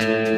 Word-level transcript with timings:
Mm-hmm. 0.00 0.33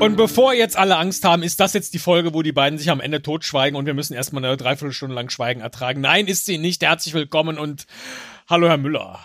Und 0.00 0.16
bevor 0.16 0.54
jetzt 0.54 0.76
alle 0.76 0.96
Angst 0.96 1.24
haben, 1.24 1.42
ist 1.42 1.58
das 1.58 1.72
jetzt 1.72 1.92
die 1.92 1.98
Folge, 1.98 2.32
wo 2.32 2.42
die 2.42 2.52
beiden 2.52 2.78
sich 2.78 2.88
am 2.90 3.00
Ende 3.00 3.20
totschweigen 3.20 3.76
und 3.76 3.86
wir 3.86 3.94
müssen 3.94 4.14
erstmal 4.14 4.44
eine 4.44 4.56
Dreiviertelstunde 4.56 5.14
lang 5.14 5.28
Schweigen 5.28 5.60
ertragen. 5.60 6.00
Nein, 6.00 6.28
ist 6.28 6.46
sie 6.46 6.56
nicht. 6.56 6.84
Herzlich 6.84 7.14
willkommen 7.14 7.58
und 7.58 7.86
hallo, 8.48 8.68
Herr 8.68 8.78
Müller. 8.78 9.18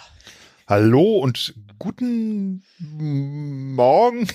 Hallo 0.68 1.20
und 1.20 1.54
guten 1.78 2.64
Morgen. 2.80 4.28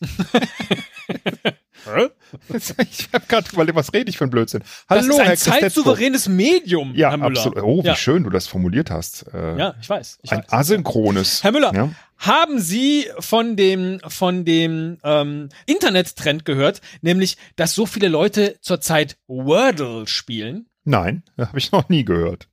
ich 2.48 3.08
habe 3.12 3.26
gerade 3.26 3.48
überlegt, 3.52 3.76
was 3.76 3.92
rede 3.92 4.10
ich 4.10 4.18
für 4.18 4.24
ein 4.24 4.30
Blödsinn. 4.30 4.62
Hallo, 4.88 5.00
das 5.00 5.08
ist 5.08 5.20
ein 5.20 5.26
Herr 5.26 5.36
zeitsouveränes 5.36 6.28
Medium, 6.28 6.94
ja, 6.94 7.10
Herr 7.10 7.16
Müller. 7.16 7.30
Absolut. 7.30 7.62
Oh, 7.62 7.82
wie 7.82 7.88
ja. 7.88 7.96
schön 7.96 8.24
du 8.24 8.30
das 8.30 8.46
formuliert 8.46 8.90
hast. 8.90 9.26
Äh, 9.32 9.58
ja, 9.58 9.74
ich 9.80 9.88
weiß. 9.88 10.18
Ich 10.22 10.32
ein 10.32 10.38
weiß. 10.38 10.52
asynchrones. 10.52 11.42
Herr 11.42 11.52
Müller, 11.52 11.74
ja? 11.74 11.90
haben 12.18 12.60
Sie 12.60 13.06
von 13.18 13.56
dem 13.56 14.00
von 14.06 14.44
dem 14.44 14.98
ähm, 15.02 15.48
Internet-Trend 15.66 16.44
gehört, 16.44 16.80
nämlich, 17.00 17.36
dass 17.56 17.74
so 17.74 17.86
viele 17.86 18.08
Leute 18.08 18.58
zurzeit 18.60 19.16
Wordle 19.26 20.06
spielen? 20.06 20.66
Nein, 20.84 21.22
habe 21.38 21.58
ich 21.58 21.72
noch 21.72 21.88
nie 21.88 22.04
gehört. 22.04 22.48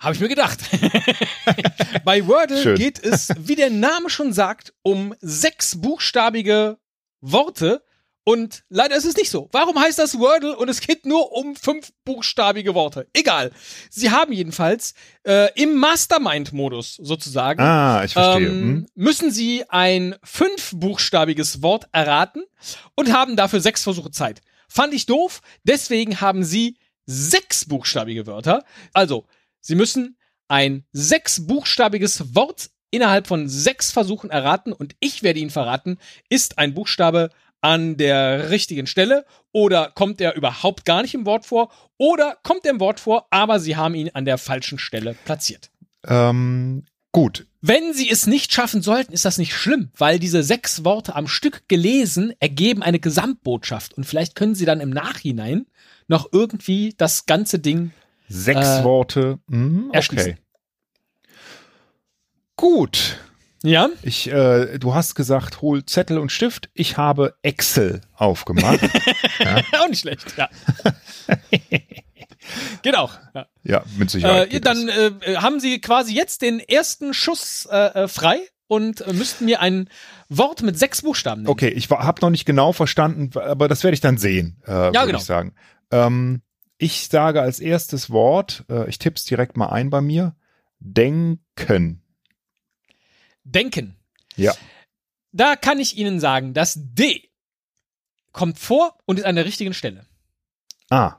Habe 0.00 0.14
ich 0.14 0.20
mir 0.20 0.28
gedacht. 0.28 0.58
Bei 2.04 2.26
Wordle 2.26 2.62
Schön. 2.62 2.76
geht 2.76 3.02
es, 3.02 3.30
wie 3.38 3.56
der 3.56 3.70
Name 3.70 4.10
schon 4.10 4.32
sagt, 4.32 4.74
um 4.82 5.14
sechs 5.20 5.80
buchstabige 5.80 6.78
Worte, 7.20 7.82
und 8.24 8.64
leider 8.70 8.96
ist 8.96 9.04
es 9.04 9.16
nicht 9.16 9.30
so. 9.30 9.48
Warum 9.52 9.78
heißt 9.78 9.98
das 9.98 10.18
Wordle 10.18 10.56
und 10.56 10.70
es 10.70 10.80
geht 10.80 11.04
nur 11.04 11.32
um 11.32 11.54
fünf 11.56 11.92
buchstabige 12.06 12.74
Worte? 12.74 13.06
Egal. 13.12 13.50
Sie 13.90 14.10
haben 14.10 14.32
jedenfalls 14.32 14.94
äh, 15.24 15.50
im 15.60 15.74
Mastermind-Modus 15.74 16.96
sozusagen 16.96 17.60
ah, 17.60 18.02
ich 18.02 18.14
verstehe. 18.14 18.46
Ähm, 18.46 18.52
hm. 18.52 18.86
müssen 18.94 19.30
Sie 19.30 19.64
ein 19.68 20.16
fünfbuchstabiges 20.24 21.62
Wort 21.62 21.86
erraten 21.92 22.42
und 22.94 23.12
haben 23.12 23.36
dafür 23.36 23.60
sechs 23.60 23.82
Versuche 23.82 24.10
Zeit. 24.10 24.40
Fand 24.68 24.94
ich 24.94 25.04
doof, 25.04 25.42
deswegen 25.62 26.22
haben 26.22 26.44
Sie 26.44 26.78
sechs 27.04 27.66
buchstabige 27.66 28.26
Wörter. 28.26 28.64
Also, 28.94 29.26
Sie 29.60 29.74
müssen 29.74 30.16
ein 30.48 30.84
sechsbuchstabiges 30.92 32.34
Wort 32.34 32.70
innerhalb 32.90 33.26
von 33.26 33.48
sechs 33.48 33.90
Versuchen 33.90 34.30
erraten 34.30 34.72
und 34.72 34.94
ich 35.00 35.22
werde 35.22 35.40
Ihnen 35.40 35.50
verraten, 35.50 35.98
ist 36.28 36.58
ein 36.58 36.74
Buchstabe 36.74 37.30
an 37.64 37.96
der 37.96 38.50
richtigen 38.50 38.86
Stelle 38.86 39.24
oder 39.50 39.90
kommt 39.94 40.20
er 40.20 40.36
überhaupt 40.36 40.84
gar 40.84 41.00
nicht 41.00 41.14
im 41.14 41.24
Wort 41.24 41.46
vor 41.46 41.70
oder 41.96 42.36
kommt 42.42 42.66
er 42.66 42.72
im 42.72 42.80
Wort 42.80 43.00
vor, 43.00 43.26
aber 43.30 43.58
sie 43.58 43.74
haben 43.74 43.94
ihn 43.94 44.10
an 44.12 44.26
der 44.26 44.36
falschen 44.36 44.78
Stelle 44.78 45.16
platziert. 45.24 45.70
Ähm, 46.06 46.84
gut. 47.10 47.46
Wenn 47.62 47.94
sie 47.94 48.10
es 48.10 48.26
nicht 48.26 48.52
schaffen 48.52 48.82
sollten, 48.82 49.14
ist 49.14 49.24
das 49.24 49.38
nicht 49.38 49.54
schlimm, 49.54 49.88
weil 49.96 50.18
diese 50.18 50.42
sechs 50.42 50.84
Worte 50.84 51.16
am 51.16 51.26
Stück 51.26 51.66
gelesen 51.66 52.34
ergeben 52.38 52.82
eine 52.82 53.00
Gesamtbotschaft 53.00 53.94
und 53.94 54.04
vielleicht 54.04 54.34
können 54.34 54.54
sie 54.54 54.66
dann 54.66 54.80
im 54.80 54.90
Nachhinein 54.90 55.64
noch 56.06 56.28
irgendwie 56.32 56.92
das 56.98 57.24
ganze 57.24 57.60
Ding 57.60 57.92
sechs 58.28 58.80
äh, 58.80 58.84
Worte 58.84 59.38
mhm, 59.46 59.86
okay. 59.88 59.96
Erschließen. 59.96 60.38
Gut. 62.56 63.18
Ja. 63.64 63.88
Ich, 64.02 64.30
äh, 64.30 64.78
du 64.78 64.94
hast 64.94 65.14
gesagt, 65.14 65.62
hol 65.62 65.86
Zettel 65.86 66.18
und 66.18 66.30
Stift. 66.30 66.68
Ich 66.74 66.98
habe 66.98 67.34
Excel 67.40 68.02
aufgemacht. 68.14 68.80
ja. 69.38 69.62
Auch 69.80 69.88
nicht 69.88 70.00
schlecht, 70.00 70.34
ja. 70.36 70.50
Geht 72.82 72.94
auch. 72.94 73.14
Ja, 73.34 73.46
ja 73.62 73.84
mit 73.96 74.10
Sicherheit. 74.10 74.52
Äh, 74.52 74.60
dann 74.60 74.88
äh, 74.90 75.36
haben 75.36 75.60
Sie 75.60 75.80
quasi 75.80 76.14
jetzt 76.14 76.42
den 76.42 76.60
ersten 76.60 77.14
Schuss 77.14 77.66
äh, 77.72 78.02
äh 78.02 78.08
frei 78.08 78.38
und 78.66 79.00
äh, 79.00 79.14
müssten 79.14 79.46
mir 79.46 79.62
ein 79.62 79.88
Wort 80.28 80.62
mit 80.62 80.78
sechs 80.78 81.00
Buchstaben 81.00 81.42
nennen. 81.42 81.50
Okay, 81.50 81.68
ich 81.68 81.88
habe 81.88 82.20
noch 82.20 82.30
nicht 82.30 82.44
genau 82.44 82.72
verstanden, 82.72 83.30
aber 83.38 83.68
das 83.68 83.82
werde 83.82 83.94
ich 83.94 84.02
dann 84.02 84.18
sehen, 84.18 84.62
ja, 84.66 84.90
genau. 84.90 85.18
ich 85.18 85.24
sagen. 85.24 85.54
Ähm, 85.90 86.42
ich 86.76 87.08
sage 87.08 87.40
als 87.40 87.60
erstes 87.60 88.10
Wort, 88.10 88.64
ich 88.88 88.98
tipp's 88.98 89.24
direkt 89.24 89.56
mal 89.56 89.68
ein 89.68 89.90
bei 89.90 90.00
mir, 90.00 90.34
denken. 90.80 92.03
Denken. 93.44 93.96
Ja. 94.36 94.54
Da 95.32 95.56
kann 95.56 95.80
ich 95.80 95.96
Ihnen 95.96 96.20
sagen, 96.20 96.54
das 96.54 96.74
D 96.76 97.30
kommt 98.32 98.58
vor 98.58 98.98
und 99.06 99.18
ist 99.18 99.24
an 99.24 99.36
der 99.36 99.44
richtigen 99.44 99.74
Stelle. 99.74 100.06
Ah. 100.90 101.16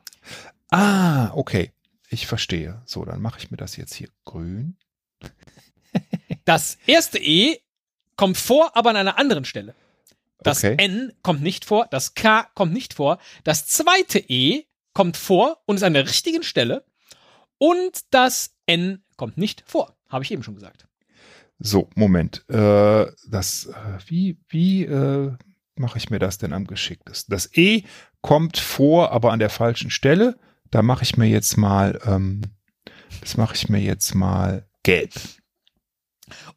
Ah, 0.70 1.32
okay. 1.34 1.72
Ich 2.10 2.28
verstehe. 2.28 2.82
So, 2.86 3.06
dann 3.06 3.22
mache 3.22 3.40
ich 3.40 3.52
mir 3.52 3.58
das 3.58 3.76
jetzt 3.78 3.94
hier 3.94 4.10
grün. 4.26 4.78
Das 6.44 6.78
erste 6.86 7.18
E 7.18 7.60
kommt 8.18 8.38
vor, 8.38 8.78
aber 8.78 8.92
an 8.92 8.98
einer 8.98 9.18
anderen 9.18 9.46
Stelle. 9.46 9.74
Das 10.40 10.64
okay. 10.64 10.76
N 10.78 11.12
kommt 11.24 11.42
nicht 11.42 11.66
vor, 11.66 11.88
das 11.90 12.14
K 12.14 12.44
kommt 12.54 12.72
nicht 12.72 12.94
vor. 12.94 13.18
Das 13.44 13.66
zweite 13.66 14.20
E 14.20 14.66
kommt 14.94 15.18
vor 15.18 15.62
und 15.66 15.78
ist 15.78 15.84
an 15.84 15.96
der 15.96 16.08
richtigen 16.08 16.44
Stelle. 16.44 16.86
Und 17.58 18.02
das 18.12 18.54
N 18.68 19.04
kommt 19.18 19.38
nicht 19.40 19.64
vor. 19.66 19.96
Habe 20.08 20.24
ich 20.24 20.32
eben 20.32 20.44
schon 20.44 20.54
gesagt. 20.54 20.88
So, 21.60 21.90
Moment. 21.96 22.44
Äh, 22.50 23.08
das, 23.30 23.68
äh, 23.68 23.98
wie, 24.08 24.38
wie 24.50 24.84
äh, 24.84 25.32
mache 25.76 25.98
ich 25.98 26.10
mir 26.10 26.20
das 26.20 26.38
denn 26.38 26.54
am 26.54 26.68
geschicktesten? 26.68 27.32
Das 27.32 27.50
E 27.56 27.84
kommt 28.22 28.58
vor, 28.58 29.12
aber 29.12 29.32
an 29.32 29.40
der 29.40 29.50
falschen 29.50 29.90
Stelle. 29.90 30.38
Da 30.72 30.82
mache 30.82 31.04
ich 31.04 31.18
mir 31.18 31.28
jetzt 31.28 31.58
mal, 31.58 32.00
ähm, 32.06 32.42
das 33.22 33.38
mache 33.38 33.56
ich 33.56 33.70
mir 33.70 33.80
jetzt 33.80 34.16
mal 34.16 34.68
gelb. 34.84 35.14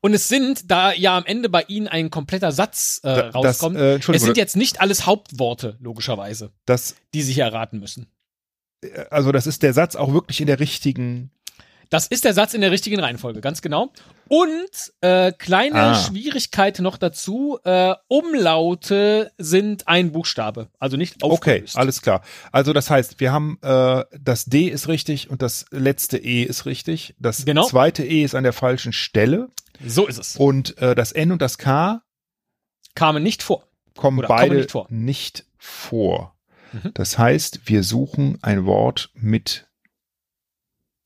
Und 0.01 0.15
es 0.15 0.29
sind, 0.29 0.71
da 0.71 0.93
ja 0.93 1.17
am 1.17 1.27
Ende 1.27 1.49
bei 1.49 1.63
Ihnen 1.69 1.89
ein 1.89 2.11
kompletter 2.11 2.53
Satz 2.53 3.01
äh, 3.03 3.11
rauskommt, 3.11 3.77
das, 3.77 4.09
äh, 4.09 4.13
es 4.13 4.23
sind 4.23 4.37
jetzt 4.37 4.57
nicht 4.57 4.81
alles 4.81 5.07
Hauptworte, 5.07 5.77
logischerweise, 5.81 6.53
das, 6.65 6.97
die 7.15 7.23
Sie 7.23 7.35
hier 7.35 7.45
erraten 7.45 7.79
müssen. 7.79 8.11
Äh, 8.83 9.05
also 9.11 9.31
das 9.33 9.47
ist 9.47 9.63
der 9.63 9.75
Satz 9.75 9.95
auch 9.95 10.13
wirklich 10.13 10.41
in 10.41 10.47
der 10.47 10.61
richtigen 10.61 11.31
das 11.91 12.07
ist 12.07 12.25
der 12.25 12.35
Satz 12.35 12.55
in 12.55 12.61
der 12.61 12.71
richtigen 12.71 13.01
Reihenfolge, 13.01 13.41
ganz 13.41 13.63
genau. 13.63 13.93
Und 14.29 14.93
äh, 15.01 15.33
kleine 15.33 15.81
ah. 15.81 15.95
Schwierigkeit 15.95 16.79
noch 16.81 16.99
dazu, 16.99 17.59
äh, 17.65 17.95
Umlaute 18.09 19.33
sind 19.39 19.89
ein 19.89 20.13
Buchstabe, 20.13 20.69
also 20.79 20.97
nicht 20.97 21.23
aufgelöst. 21.23 21.75
Okay, 21.75 21.81
alles 21.81 22.03
klar. 22.03 22.23
Also 22.53 22.73
das 22.73 22.91
heißt, 22.91 23.21
wir 23.21 23.33
haben 23.33 23.59
äh, 23.63 24.05
das 24.21 24.45
D 24.45 24.69
ist 24.69 24.89
richtig 24.89 25.31
und 25.31 25.41
das 25.41 25.65
letzte 25.71 26.19
E 26.19 26.43
ist 26.43 26.67
richtig. 26.67 27.15
Das 27.19 27.45
genau. 27.45 27.65
zweite 27.65 28.05
E 28.05 28.23
ist 28.23 28.35
an 28.35 28.45
der 28.45 28.53
falschen 28.53 28.93
Stelle. 28.93 29.49
So 29.85 30.07
ist 30.07 30.19
es. 30.19 30.37
Und 30.37 30.77
äh, 30.79 30.95
das 30.95 31.13
N 31.13 31.33
und 31.33 31.41
das 31.41 31.57
K 31.57 32.03
kamen 32.95 33.23
nicht 33.23 33.43
vor. 33.43 33.65
Kommen 33.97 34.19
Oder 34.19 34.29
beide 34.29 34.57
nicht 34.57 34.71
vor. 34.73 34.87
Nicht 34.91 35.47
vor. 35.57 36.37
Mhm. 36.73 36.93
Das 36.95 37.19
heißt, 37.19 37.61
wir 37.65 37.83
suchen 37.83 38.39
ein 38.43 38.67
Wort 38.67 39.11
mit 39.15 39.69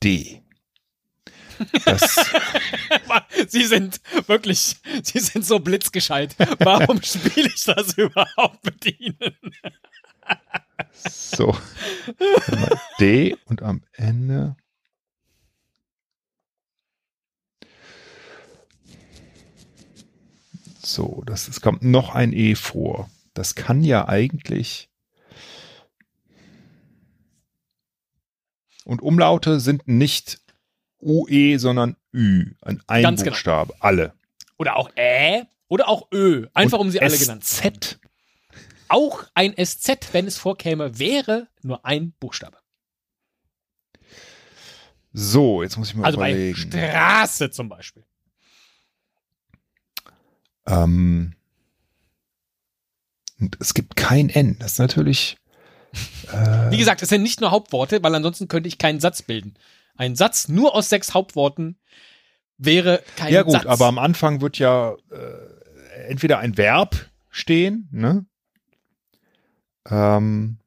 D. 0.02 0.41
Sie 3.48 3.64
sind 3.64 4.00
wirklich, 4.26 4.76
Sie 5.02 5.18
sind 5.18 5.44
so 5.44 5.58
blitzgescheit. 5.58 6.36
Warum 6.58 7.02
spiele 7.02 7.48
ich 7.48 7.64
das 7.64 7.96
überhaupt 7.96 8.64
mit 8.64 9.00
Ihnen? 9.00 9.36
so. 11.04 11.56
D 13.00 13.36
und 13.46 13.62
am 13.62 13.82
Ende. 13.92 14.56
So, 20.84 21.22
das, 21.26 21.48
es 21.48 21.60
kommt 21.60 21.82
noch 21.82 22.14
ein 22.14 22.32
E 22.32 22.54
vor. 22.54 23.08
Das 23.34 23.54
kann 23.54 23.84
ja 23.84 24.08
eigentlich. 24.08 24.90
Und 28.84 29.00
Umlaute 29.00 29.60
sind 29.60 29.86
nicht 29.86 30.41
UE, 31.02 31.58
sondern 31.58 31.96
Ü. 32.14 32.52
Ein 32.62 32.82
Einbuchstabe. 32.86 33.72
Genau. 33.72 33.84
Alle. 33.84 34.14
Oder 34.58 34.76
auch 34.76 34.90
Ä 34.96 35.44
oder 35.68 35.88
auch 35.88 36.08
Ö. 36.12 36.46
Einfach 36.54 36.78
Und 36.78 36.86
um 36.86 36.90
sie 36.90 37.00
alle 37.00 37.16
genannt 37.16 37.44
zu 37.44 37.64
haben. 37.64 37.80
Z. 37.80 37.98
Auch 38.88 39.24
ein 39.34 39.54
SZ, 39.56 40.12
wenn 40.12 40.26
es 40.26 40.36
vorkäme, 40.36 40.98
wäre 40.98 41.48
nur 41.62 41.84
ein 41.86 42.12
Buchstabe. 42.20 42.58
So, 45.14 45.62
jetzt 45.62 45.76
muss 45.76 45.88
ich 45.88 45.94
mal 45.94 46.06
also 46.06 46.18
überlegen. 46.18 46.70
Bei 46.70 46.90
Straße 46.90 47.50
zum 47.50 47.68
Beispiel. 47.68 48.04
Ähm, 50.66 51.34
es 53.58 53.74
gibt 53.74 53.96
kein 53.96 54.28
N. 54.28 54.56
Das 54.58 54.72
ist 54.72 54.78
natürlich. 54.78 55.36
Äh, 56.32 56.70
Wie 56.70 56.78
gesagt, 56.78 57.02
es 57.02 57.08
sind 57.08 57.22
nicht 57.22 57.40
nur 57.40 57.50
Hauptworte, 57.50 58.02
weil 58.02 58.14
ansonsten 58.14 58.48
könnte 58.48 58.68
ich 58.68 58.78
keinen 58.78 59.00
Satz 59.00 59.22
bilden. 59.22 59.54
Ein 59.96 60.16
Satz 60.16 60.48
nur 60.48 60.74
aus 60.74 60.88
sechs 60.88 61.14
Hauptworten 61.14 61.76
wäre 62.58 63.02
kein 63.16 63.32
Ja 63.32 63.42
gut, 63.42 63.52
Satz. 63.54 63.66
aber 63.66 63.86
am 63.86 63.98
Anfang 63.98 64.40
wird 64.40 64.58
ja 64.58 64.94
äh, 65.10 66.06
entweder 66.08 66.38
ein 66.38 66.56
Verb 66.56 66.96
stehen, 67.30 67.88
ne? 67.90 68.24
Ähm, 69.90 70.58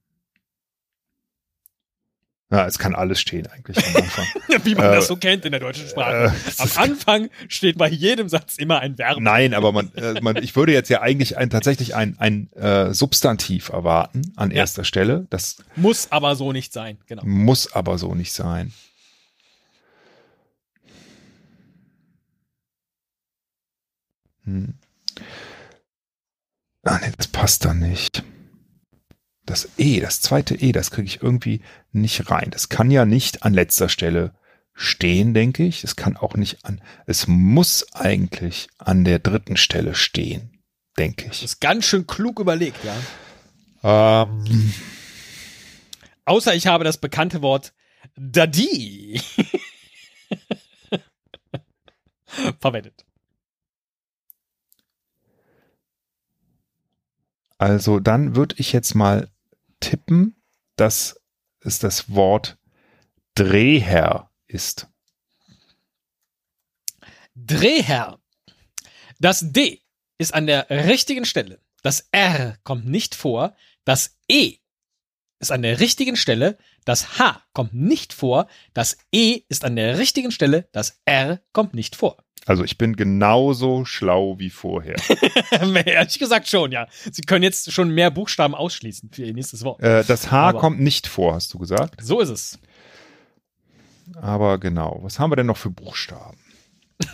ja, 2.52 2.68
es 2.68 2.78
kann 2.78 2.94
alles 2.94 3.20
stehen 3.20 3.48
eigentlich 3.48 3.78
am 3.78 3.96
Anfang. 3.96 4.26
Wie 4.66 4.76
man 4.76 4.86
Äh, 4.86 4.96
das 4.96 5.08
so 5.08 5.16
kennt 5.18 5.46
in 5.46 5.52
der 5.52 5.60
deutschen 5.60 5.88
Sprache. 5.88 6.34
äh, 6.36 6.52
Am 6.62 6.70
Anfang 6.76 7.30
steht 7.48 7.78
bei 7.78 7.90
jedem 7.90 8.30
Satz 8.30 8.58
immer 8.58 8.80
ein 8.80 8.98
Verb. 8.98 9.18
Nein, 9.20 9.54
aber 9.54 9.72
man, 9.72 9.92
äh, 9.96 10.22
man, 10.22 10.36
ich 10.38 10.56
würde 10.56 10.72
jetzt 10.74 10.90
ja 10.90 11.02
eigentlich 11.02 11.38
ein, 11.38 11.50
tatsächlich 11.50 11.96
ein, 11.96 12.18
ein 12.20 12.52
äh, 12.54 12.94
Substantiv 12.94 13.70
erwarten 13.70 14.32
an 14.36 14.52
Ja. 14.52 14.58
erster 14.58 14.84
Stelle. 14.84 15.26
Das 15.30 15.58
Muss 15.76 16.12
aber 16.12 16.36
so 16.36 16.52
nicht 16.52 16.72
sein. 16.72 16.98
Genau. 17.08 17.24
muss 17.26 17.74
aber 17.74 17.98
so 17.98 18.14
nicht 18.16 18.34
sein. 18.34 18.74
Hm. 24.46 24.76
Ah, 26.84 27.00
nee, 27.02 27.12
das 27.18 27.28
passt 27.28 27.66
da 27.66 27.74
nicht. 27.74 28.24
Das 29.46 29.70
E, 29.78 30.00
das 30.00 30.22
zweite 30.22 30.56
E, 30.56 30.72
das 30.72 30.90
kriege 30.92 31.08
ich 31.08 31.22
irgendwie 31.22 31.62
nicht 31.92 32.30
rein. 32.32 32.50
Das 32.52 32.70
kann 32.70 32.90
ja 32.92 33.06
nicht 33.06 33.44
an 33.44 33.54
letzter 33.54 33.90
Stelle 33.90 34.34
stehen, 34.74 35.34
denke 35.34 35.64
ich. 35.66 35.84
Es 35.84 35.96
kann 35.96 36.18
auch 36.18 36.36
nicht 36.36 36.66
an, 36.66 36.82
es 37.06 37.28
muss 37.28 37.94
eigentlich 37.94 38.68
an 38.78 39.04
der 39.06 39.20
dritten 39.20 39.56
Stelle 39.58 39.96
stehen, 39.96 40.62
denke 40.98 41.28
Das 41.28 41.38
ich. 41.38 41.44
ist 41.44 41.62
ganz 41.62 41.86
schön 41.86 42.08
klug 42.08 42.40
überlegt, 42.40 42.80
ja. 42.84 44.24
Ähm, 44.24 44.74
Außer 46.26 46.56
ich 46.56 46.66
habe 46.68 46.84
das 46.84 46.98
bekannte 46.98 47.42
Wort 47.44 47.74
Dadi 48.16 49.22
verwendet. 52.60 53.05
Also 57.58 58.00
dann 58.00 58.36
würde 58.36 58.56
ich 58.58 58.74
jetzt 58.74 58.96
mal 58.96 59.30
tippen, 59.80 60.36
dass 60.76 61.22
es 61.62 61.80
das 61.80 62.10
Wort 62.14 62.58
Drehherr 63.36 64.30
ist. 64.48 64.88
Drehherr. 67.36 68.20
Das 69.20 69.52
D 69.52 69.82
ist 70.18 70.34
an 70.34 70.48
der 70.48 70.70
richtigen 70.70 71.26
Stelle. 71.26 71.60
Das 71.82 72.08
R 72.12 72.58
kommt 72.64 72.86
nicht 72.86 73.16
vor. 73.16 73.56
Das 73.84 74.18
E 74.28 74.58
ist 75.40 75.52
an 75.52 75.62
der 75.62 75.80
richtigen 75.80 76.16
Stelle. 76.16 76.58
Das 76.86 77.20
H 77.20 77.42
kommt 77.54 77.74
nicht 77.74 78.14
vor. 78.14 78.48
Das 78.74 78.98
E 79.12 79.42
ist 79.50 79.66
an 79.66 79.76
der 79.76 79.98
richtigen 79.98 80.32
Stelle. 80.32 80.68
Das 80.72 81.02
R 81.06 81.40
kommt 81.52 81.74
nicht 81.74 81.96
vor. 81.96 82.18
Also 82.48 82.64
ich 82.64 82.78
bin 82.78 82.96
genauso 82.96 83.86
schlau 83.86 84.38
wie 84.38 84.52
vorher. 84.52 84.96
Ehrlich 85.52 86.20
gesagt 86.20 86.48
schon, 86.48 86.72
ja. 86.72 86.88
Sie 87.12 87.24
können 87.24 87.42
jetzt 87.42 87.72
schon 87.72 87.90
mehr 87.90 88.12
Buchstaben 88.12 88.54
ausschließen 88.54 89.10
für 89.12 89.24
Ihr 89.24 89.34
nächstes 89.34 89.64
Wort. 89.64 89.82
äh, 89.82 90.04
das 90.04 90.30
H 90.32 90.50
Aber- 90.50 90.60
kommt 90.60 90.80
nicht 90.80 91.08
vor, 91.08 91.34
hast 91.34 91.52
du 91.54 91.58
gesagt. 91.58 92.02
So 92.04 92.20
ist 92.20 92.30
es. 92.30 92.60
Aber 94.22 94.60
genau, 94.60 95.00
was 95.02 95.18
haben 95.18 95.32
wir 95.32 95.36
denn 95.38 95.48
noch 95.48 95.58
für 95.58 95.72
Buchstaben? 95.72 96.38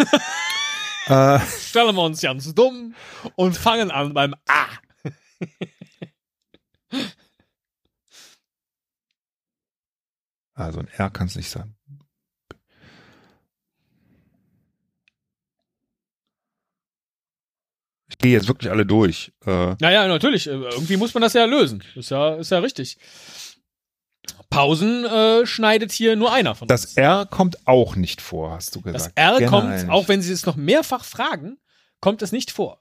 äh, 1.08 1.40
Stellen 1.40 1.96
wir 1.96 2.04
uns 2.04 2.20
ganz 2.20 2.54
dumm 2.54 2.94
und 3.36 3.56
fangen 3.58 3.90
an 3.90 4.14
beim 4.14 4.36
A. 4.50 4.66
also 10.54 10.80
ein 10.80 10.88
R 10.88 11.10
kann 11.10 11.28
es 11.28 11.36
nicht 11.36 11.50
sein. 11.50 11.76
Ich 18.10 18.18
gehe 18.18 18.34
jetzt 18.34 18.48
wirklich 18.48 18.70
alle 18.72 18.86
durch. 18.86 19.32
Äh, 19.46 19.76
Naja, 19.80 20.08
natürlich. 20.08 20.48
äh, 20.48 20.52
Irgendwie 20.52 20.98
muss 20.98 21.14
man 21.14 21.22
das 21.22 21.34
ja 21.34 21.46
lösen. 21.46 21.84
Ist 21.96 22.12
ja, 22.12 22.36
ist 22.36 22.52
ja 22.52 22.60
richtig. 22.60 22.98
Pausen 24.50 25.06
äh, 25.06 25.46
schneidet 25.46 25.92
hier 25.94 26.16
nur 26.18 26.32
einer 26.34 26.54
von 26.56 26.68
das 26.68 26.86
uns. 26.86 26.98
R 26.98 27.26
kommt 27.26 27.66
auch 27.68 27.96
nicht 27.96 28.22
vor, 28.22 28.52
hast 28.52 28.76
du 28.76 28.82
Das 28.82 28.94
gesagt. 28.94 29.18
R 29.18 29.38
Generell 29.40 29.50
kommt, 29.50 29.70
nicht. 29.72 29.90
auch 29.90 30.08
wenn 30.10 30.22
Sie 30.22 30.34
es 30.34 30.46
noch 30.46 30.58
mehrfach 30.58 31.06
fragen, 31.06 31.58
kommt 32.02 32.22
es 32.22 32.32
nicht 32.34 32.52
vor. 32.52 32.81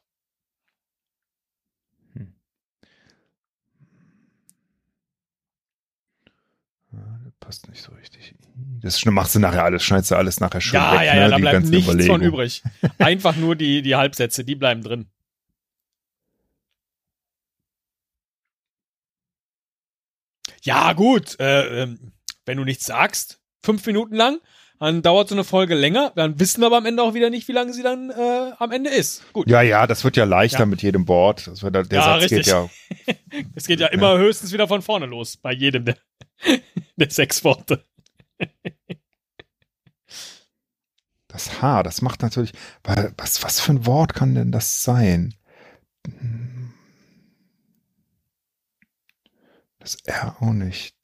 Passt 7.50 7.68
nicht 7.68 7.82
so 7.82 7.92
richtig. 7.94 8.34
Das 8.80 9.04
machst 9.06 9.34
du 9.34 9.40
nachher 9.40 9.64
alles, 9.64 9.82
schneidest 9.82 10.12
du 10.12 10.14
alles 10.14 10.38
nachher 10.38 10.60
schön 10.60 10.74
ja, 10.74 10.92
weg. 10.92 11.06
ja, 11.06 11.16
ja, 11.16 11.24
ne? 11.24 11.30
da 11.30 11.36
die 11.36 11.42
bleibt 11.42 11.66
nichts 11.66 11.86
von 11.86 11.94
Überlegungen. 11.96 12.22
übrig. 12.22 12.62
Einfach 12.98 13.34
nur 13.34 13.56
die, 13.56 13.82
die 13.82 13.96
Halbsätze, 13.96 14.44
die 14.44 14.54
bleiben 14.54 14.82
drin. 14.82 15.10
Ja, 20.62 20.92
gut. 20.92 21.40
Äh, 21.40 21.82
ähm, 21.82 22.12
wenn 22.46 22.58
du 22.58 22.64
nichts 22.64 22.86
sagst, 22.86 23.40
fünf 23.64 23.84
Minuten 23.84 24.14
lang, 24.14 24.38
dann 24.80 25.02
dauert 25.02 25.28
so 25.28 25.34
eine 25.34 25.44
Folge 25.44 25.74
länger. 25.74 26.12
Dann 26.16 26.40
wissen 26.40 26.60
wir 26.62 26.66
aber 26.66 26.78
am 26.78 26.86
Ende 26.86 27.02
auch 27.02 27.14
wieder 27.14 27.28
nicht, 27.30 27.46
wie 27.48 27.52
lange 27.52 27.72
sie 27.74 27.82
dann 27.82 28.10
äh, 28.10 28.52
am 28.58 28.72
Ende 28.72 28.90
ist. 28.90 29.22
Gut. 29.32 29.48
Ja, 29.48 29.60
ja, 29.62 29.86
das 29.86 30.02
wird 30.04 30.16
ja 30.16 30.24
leichter 30.24 30.60
Ja. 30.60 30.66
mit 30.66 30.82
jedem 30.82 31.06
Wort. 31.06 31.46
Das 31.46 31.62
wird, 31.62 31.74
der 31.74 31.84
Ja, 31.90 32.02
Satz 32.04 32.22
richtig. 32.22 32.38
geht 32.44 32.46
ja. 32.46 32.68
Es 33.54 33.66
geht 33.66 33.78
ja 33.80 33.88
immer 33.88 34.16
höchstens 34.18 34.52
wieder 34.52 34.66
von 34.66 34.82
vorne 34.82 35.06
los, 35.06 35.36
bei 35.36 35.52
jedem 35.52 35.84
der, 35.84 35.96
der 36.96 37.10
sechs 37.10 37.44
Worte. 37.44 37.84
Das 41.28 41.60
H, 41.62 41.82
das 41.82 42.00
macht 42.02 42.22
natürlich. 42.22 42.52
Was, 42.82 43.42
was 43.44 43.60
für 43.60 43.72
ein 43.72 43.86
Wort 43.86 44.14
kann 44.14 44.34
denn 44.34 44.50
das 44.50 44.82
sein? 44.82 45.34
Das 49.78 49.96
R 50.06 50.36
auch 50.40 50.52
nicht. 50.52 50.96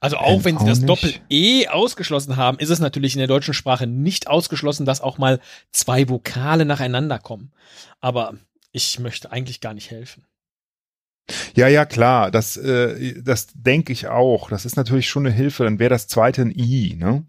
Also 0.00 0.16
auch 0.16 0.44
wenn 0.44 0.58
sie 0.58 0.64
das. 0.66 0.80
Doppel-E 0.80 1.68
ausgeschlossen 1.68 2.36
haben, 2.36 2.58
ist 2.58 2.70
es 2.70 2.80
natürlich 2.80 3.14
in 3.14 3.18
der 3.18 3.28
deutschen 3.28 3.52
Sprache 3.54 3.86
nicht 3.86 4.28
ausgeschlossen, 4.28 4.86
dass 4.86 5.00
auch 5.02 5.18
mal 5.18 5.40
zwei 5.72 6.08
Vokale 6.08 6.64
nacheinander 6.64 7.18
kommen. 7.18 7.52
Aber 8.00 8.34
ich 8.72 8.98
möchte 8.98 9.30
eigentlich 9.30 9.60
gar 9.60 9.74
nicht 9.74 9.90
helfen. 9.90 10.24
Ja, 11.54 11.68
ja, 11.68 11.84
klar. 11.84 12.30
Das, 12.30 12.56
äh, 12.56 13.20
das 13.22 13.48
denke 13.54 13.92
ich 13.92 14.08
auch. 14.08 14.48
Das 14.48 14.64
ist 14.64 14.76
natürlich 14.76 15.08
schon 15.08 15.26
eine 15.26 15.34
Hilfe. 15.34 15.64
Dann 15.64 15.78
wäre 15.78 15.90
das 15.90 16.08
zweite 16.08 16.42
ein 16.42 16.50
I, 16.50 16.96
ne? 16.96 17.26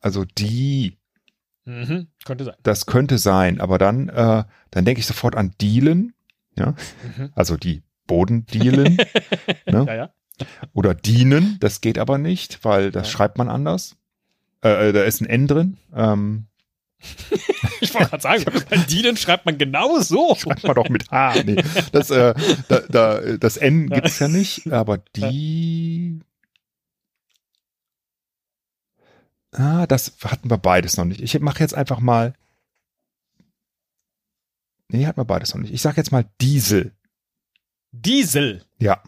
Also 0.00 0.24
die, 0.24 0.96
Mhm, 1.64 2.06
könnte 2.24 2.44
sein. 2.44 2.54
das 2.62 2.86
könnte 2.86 3.18
sein. 3.18 3.60
Aber 3.60 3.76
dann, 3.78 4.08
äh, 4.08 4.44
dann 4.70 4.84
denke 4.84 5.00
ich 5.00 5.06
sofort 5.06 5.34
an 5.36 5.52
Dielen. 5.60 6.14
Ja, 6.56 6.74
Mhm. 7.16 7.30
also 7.34 7.56
die 7.56 7.82
Bodendielen. 8.06 8.96
ne? 9.66 9.84
Ja, 9.86 9.94
ja. 9.94 10.10
Oder 10.74 10.94
dienen, 10.94 11.56
das 11.60 11.80
geht 11.80 11.98
aber 11.98 12.18
nicht, 12.18 12.64
weil 12.64 12.90
das 12.90 13.08
Ja. 13.08 13.12
schreibt 13.12 13.38
man 13.38 13.48
anders. 13.48 13.96
Äh, 14.62 14.88
äh, 14.88 14.92
da 14.92 15.02
ist 15.04 15.20
ein 15.20 15.26
N 15.26 15.46
drin. 15.46 15.76
Ähm, 15.94 16.46
Ich 17.80 17.92
wollte 17.94 18.08
gerade 18.08 18.22
sagen, 18.22 18.44
bei 18.70 18.76
Dienen 18.78 19.16
schreibt 19.18 19.44
man 19.44 19.58
genau 19.58 20.00
so. 20.00 20.34
schreibt 20.34 20.62
man 20.64 20.74
doch 20.74 20.88
mit 20.88 21.10
H. 21.10 21.42
Nee, 21.44 21.62
das, 21.92 22.10
äh, 22.10 22.34
da, 22.68 22.80
da, 22.88 23.36
das 23.36 23.56
N 23.58 23.88
gibt's 23.90 24.18
ja 24.18 24.28
nicht, 24.28 24.72
aber 24.72 24.98
die. 25.14 26.20
Ah, 29.52 29.86
das 29.86 30.16
hatten 30.24 30.50
wir 30.50 30.58
beides 30.58 30.96
noch 30.96 31.04
nicht. 31.04 31.20
Ich 31.20 31.38
mache 31.40 31.60
jetzt 31.60 31.74
einfach 31.74 32.00
mal. 32.00 32.34
Nee, 34.88 35.06
hatten 35.06 35.20
wir 35.20 35.24
beides 35.24 35.54
noch 35.54 35.60
nicht. 35.60 35.72
Ich 35.72 35.82
sage 35.82 35.96
jetzt 35.98 36.12
mal 36.12 36.24
Diesel. 36.40 36.92
Diesel. 37.92 38.64
Ja. 38.78 39.02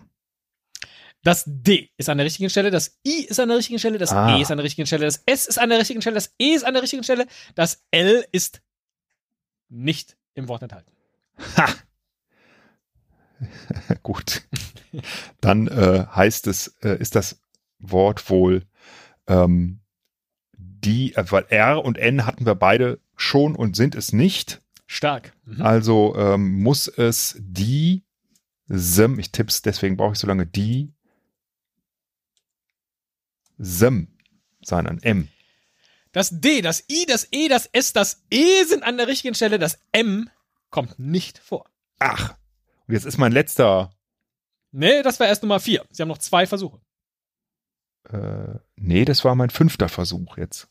Das 1.29 1.45
D 1.47 1.91
ist 1.99 2.09
an 2.09 2.17
der 2.17 2.25
richtigen 2.25 2.49
Stelle, 2.49 2.71
das 2.71 2.99
I 3.07 3.27
ist 3.27 3.39
an 3.39 3.51
der 3.51 3.59
richtigen 3.59 3.79
Stelle, 3.79 3.99
das 3.99 4.13
Ah. 4.13 4.39
E 4.39 4.41
ist 4.41 4.51
an 4.51 4.57
der 4.57 4.65
richtigen 4.65 4.87
Stelle, 4.87 5.05
das 5.05 5.23
S 5.27 5.47
ist 5.47 5.59
an 5.59 5.69
der 5.69 5.79
richtigen 5.79 6.01
Stelle, 6.01 6.15
das 6.15 6.35
E 6.39 6.55
ist 6.55 6.65
an 6.65 6.73
der 6.73 6.83
richtigen 6.83 7.05
Stelle, 7.05 7.27
das 7.55 7.85
L 7.91 8.25
ist 8.33 8.63
nicht 9.69 10.17
im 10.33 10.49
Wort 10.49 10.63
enthalten. 10.63 10.91
Ha! 11.59 11.69
Gut. 14.03 14.49
Dann 15.43 15.69
äh, 15.69 16.07
heißt 16.07 16.47
es, 16.47 16.69
äh, 16.81 16.99
ist 16.99 17.15
das 17.15 17.43
Wort 17.79 18.31
wohl 18.31 18.63
ähm, 19.27 19.81
die, 20.57 21.15
äh, 21.15 21.31
weil 21.31 21.45
R 21.51 21.85
und 21.85 21.99
N 21.99 22.25
hatten 22.25 22.47
wir 22.47 22.55
beide 22.55 23.01
schon 23.17 23.55
und 23.55 23.77
sind 23.77 23.95
es 23.95 24.15
nicht. 24.15 24.63
Stark. 24.87 25.35
Mhm. 25.45 25.61
Also 25.61 26.17
ähm, 26.17 26.63
muss 26.63 26.89
es 26.89 27.37
die 27.39 28.07
Sem, 28.71 29.19
ich 29.19 29.31
tipp's, 29.31 29.61
deswegen 29.61 29.99
brauche 29.99 30.13
ich 30.15 30.19
so 30.19 30.27
lange 30.27 30.47
die 30.47 30.95
Sem 33.59 34.09
sein, 34.63 34.87
ein 34.87 35.03
M. 35.03 35.29
Das 36.13 36.31
D, 36.41 36.63
das 36.63 36.85
I, 36.91 37.05
das 37.07 37.29
E, 37.31 37.49
das 37.49 37.67
S, 37.67 37.93
das 37.93 38.23
E 38.31 38.65
sind 38.65 38.83
an 38.83 38.97
der 38.97 39.09
richtigen 39.09 39.35
Stelle, 39.35 39.59
das 39.59 39.79
M 39.93 40.31
kommt 40.71 40.99
nicht 40.99 41.39
vor. 41.39 41.69
Ach, 41.99 42.35
und 42.87 42.95
jetzt 42.95 43.05
ist 43.05 43.19
mein 43.19 43.33
letzter. 43.33 43.91
Nee, 44.71 45.03
das 45.03 45.21
war 45.21 45.27
erst 45.27 45.43
Nummer 45.43 45.61
vier. 45.61 45.85
Sie 45.91 46.03
haben 46.03 46.09
noch 46.09 46.19
zwei 46.19 46.47
Versuche. 46.47 46.81
Äh, 48.11 48.59
nee, 48.77 49.05
das 49.05 49.25
war 49.25 49.35
mein 49.35 49.51
fünfter 49.51 49.89
Versuch 49.89 50.37
jetzt. 50.39 50.69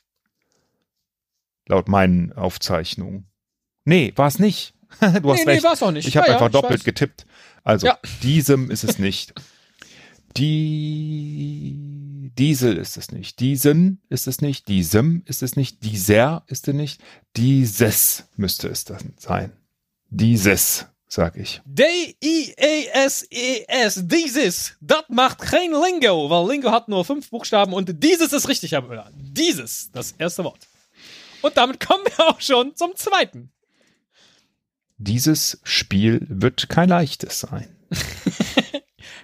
Laut 1.67 1.87
meinen 1.87 2.31
Aufzeichnungen. 2.33 3.27
Nee, 3.85 4.13
war 4.15 4.27
es 4.27 4.39
nicht. 4.39 4.73
du 4.99 5.05
hast 5.05 5.21
nee, 5.21 5.27
recht. 5.29 5.45
nee, 5.45 5.63
war's 5.63 5.83
auch 5.83 5.91
nicht. 5.91 6.07
Ich 6.07 6.15
habe 6.17 6.27
Ja, 6.27 6.33
ja, 6.33 6.37
einfach 6.39 6.47
ich 6.47 6.61
doppelt 6.61 6.83
getippt. 6.83 7.25
Also, 7.63 7.87
Ja. 7.87 7.99
diesem 8.23 8.71
ist 8.71 8.83
es 8.83 8.99
nicht. 8.99 9.33
Die 10.37 11.75
Diesel 12.35 12.77
ist 12.77 12.97
es 12.97 13.11
nicht. 13.11 13.39
Diesen 13.39 14.01
ist 14.09 14.27
es 14.27 14.41
nicht. 14.41 14.67
Diesem 14.67 15.23
ist 15.25 15.43
es 15.43 15.55
nicht. 15.55 15.83
Dieser 15.83 16.43
ist 16.47 16.67
es 16.67 16.73
nicht. 16.73 17.01
Dieses 17.35 18.25
müsste 18.35 18.67
es 18.67 18.83
dann 18.85 19.13
sein. 19.17 19.51
Dieses, 20.09 20.85
sag 21.07 21.37
ich. 21.37 21.61
D-I-E-S-E-S, 21.65 22.23
dieses. 24.05 24.75
Das 24.81 25.03
macht 25.09 25.39
kein 25.39 25.71
Lingo, 25.71 26.29
weil 26.29 26.49
Lingo 26.49 26.71
hat 26.71 26.87
nur 26.87 27.05
fünf 27.05 27.29
Buchstaben 27.29 27.73
und 27.73 28.03
dieses 28.03 28.33
ist 28.33 28.47
richtig, 28.47 28.71
Herr 28.71 28.81
Müller. 28.81 29.11
Dieses, 29.15 29.91
das 29.91 30.13
erste 30.13 30.43
Wort. 30.43 30.67
Und 31.41 31.55
damit 31.57 31.79
kommen 31.79 32.03
wir 32.05 32.27
auch 32.27 32.41
schon 32.41 32.75
zum 32.75 32.95
zweiten. 32.95 33.51
Dieses 34.97 35.59
Spiel 35.63 36.25
wird 36.27 36.69
kein 36.69 36.89
leichtes 36.89 37.41
sein. 37.41 37.67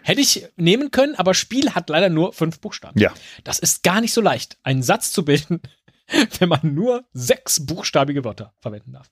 Hätte 0.04 0.22
ich 0.22 0.46
nehmen 0.58 0.92
können, 0.92 1.16
aber 1.16 1.34
Spiel 1.34 1.72
hat 1.74 1.90
leider 1.90 2.10
nur 2.10 2.34
fünf 2.34 2.60
Buchstaben. 2.60 3.00
Ja. 3.00 3.12
Das 3.44 3.60
ist 3.60 3.84
gar 3.84 4.02
nicht 4.02 4.14
so 4.14 4.22
leicht, 4.22 4.58
einen 4.64 4.84
Satz 4.84 5.12
zu 5.12 5.26
bilden, 5.26 5.62
wenn 6.40 6.50
man 6.50 6.60
nur 6.74 7.06
sechs 7.14 7.66
buchstabige 7.66 8.24
Wörter 8.24 8.54
verwenden 8.60 8.94
darf. 8.94 9.10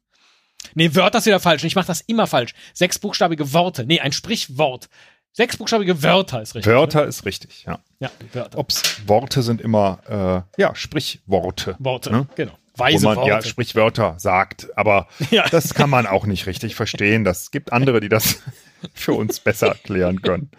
Nee, 0.76 0.94
Wörter 0.94 1.18
ist 1.20 1.26
wieder 1.26 1.40
falsch. 1.40 1.64
Ich 1.64 1.76
mache 1.76 1.88
das 1.88 2.02
immer 2.02 2.28
falsch. 2.28 2.54
Sechs 2.74 3.00
buchstabige 3.00 3.52
Worte. 3.54 3.86
Nee, 3.86 4.00
ein 4.00 4.12
Sprichwort. 4.12 4.90
Sechs 5.34 5.58
buchstabige 5.58 6.04
Wörter 6.04 6.42
ist 6.42 6.54
richtig. 6.56 6.72
Wörter 6.72 7.06
ist 7.06 7.26
richtig, 7.26 7.64
ja. 7.66 7.80
Ja, 8.00 8.12
Wörter. 8.34 8.58
Ob's 8.60 9.02
Worte 9.08 9.42
sind 9.44 9.62
immer, 9.62 10.46
äh, 10.58 10.62
ja, 10.62 10.76
Sprichworte. 10.76 11.78
Worte, 11.80 12.12
Ne? 12.12 12.28
genau. 12.36 12.52
Wo 12.76 12.84
Weise 12.84 13.06
man 13.06 13.16
Worte. 13.18 13.30
ja 13.30 13.42
Sprichwörter 13.42 14.16
sagt, 14.18 14.68
aber 14.78 15.08
Ja. 15.32 15.48
das 15.50 15.74
kann 15.74 15.90
man 15.90 16.06
auch 16.06 16.26
nicht 16.26 16.46
richtig 16.48 16.76
verstehen. 16.76 17.24
Das 17.24 17.50
gibt 17.52 17.72
andere, 17.74 18.00
die 18.02 18.10
das 18.10 18.40
für 18.94 19.14
uns 19.14 19.40
besser 19.40 19.68
erklären 19.68 20.22
können. 20.22 20.52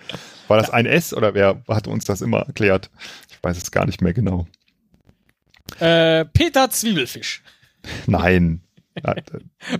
War 0.49 0.59
das 0.59 0.71
ein 0.71 0.87
S 0.87 1.15
oder 1.15 1.35
wer 1.35 1.63
hat 1.69 1.87
uns 1.87 2.05
das 2.05 2.21
immer 2.21 2.41
erklärt? 2.41 2.91
Ich 3.31 3.39
weiß 3.43 3.57
es 3.57 3.71
gar 3.71 3.87
nicht 3.87 4.01
mehr 4.03 4.13
genau. 4.13 4.47
äh, 5.79 6.25
Peter 6.27 6.71
Zwiebelfisch. 6.71 7.43
Nein. 8.07 8.63
Ja, 9.03 9.15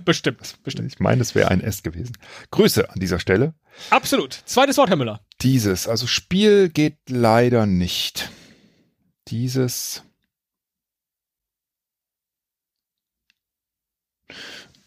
Bestimmt, 0.03 0.55
bestimmt. 0.63 0.91
Ich 0.91 0.99
meine, 0.99 1.21
es 1.21 1.35
wäre 1.35 1.49
ein 1.51 1.61
S 1.61 1.83
gewesen. 1.83 2.17
Grüße 2.49 2.89
an 2.89 2.99
dieser 2.99 3.19
Stelle. 3.19 3.53
Absolut. 3.91 4.33
Zweites 4.45 4.77
Wort, 4.77 4.89
Herr 4.89 4.95
Müller. 4.95 5.21
Dieses, 5.41 5.87
also 5.87 6.07
Spiel 6.07 6.69
geht 6.69 6.97
leider 7.07 7.67
nicht. 7.67 8.31
Dieses. 9.27 10.01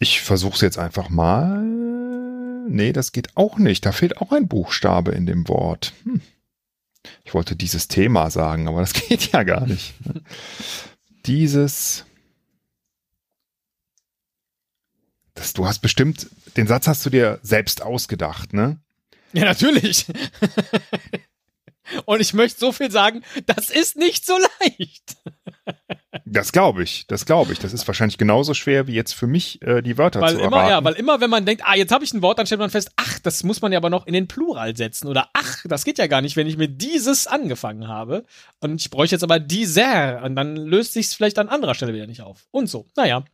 Ich 0.00 0.20
versuche 0.22 0.56
es 0.56 0.60
jetzt 0.60 0.78
einfach 0.78 1.08
mal. 1.08 1.64
Nee, 2.68 2.92
das 2.92 3.12
geht 3.12 3.36
auch 3.36 3.58
nicht. 3.58 3.86
Da 3.86 3.92
fehlt 3.92 4.18
auch 4.18 4.32
ein 4.32 4.48
Buchstabe 4.48 5.12
in 5.12 5.26
dem 5.26 5.48
Wort. 5.48 5.92
Hm. 6.04 6.20
Ich 7.24 7.34
wollte 7.34 7.56
dieses 7.56 7.88
Thema 7.88 8.30
sagen, 8.30 8.68
aber 8.68 8.80
das 8.80 8.92
geht 9.08 9.32
ja 9.32 9.42
gar 9.42 9.66
nicht. 9.66 9.94
Dieses. 11.26 12.04
Das, 15.34 15.52
du 15.52 15.66
hast 15.66 15.80
bestimmt, 15.80 16.28
den 16.56 16.66
Satz 16.66 16.86
hast 16.86 17.04
du 17.04 17.10
dir 17.10 17.38
selbst 17.42 17.82
ausgedacht, 17.82 18.54
ne? 18.54 18.80
Ja, 19.32 19.44
natürlich. 19.44 20.06
Und 22.04 22.20
ich 22.20 22.32
möchte 22.32 22.58
so 22.58 22.72
viel 22.72 22.90
sagen, 22.90 23.22
das 23.44 23.70
ist 23.70 23.96
nicht 23.96 24.24
so 24.24 24.36
leicht. 24.60 25.16
Das 26.28 26.50
glaube 26.50 26.82
ich, 26.82 27.06
das 27.06 27.24
glaube 27.24 27.52
ich. 27.52 27.60
Das 27.60 27.72
ist 27.72 27.86
wahrscheinlich 27.86 28.18
genauso 28.18 28.52
schwer 28.52 28.88
wie 28.88 28.94
jetzt 28.94 29.12
für 29.14 29.28
mich 29.28 29.62
äh, 29.62 29.80
die 29.80 29.96
Wörter 29.96 30.20
Weil 30.20 30.34
zu 30.34 30.40
immer, 30.40 30.56
erraten. 30.56 30.70
ja, 30.70 30.84
weil 30.84 30.94
immer, 30.94 31.20
wenn 31.20 31.30
man 31.30 31.46
denkt, 31.46 31.62
ah, 31.64 31.76
jetzt 31.76 31.92
habe 31.92 32.04
ich 32.04 32.12
ein 32.12 32.20
Wort, 32.20 32.40
dann 32.40 32.46
stellt 32.46 32.58
man 32.58 32.68
fest, 32.68 32.90
ach, 32.96 33.20
das 33.20 33.44
muss 33.44 33.62
man 33.62 33.70
ja 33.70 33.78
aber 33.78 33.90
noch 33.90 34.08
in 34.08 34.12
den 34.12 34.26
Plural 34.26 34.76
setzen. 34.76 35.06
Oder 35.06 35.28
ach, 35.34 35.64
das 35.66 35.84
geht 35.84 35.98
ja 35.98 36.08
gar 36.08 36.22
nicht, 36.22 36.34
wenn 36.34 36.48
ich 36.48 36.56
mit 36.56 36.82
dieses 36.82 37.28
angefangen 37.28 37.86
habe. 37.86 38.24
Und 38.58 38.80
ich 38.80 38.90
bräuchte 38.90 39.14
jetzt 39.14 39.22
aber 39.22 39.38
dieser. 39.38 40.24
Und 40.24 40.34
dann 40.34 40.56
löst 40.56 40.94
sich 40.94 41.06
vielleicht 41.10 41.38
an 41.38 41.48
anderer 41.48 41.76
Stelle 41.76 41.94
wieder 41.94 42.08
nicht 42.08 42.22
auf. 42.22 42.48
Und 42.50 42.66
so. 42.68 42.88
Naja. 42.96 43.24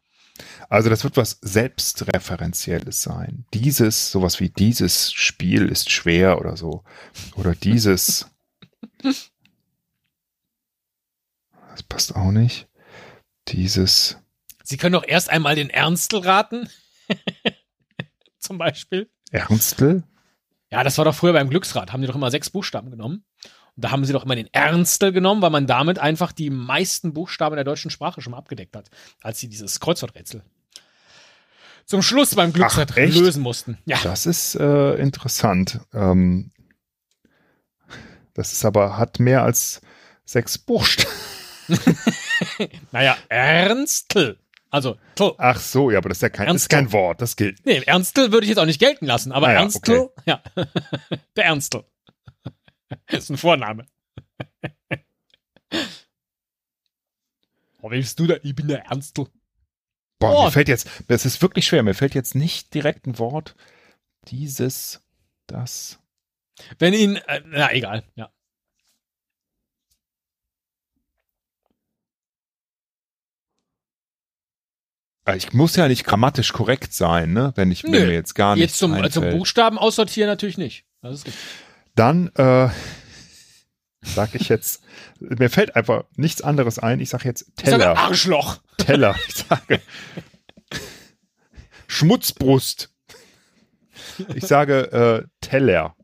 also 0.69 0.91
das 0.91 1.03
wird 1.03 1.17
was 1.17 1.39
selbstreferenzielles 1.41 3.01
sein. 3.01 3.47
Dieses, 3.55 4.11
sowas 4.11 4.39
wie 4.39 4.51
dieses 4.51 5.15
Spiel 5.15 5.67
ist 5.69 5.91
schwer 5.91 6.39
oder 6.39 6.59
so. 6.59 6.85
Oder 7.37 7.55
dieses. 7.55 8.27
Das 11.71 11.83
passt 11.83 12.15
auch 12.15 12.33
nicht. 12.33 12.69
Dieses. 13.49 14.19
Sie 14.63 14.77
können 14.77 14.93
doch 14.93 15.07
erst 15.07 15.31
einmal 15.31 15.55
den 15.55 15.71
Ernstl 15.71 16.19
raten. 16.19 16.69
Zum 18.39 18.59
Beispiel. 18.59 19.11
Ernstl? 19.31 20.05
Ja, 20.71 20.85
das 20.85 20.99
war 20.99 21.05
doch 21.05 21.15
früher 21.15 21.33
beim 21.33 21.51
Glücksrad. 21.51 21.93
Haben 21.93 22.01
die 22.01 22.09
doch 22.09 22.15
immer 22.15 22.31
sechs 22.31 22.51
Buchstaben 22.51 22.91
genommen. 22.91 23.25
Und 23.75 23.85
da 23.85 23.91
haben 23.91 24.05
sie 24.05 24.13
doch 24.13 24.25
immer 24.25 24.37
den 24.37 24.53
Ernstl 24.53 25.13
genommen, 25.13 25.43
weil 25.43 25.51
man 25.51 25.67
damit 25.67 25.99
einfach 25.99 26.33
die 26.33 26.51
meisten 26.51 27.13
Buchstaben 27.13 27.57
der 27.57 27.65
deutschen 27.65 27.91
Sprache 27.91 28.21
schon 28.21 28.33
mal 28.33 28.39
abgedeckt 28.39 28.77
hat, 28.77 28.91
als 29.23 29.39
sie 29.41 29.49
dieses 29.49 29.81
Kreuzworträtsel 29.81 30.43
zum 31.87 32.03
Schluss 32.03 32.35
beim 32.35 32.53
Glücksrad 32.53 32.95
lösen 32.97 33.43
mussten. 33.43 33.79
Ja. 33.85 33.99
Das 34.03 34.27
ist 34.27 34.55
äh, 34.55 34.95
interessant. 34.95 35.81
Ähm, 35.93 36.51
das 38.35 38.53
ist 38.53 38.65
aber, 38.65 38.97
hat 38.97 39.21
mehr 39.21 39.43
als 39.43 39.83
sechs 40.25 40.59
Buchstaben. 40.59 41.11
Naja, 42.93 43.17
Ernstl. 43.29 44.39
Also, 44.71 44.97
tl. 45.17 45.33
Ach 45.37 45.61
so, 45.61 45.91
ja, 45.91 45.99
aber 45.99 46.09
das 46.09 46.19
ist 46.19 46.23
ja 46.23 46.31
kein, 46.31 46.55
ist 46.55 46.69
kein 46.71 46.93
Wort, 46.93 47.21
das 47.21 47.37
gilt. 47.37 47.65
Nee, 47.67 47.83
Ernstl 47.85 48.33
würde 48.33 48.45
ich 48.45 48.49
jetzt 48.49 48.59
auch 48.59 48.65
nicht 48.67 48.79
gelten 48.81 49.05
lassen, 49.07 49.31
aber 49.33 49.49
Ah 49.49 49.53
ja, 49.53 49.61
Ernstl, 49.61 49.93
okay. 49.99 50.13
ja. 50.25 50.43
Der 51.37 51.45
Ernstl. 51.45 51.85
ist 53.09 53.31
ein 53.31 53.37
Vorname. 53.37 53.87
Oh, 57.83 57.91
wer 57.91 57.99
bist 57.99 58.19
du 58.19 58.27
da? 58.27 58.37
Ich 58.43 58.55
bin 58.55 58.69
der 58.69 58.85
Ernstl. 58.87 59.27
Boah, 60.19 60.39
Oh. 60.39 60.45
mir 60.45 60.51
fällt 60.53 60.69
jetzt, 60.69 60.89
das 61.09 61.27
ist 61.27 61.43
wirklich 61.43 61.67
schwer, 61.67 61.83
mir 61.83 61.95
fällt 61.95 62.15
jetzt 62.15 62.35
nicht 62.35 62.73
direkt 62.75 63.07
ein 63.07 63.19
Wort. 63.19 63.57
Dieses, 64.29 65.03
das. 65.49 65.99
Wenn 66.79 66.95
ihn, 66.95 67.17
äh, 67.17 67.43
na 67.45 67.73
egal, 67.73 68.05
ja. 68.15 68.31
Ich 75.37 75.53
muss 75.53 75.77
ja 75.77 75.87
nicht 75.87 76.05
grammatisch 76.05 76.53
korrekt 76.53 76.93
sein, 76.95 77.33
ne? 77.33 77.53
Wenn 77.55 77.71
ich 77.71 77.85
Nö. 77.85 77.91
mir 77.91 78.13
jetzt 78.13 78.35
gar 78.35 78.57
nicht 78.57 78.63
Jetzt 78.63 78.79
zum, 78.79 78.95
äh, 78.95 79.09
zum 79.09 79.31
Buchstaben 79.31 79.79
aussortieren 79.79 80.29
natürlich 80.29 80.59
nicht. 80.59 80.85
Das 81.01 81.15
ist 81.15 81.27
richtig. 81.27 81.43
Dann 81.95 82.29
äh, 82.35 82.69
sag 84.03 84.35
ich 84.35 84.49
jetzt, 84.49 84.83
mir 85.21 85.49
fällt 85.49 85.77
einfach 85.77 86.05
nichts 86.17 86.43
anderes 86.43 86.79
ein. 86.81 86.99
Ich 86.99 87.11
sage 87.11 87.25
jetzt 87.29 87.47
Ich 87.61 87.71
sage 87.71 87.83
Teller. 87.83 87.97
Arschloch. 87.99 88.61
Teller. 88.79 89.15
Ich 89.29 89.35
sage 89.35 89.81
Schmutzbrust. 91.87 92.91
Ich 94.35 94.45
sage 94.45 94.93
äh, 94.93 95.29
Teller. 95.41 95.95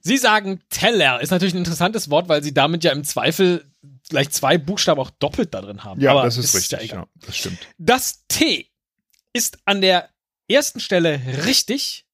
Sie 0.00 0.18
sagen 0.18 0.60
Teller. 0.68 1.20
Ist 1.20 1.30
natürlich 1.30 1.54
ein 1.54 1.58
interessantes 1.58 2.10
Wort, 2.10 2.28
weil 2.28 2.42
Sie 2.42 2.52
damit 2.52 2.82
ja 2.84 2.92
im 2.92 3.04
Zweifel 3.04 3.64
gleich 4.12 4.30
zwei 4.30 4.56
Buchstaben 4.58 5.00
auch 5.00 5.10
doppelt 5.10 5.52
da 5.52 5.60
drin 5.60 5.84
haben. 5.84 6.00
Ja, 6.00 6.12
Aber 6.12 6.22
das 6.22 6.36
ist, 6.38 6.52
ja 6.54 6.58
richtig. 6.78 6.92
egal. 6.92 7.04
Ja, 7.04 7.26
das 7.26 7.36
stimmt. 7.36 7.58
Das 7.78 8.24
T 8.28 8.70
ist 9.32 9.58
an 9.64 9.80
der 9.80 10.08
ersten 10.48 10.80
Stelle 10.80 11.20
richtig. 11.44 12.06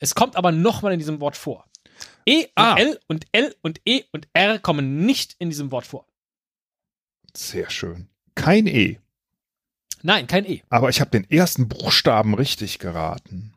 Es 0.00 0.14
kommt 0.14 0.36
aber 0.36 0.52
nochmal 0.52 0.92
in 0.92 0.98
diesem 0.98 1.20
Wort 1.20 1.36
vor. 1.36 1.64
E 2.26 2.42
und 2.44 2.50
Ah. 2.56 2.76
L 2.78 3.00
und 3.06 3.26
L 3.32 3.54
und 3.62 3.80
E 3.84 4.02
und 4.12 4.28
R 4.32 4.58
kommen 4.58 5.04
nicht 5.06 5.34
in 5.38 5.50
diesem 5.50 5.70
Wort 5.70 5.86
vor. 5.86 6.06
Sehr 7.36 7.70
schön. 7.70 8.08
Kein 8.34 8.66
E. 8.66 8.98
Nein, 10.02 10.26
kein 10.26 10.44
E. 10.44 10.62
Aber 10.68 10.88
ich 10.90 11.00
habe 11.00 11.10
den 11.10 11.28
ersten 11.30 11.68
Buchstaben 11.68 12.34
richtig 12.34 12.78
geraten. 12.78 13.54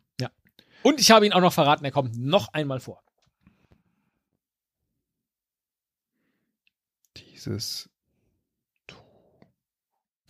Und 0.83 0.99
ich 0.99 1.11
habe 1.11 1.27
ihn 1.27 1.33
auch 1.33 1.41
noch 1.41 1.53
verraten, 1.53 1.85
er 1.85 1.91
kommt 1.91 2.17
noch 2.17 2.53
einmal 2.53 2.79
vor. 2.79 3.03
Dieses. 7.41 7.89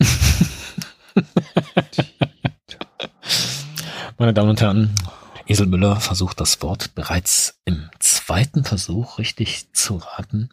Meine 4.16 4.32
Damen 4.32 4.48
und 4.48 4.62
Herren, 4.62 4.94
Esel 5.46 5.66
Müller 5.66 6.00
versucht 6.00 6.40
das 6.40 6.62
Wort 6.62 6.94
bereits 6.94 7.60
im 7.66 7.90
zweiten 7.98 8.64
Versuch 8.64 9.18
richtig 9.18 9.70
zu 9.74 9.96
raten. 9.98 10.48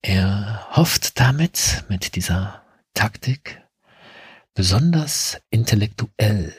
Er 0.00 0.68
hofft 0.76 1.18
damit, 1.18 1.86
mit 1.88 2.14
dieser 2.14 2.62
Taktik, 2.94 3.60
besonders 4.54 5.40
intellektuell 5.50 6.54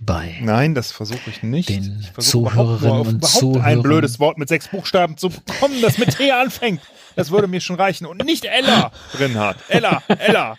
bei 0.00 0.36
Nein, 0.42 0.74
das 0.74 0.90
versuche 0.90 1.30
ich 1.30 1.44
nicht. 1.44 1.68
Den 1.68 2.00
ich 2.00 2.12
Zuhörerinnen 2.24 2.78
überhaupt, 2.80 3.06
und 3.06 3.18
überhaupt 3.18 3.34
ein 3.36 3.40
Zuhörern. 3.40 3.82
blödes 3.82 4.18
Wort 4.18 4.36
mit 4.36 4.48
sechs 4.48 4.66
Buchstaben 4.66 5.16
zu 5.16 5.28
bekommen, 5.28 5.80
das 5.80 5.96
mit 5.98 6.16
T 6.16 6.32
anfängt. 6.32 6.80
Das 7.16 7.30
würde 7.30 7.48
mir 7.48 7.60
schon 7.60 7.76
reichen. 7.76 8.06
Und 8.06 8.24
nicht 8.24 8.44
Ella 8.44 8.92
drin 9.12 9.38
hat. 9.38 9.56
Ella, 9.68 10.02
Ella. 10.08 10.58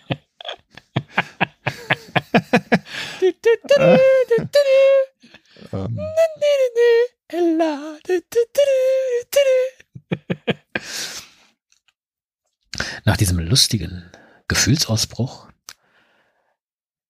Nach 13.04 13.16
diesem 13.16 13.38
lustigen 13.38 14.10
Gefühlsausbruch, 14.48 15.48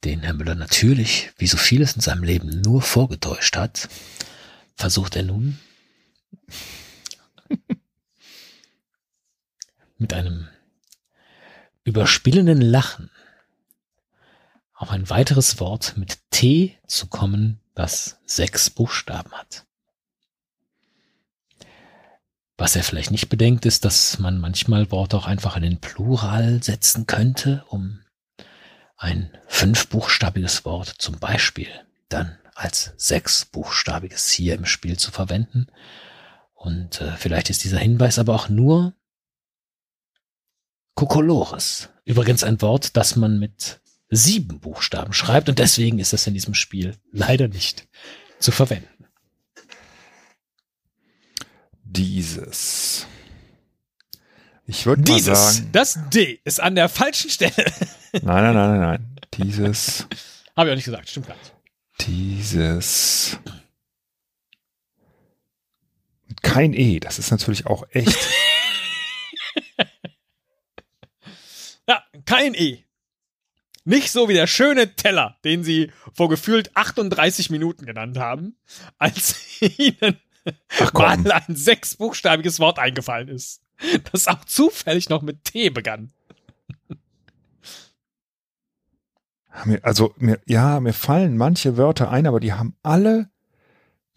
den 0.05 0.23
Herr 0.23 0.35
Müller 0.35 0.55
natürlich, 0.55 1.31
wie 1.39 1.47
so 1.47 1.57
vieles 1.57 1.95
in 1.95 2.01
seinem 2.01 2.23
Leben, 2.25 2.61
nur 2.61 2.83
vorgetäuscht 2.83 3.57
hat, 3.57 3.89
versucht 4.77 5.17
er 5.17 5.23
nun 5.23 5.59
mit 10.03 10.13
einem 10.13 10.49
überspielenden 11.85 12.61
Lachen 12.61 13.11
auf 14.75 14.91
ein 14.91 15.09
weiteres 15.09 15.61
Wort 15.61 15.97
mit 15.97 16.19
T 16.31 16.77
zu 16.87 17.07
kommen, 17.07 17.61
das 17.75 18.19
sechs 18.27 18.69
Buchstaben 18.69 19.33
hat. 19.33 19.65
Was 22.59 22.77
er 22.77 22.83
vielleicht 22.83 23.11
nicht 23.11 23.29
bedenkt, 23.29 23.65
ist, 23.65 23.85
dass 23.85 24.19
man 24.19 24.39
manchmal 24.39 24.91
Worte 24.91 25.17
auch 25.17 25.27
einfach 25.27 25.57
in 25.57 25.63
den 25.63 25.81
Plural 25.81 26.63
setzen 26.63 27.07
könnte, 27.07 27.65
um 27.69 28.01
ein 28.97 29.31
fünfbuchstabiges 29.49 30.65
Wort 30.65 30.89
zum 30.99 31.19
Beispiel 31.19 31.69
dann 32.09 32.39
als 32.55 32.93
sechsbuchstabiges 32.97 34.31
hier 34.31 34.55
im 34.55 34.67
Spiel 34.67 34.99
zu 34.99 35.11
verwenden. 35.11 35.69
Und 36.55 37.01
äh, 37.01 37.13
vielleicht 37.17 37.51
ist 37.51 37.65
dieser 37.65 37.79
Hinweis 37.79 38.19
aber 38.19 38.35
auch 38.35 38.49
nur 38.49 38.95
Kokolores. 41.03 41.89
Übrigens 42.05 42.45
ein 42.45 42.63
Wort, 42.63 42.97
das 42.97 43.17
man 43.17 43.41
mit 43.41 43.81
sieben 44.09 44.61
Buchstaben 44.61 45.13
schreibt 45.13 45.49
und 45.49 45.59
deswegen 45.59 45.99
ist 45.99 46.13
es 46.13 46.29
in 46.29 46.35
diesem 46.35 46.55
Spiel 46.55 46.97
leider 47.11 47.49
nicht 47.49 47.89
zu 48.39 48.53
verwenden. 48.53 49.07
Dieses. 51.83 53.05
Ich 54.65 54.87
würde 54.87 55.03
mal 55.03 55.17
Dieses, 55.17 55.57
sagen. 55.57 55.69
das 55.73 55.99
D 56.11 56.39
ist 56.45 56.61
an 56.61 56.77
der 56.77 56.89
falschen 56.89 57.31
Stelle. 57.31 57.53
Nein, 58.13 58.23
nein, 58.23 58.55
nein, 58.55 58.71
nein, 58.71 58.81
nein. 58.81 59.17
Dieses. 59.35 60.07
Habe 60.57 60.69
ich 60.69 60.73
auch 60.73 60.77
nicht 60.77 60.85
gesagt, 60.85 61.09
stimmt 61.09 61.27
gar 61.27 61.37
nicht. 61.37 61.53
Dieses. 62.07 63.39
Kein 66.43 66.75
E, 66.75 67.01
das 67.01 67.19
ist 67.19 67.33
natürlich 67.33 67.67
auch 67.67 67.83
echt. 67.91 68.17
Ja, 71.89 72.03
kein 72.27 72.55
E. 72.55 72.85
Nicht 73.85 74.13
so 74.13 74.29
wie 74.29 74.35
der 74.35 74.47
schöne 74.47 74.95
Teller, 74.95 75.39
den 75.45 75.65
sie 75.65 75.91
vor 76.15 76.29
gefühlt 76.29 76.77
38 76.77 77.51
Minuten 77.51 77.85
genannt 77.85 78.19
haben, 78.19 78.57
als 78.99 79.61
ihnen 79.61 80.21
Ach 80.81 80.93
mal 80.93 81.33
ein 81.33 81.57
sechsbuchstabiges 81.57 82.59
Wort 82.61 82.79
eingefallen 82.79 83.29
ist, 83.29 83.63
das 84.11 84.29
auch 84.29 84.45
zufällig 84.45 85.09
noch 85.09 85.23
mit 85.23 85.45
T 85.45 85.71
begann. 85.71 86.13
Also, 89.83 90.15
mir, 90.17 90.41
ja, 90.47 90.81
mir 90.81 90.95
fallen 90.95 91.37
manche 91.37 91.77
Wörter 91.77 92.11
ein, 92.11 92.27
aber 92.27 92.41
die 92.41 92.55
haben 92.55 92.75
alle 92.83 93.31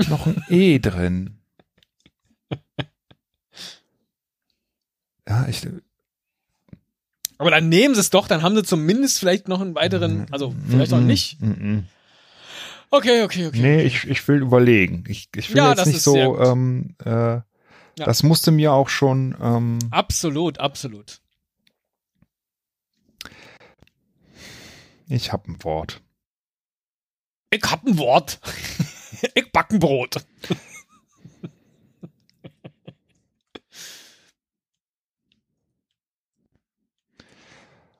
noch 0.07 0.27
ein 0.27 0.43
E 0.49 0.79
drin. 0.79 1.41
Ja, 5.27 5.47
ich. 5.47 5.67
Aber 7.37 7.51
dann 7.51 7.67
nehmen 7.69 7.93
sie 7.95 8.01
es 8.01 8.09
doch, 8.09 8.27
dann 8.27 8.41
haben 8.41 8.55
sie 8.55 8.63
zumindest 8.63 9.19
vielleicht 9.19 9.47
noch 9.47 9.59
einen 9.61 9.75
weiteren, 9.75 10.25
also 10.31 10.53
vielleicht 10.69 10.93
auch 10.93 10.99
Mm, 11.01 11.07
nicht. 11.07 11.41
mm, 11.41 11.47
mm. 11.75 11.85
Okay, 12.91 13.23
okay, 13.23 13.47
okay. 13.47 13.59
Nee, 13.61 13.81
ich, 13.81 14.05
ich 14.07 14.25
will 14.27 14.41
überlegen. 14.41 15.03
Ich, 15.07 15.27
ich 15.35 15.49
will 15.49 15.57
Ja, 15.57 15.69
jetzt 15.69 15.79
das 15.79 15.87
nicht 15.87 16.01
so, 16.01 16.39
ähm, 16.39 16.95
äh, 17.03 17.39
das 17.97 18.23
musste 18.23 18.51
mir 18.51 18.71
auch 18.73 18.87
schon, 18.89 19.35
ähm, 19.41 19.79
Absolut, 19.91 20.59
absolut. 20.59 21.19
ich 25.07 25.31
habe 25.33 25.51
ein 25.51 25.63
Wort. 25.63 26.01
Ich 27.51 27.63
hab 27.63 27.85
ein 27.85 27.97
Wort. 27.97 28.39
ich 29.35 29.51
back 29.51 29.71
ein 29.71 29.79
Brot. 29.79 30.25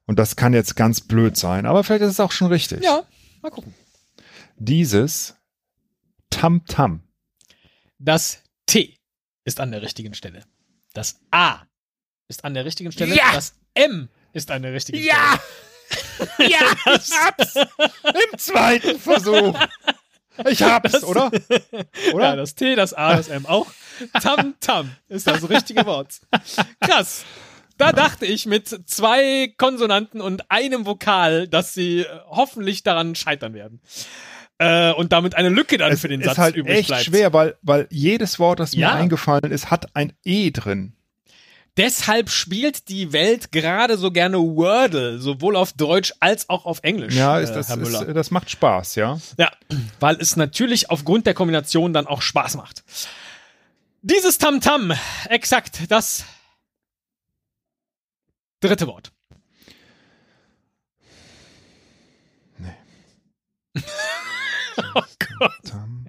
Und 0.07 0.19
das 0.19 0.35
kann 0.35 0.53
jetzt 0.53 0.75
ganz 0.75 1.01
blöd 1.01 1.35
sein, 1.37 1.65
aber 1.65 1.83
vielleicht 1.83 2.03
ist 2.03 2.11
es 2.11 2.19
auch 2.19 2.31
schon 2.31 2.47
richtig. 2.47 2.83
Ja, 2.83 3.03
mal 3.41 3.49
gucken. 3.49 3.73
Dieses 4.57 5.35
Tam-Tam. 6.29 7.01
Das 7.97 8.43
T 8.65 8.97
ist 9.45 9.59
an 9.59 9.71
der 9.71 9.81
richtigen 9.81 10.13
Stelle. 10.13 10.43
Das 10.93 11.19
A 11.31 11.61
ist 12.27 12.43
an 12.45 12.53
der 12.53 12.65
richtigen 12.65 12.91
Stelle. 12.91 13.15
Ja! 13.15 13.33
Das 13.33 13.55
M 13.73 14.09
ist 14.33 14.51
an 14.51 14.61
der 14.61 14.73
richtigen 14.73 14.99
Ja! 15.03 15.39
ja, 16.39 16.71
ich 16.95 17.11
hab's! 17.11 17.55
Im 17.55 18.37
zweiten 18.37 18.99
Versuch. 18.99 19.57
Ich 20.49 20.61
hab's, 20.61 20.91
Das- 20.91 21.03
oder? 21.03 21.31
Stelle. 21.43 21.85
Oder? 22.13 22.25
Ja, 22.25 22.35
das 22.35 22.55
T, 22.55 22.75
das 22.75 22.93
A, 22.93 23.15
das 23.15 23.27
M 23.27 23.45
auch. 23.45 23.67
Tam 24.21 24.55
Tam 24.59 24.91
ist 25.07 25.27
das 25.27 25.47
richtige 25.49 25.85
Wort. 25.85 26.19
Krass. 26.81 27.23
Da 27.77 27.91
dachte 27.91 28.25
ich 28.25 28.45
mit 28.45 28.67
zwei 28.89 29.53
Konsonanten 29.57 30.21
und 30.21 30.49
einem 30.49 30.85
Vokal, 30.85 31.47
dass 31.47 31.73
sie 31.73 32.01
äh, 32.01 32.05
hoffentlich 32.27 32.83
daran 32.83 33.15
scheitern 33.15 33.53
werden. 33.53 33.81
Äh, 34.57 34.93
und 34.93 35.11
damit 35.11 35.35
eine 35.35 35.49
Lücke 35.49 35.77
dann 35.77 35.91
es 35.91 35.99
für 36.01 36.07
den 36.07 36.21
ist 36.21 36.27
Satz 36.27 36.37
halt 36.37 36.55
übrig 36.55 36.77
echt 36.79 36.87
bleibt. 36.87 37.03
schwer, 37.05 37.33
weil, 37.33 37.57
weil 37.61 37.87
jedes 37.91 38.39
Wort, 38.39 38.59
das 38.61 38.73
mir 38.75 38.83
Ja. 38.83 38.93
eingefallen 38.93 39.51
ist, 39.51 39.69
hat 39.69 39.93
ein 39.95 40.13
E 40.23 40.51
drin. 40.51 40.93
Deshalb 41.77 42.29
spielt 42.29 42.87
die 42.87 43.11
Welt 43.11 43.51
gerade 43.51 43.97
so 43.97 44.09
gerne 44.11 44.37
Wordle, 44.37 45.19
sowohl 45.19 45.57
auf 45.57 45.73
Deutsch 45.73 46.13
als 46.21 46.47
auch 46.49 46.65
auf 46.65 46.79
Englisch, 46.83 47.15
Ja, 47.15 47.37
ist, 47.37 47.49
äh, 47.49 47.55
das, 47.55 47.67
Herr 47.67 47.77
ist, 47.79 48.15
das 48.15 48.31
macht 48.31 48.49
Spaß, 48.49 48.95
ja. 48.95 49.19
Ja, 49.37 49.51
weil 49.99 50.15
es 50.21 50.37
natürlich 50.37 50.89
aufgrund 50.89 51.25
der 51.27 51.33
Kombination 51.33 51.91
dann 51.91 52.07
auch 52.07 52.21
Spaß 52.21 52.55
macht. 52.55 52.85
Dieses 54.01 54.37
Tamtam, 54.37 54.93
exakt 55.27 55.91
das 55.91 56.23
dritte 58.59 58.87
Wort. 58.87 59.11
oh 64.95 65.03
Gott. 65.39 65.51
Tam. 65.63 66.07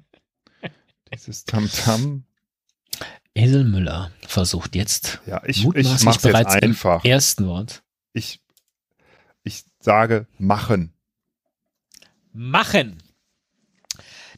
Dieses 1.12 1.44
Tam-Tam. 1.44 2.24
Esel 3.34 3.64
Müller 3.64 4.10
versucht 4.26 4.74
jetzt 4.74 5.20
Ja, 5.26 5.42
ich, 5.44 5.58
ich 5.58 5.64
mutmaßlich 5.64 6.04
mach's 6.04 6.14
jetzt 6.16 6.22
bereits 6.22 6.54
einfach. 6.54 7.04
im 7.04 7.10
ersten 7.10 7.46
Wort 7.46 7.82
Ich, 8.12 8.40
ich 9.42 9.64
sage 9.80 10.26
machen. 10.38 10.92
machen. 12.32 13.02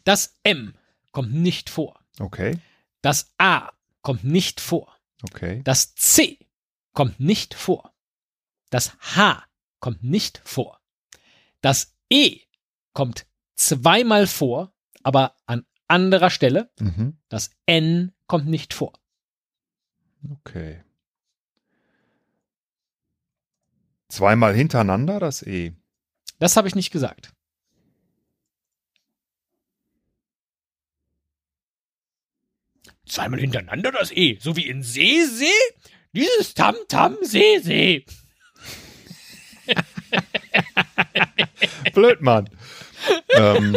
Das 0.05 0.35
M 0.43 0.75
kommt 1.13 1.33
nicht 1.33 1.71
vor. 1.71 2.01
Okay, 2.19 2.59
Das 3.03 3.31
A 3.39 3.71
kommt 4.03 4.25
nicht 4.25 4.61
vor. 4.61 4.97
okay. 5.23 5.61
Das 5.65 5.95
C 5.95 6.39
kommt 6.93 7.21
nicht 7.21 7.55
vor. 7.55 7.93
Das 8.71 8.97
H 9.01 9.45
kommt 9.81 10.03
nicht 10.03 10.41
vor. 10.45 10.81
Das 11.61 11.97
E 12.11 12.41
kommt 12.93 13.27
zweimal 13.55 14.27
vor, 14.27 14.73
aber 15.03 15.37
an 15.47 15.67
anderer 15.87 16.31
Stelle. 16.31 16.71
Mhm. 16.79 17.19
Das 17.29 17.51
N 17.67 18.13
kommt 18.27 18.47
nicht 18.47 18.75
vor. 18.75 18.93
Okay. 20.31 20.83
Zweimal 24.09 24.55
hintereinander 24.55 25.21
das 25.21 25.43
E. 25.43 25.75
Das 26.39 26.57
habe 26.57 26.69
ich 26.69 26.75
nicht 26.75 26.91
gesagt. 26.91 27.33
Zweimal 33.07 33.41
hintereinander 33.41 33.91
das 33.91 34.11
E, 34.13 34.39
so 34.41 34.57
wie 34.57 34.67
in 34.67 34.83
See, 34.83 35.25
See. 35.25 35.47
Dieses 36.13 36.55
Tam 36.55 36.75
Tam 36.89 37.17
See, 37.23 37.59
See. 37.59 38.05
Blöd, 41.95 42.21
Mann. 42.21 42.49
ähm, 43.35 43.77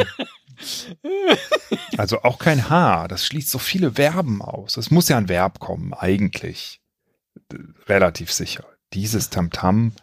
also 1.98 2.22
auch 2.24 2.40
kein 2.40 2.70
H. 2.70 3.08
Das 3.08 3.26
schließt 3.26 3.50
so 3.50 3.60
viele 3.60 3.94
Verben 3.94 4.42
aus. 4.42 4.78
Es 4.78 4.92
muss 4.92 5.10
ja 5.10 5.18
ein 5.18 5.30
Verb 5.30 5.60
kommen, 5.60 5.94
eigentlich. 5.94 6.82
D- 7.52 7.58
Relativ 7.88 8.32
sicher. 8.32 8.66
Dieses 8.94 9.30
Tamtam. 9.30 9.94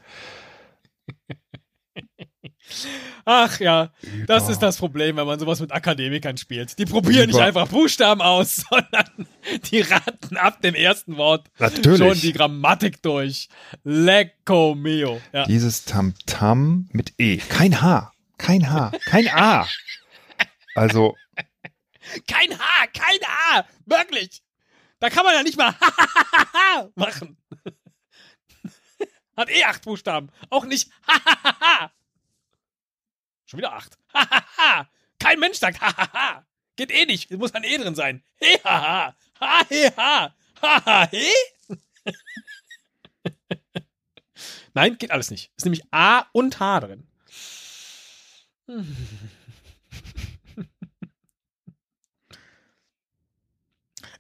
Ach 3.24 3.58
ja, 3.60 3.90
das 4.26 4.48
ist 4.48 4.60
das 4.60 4.76
Problem, 4.78 5.16
wenn 5.16 5.26
man 5.26 5.38
sowas 5.38 5.60
mit 5.60 5.72
Akademikern 5.72 6.36
spielt. 6.36 6.78
Die 6.78 6.84
probieren 6.86 7.26
nicht 7.26 7.36
Über- 7.36 7.44
einfach 7.44 7.68
Buchstaben 7.68 8.20
aus, 8.22 8.56
sondern 8.70 9.26
die 9.70 9.80
raten 9.80 10.36
ab 10.36 10.60
dem 10.62 10.74
ersten 10.74 11.16
Wort 11.16 11.48
Natürlich. 11.58 11.98
schon 11.98 12.20
die 12.20 12.32
Grammatik 12.32 13.02
durch. 13.02 13.48
Lecco 13.84 14.74
mio. 14.74 15.20
Ja. 15.32 15.44
Dieses 15.46 15.84
Tamtam 15.84 16.88
mit 16.92 17.14
E. 17.18 17.38
Kein 17.38 17.80
H. 17.80 18.12
Kein 18.38 18.70
H. 18.70 18.92
Kein 19.06 19.28
A. 19.28 19.66
Also, 20.74 21.16
Kein 22.26 22.50
H, 22.58 22.86
kein 22.94 23.18
H, 23.26 23.64
wirklich. 23.86 24.42
Da 25.00 25.10
kann 25.10 25.24
man 25.24 25.34
ja 25.34 25.42
nicht 25.42 25.56
mal 25.58 25.74
machen. 26.94 27.36
Hat 29.36 29.50
eh 29.50 29.64
acht 29.64 29.82
Buchstaben. 29.84 30.30
Auch 30.50 30.64
nicht 30.64 30.90
Schon 33.48 33.58
wieder 33.58 33.72
acht. 33.72 33.96
Kein 35.18 35.40
Mensch 35.40 35.56
sagt 35.56 35.80
Geht 36.76 36.90
eh 36.90 37.06
nicht. 37.06 37.30
Es 37.30 37.38
muss 37.38 37.54
ein 37.54 37.64
E 37.64 37.78
drin 37.78 37.94
sein. 37.94 38.22
He, 38.38 38.58
ha, 38.62 38.82
ha. 38.82 39.16
Ha, 39.40 39.64
he, 39.68 39.86
ha. 39.96 40.34
Ha, 40.60 40.84
ha, 40.84 41.08
he. 41.10 41.32
Nein, 44.74 44.98
geht 44.98 45.10
alles 45.10 45.30
nicht. 45.30 45.50
Ist 45.56 45.64
nämlich 45.64 45.82
A 45.90 46.26
und 46.32 46.60
H 46.60 46.80
drin. 46.80 47.06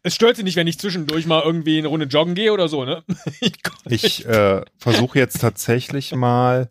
Es 0.04 0.14
stört 0.14 0.36
sie 0.36 0.44
nicht, 0.44 0.54
wenn 0.56 0.68
ich 0.68 0.78
zwischendurch 0.78 1.26
mal 1.26 1.42
irgendwie 1.42 1.76
eine 1.76 1.88
Runde 1.88 2.06
joggen 2.06 2.36
gehe 2.36 2.52
oder 2.52 2.68
so, 2.68 2.84
ne? 2.84 3.04
Ich, 3.40 3.54
ich 3.84 4.24
äh, 4.26 4.64
versuche 4.78 5.18
jetzt 5.18 5.40
tatsächlich 5.40 6.14
mal 6.14 6.70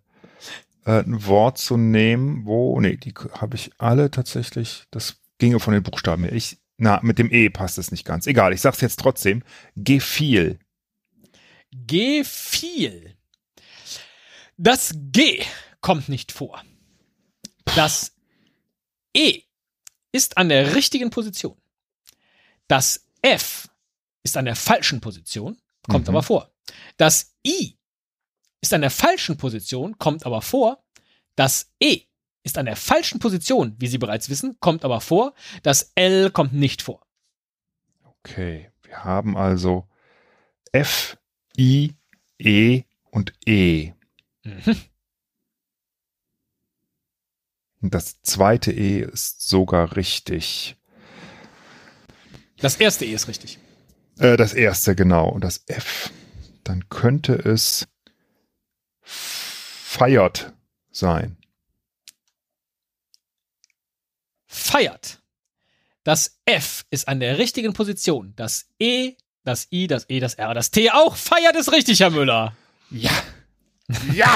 äh, 0.87 1.01
ein 1.03 1.25
Wort 1.25 1.57
zu 1.57 1.77
nehmen, 1.77 2.45
wo, 2.45 2.79
nee, 2.79 2.95
die 2.97 3.13
habe 3.33 3.55
ich 3.55 3.71
alle 3.77 4.09
tatsächlich, 4.09 4.85
das 4.89 5.17
ginge 5.37 5.59
von 5.59 5.73
den 5.73 5.83
Buchstaben 5.83 6.23
her. 6.23 6.33
Ich, 6.33 6.57
na, 6.77 6.99
mit 7.03 7.19
dem 7.19 7.31
E 7.31 7.49
passt 7.49 7.77
es 7.77 7.91
nicht 7.91 8.05
ganz. 8.05 8.25
Egal, 8.25 8.53
ich 8.53 8.61
sag's 8.61 8.81
jetzt 8.81 8.99
trotzdem. 8.99 9.43
Gefiel. 9.75 10.59
Gefiel. 11.71 13.15
Das 14.57 14.93
G 14.95 15.43
kommt 15.81 16.09
nicht 16.09 16.31
vor. 16.31 16.63
Das 17.75 18.13
E 19.15 19.41
ist 20.11 20.37
an 20.37 20.49
der 20.49 20.75
richtigen 20.75 21.09
Position. 21.09 21.57
Das 22.67 23.05
F 23.21 23.69
ist 24.23 24.37
an 24.37 24.45
der 24.45 24.55
falschen 24.55 25.01
Position, 25.01 25.57
kommt 25.87 26.05
Mhm. 26.07 26.15
aber 26.15 26.23
vor. 26.23 26.51
Das 26.97 27.35
I 27.45 27.76
ist 28.61 28.73
an 28.73 28.81
der 28.81 28.89
falschen 28.89 29.37
Position, 29.37 29.97
kommt 29.97 30.25
aber 30.25 30.41
vor. 30.41 30.83
Das 31.35 31.71
E 31.79 32.01
ist 32.43 32.57
an 32.57 32.65
der 32.65 32.75
falschen 32.75 33.19
Position, 33.19 33.75
wie 33.79 33.87
Sie 33.87 33.97
bereits 33.97 34.29
wissen, 34.29 34.57
kommt 34.59 34.85
aber 34.85 35.01
vor. 35.01 35.33
Das 35.63 35.91
L 35.95 36.31
kommt 36.31 36.53
nicht 36.53 36.81
vor. 36.81 37.05
Okay, 38.03 38.71
wir 38.83 39.03
haben 39.03 39.37
also 39.37 39.87
F, 40.71 41.17
I, 41.57 41.95
E 42.39 42.83
und 43.11 43.33
E. 43.45 43.93
Mhm. 44.43 44.75
Und 47.81 47.93
das 47.93 48.21
zweite 48.21 48.71
E 48.71 49.01
ist 49.01 49.47
sogar 49.47 49.95
richtig. 49.95 50.77
Das 52.59 52.77
erste 52.77 53.05
E 53.05 53.13
ist 53.13 53.27
richtig. 53.27 53.59
Äh, 54.17 54.35
das 54.35 54.53
erste, 54.53 54.95
genau. 54.95 55.29
Und 55.29 55.43
das 55.43 55.63
F, 55.67 56.11
dann 56.63 56.89
könnte 56.89 57.33
es 57.33 57.87
feiert 59.07 60.53
sein. 60.91 61.37
feiert. 64.49 65.19
Das 66.03 66.39
F 66.45 66.85
ist 66.89 67.07
an 67.07 67.19
der 67.19 67.37
richtigen 67.37 67.73
Position. 67.73 68.33
Das 68.35 68.67
E, 68.79 69.13
das 69.43 69.67
I, 69.71 69.87
das 69.87 70.05
E, 70.09 70.19
das 70.19 70.33
R, 70.35 70.53
das 70.53 70.71
T 70.71 70.89
auch 70.91 71.15
feiert 71.15 71.55
es 71.55 71.71
richtig, 71.71 71.99
Herr 71.99 72.09
Müller. 72.09 72.55
Ja. 72.89 73.11
Ja! 74.13 74.35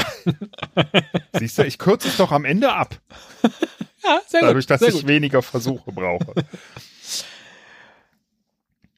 Siehst 1.39 1.57
du, 1.57 1.65
ich 1.65 1.77
kürze 1.77 2.07
es 2.07 2.17
doch 2.17 2.31
am 2.31 2.45
Ende 2.45 2.71
ab, 2.71 2.99
Ja, 4.03 4.21
sehr 4.27 4.41
dadurch, 4.41 4.65
gut. 4.65 4.71
dass 4.71 4.79
sehr 4.79 4.89
ich 4.89 4.95
gut. 4.95 5.07
weniger 5.07 5.41
Versuche 5.41 5.91
brauche. 5.91 6.33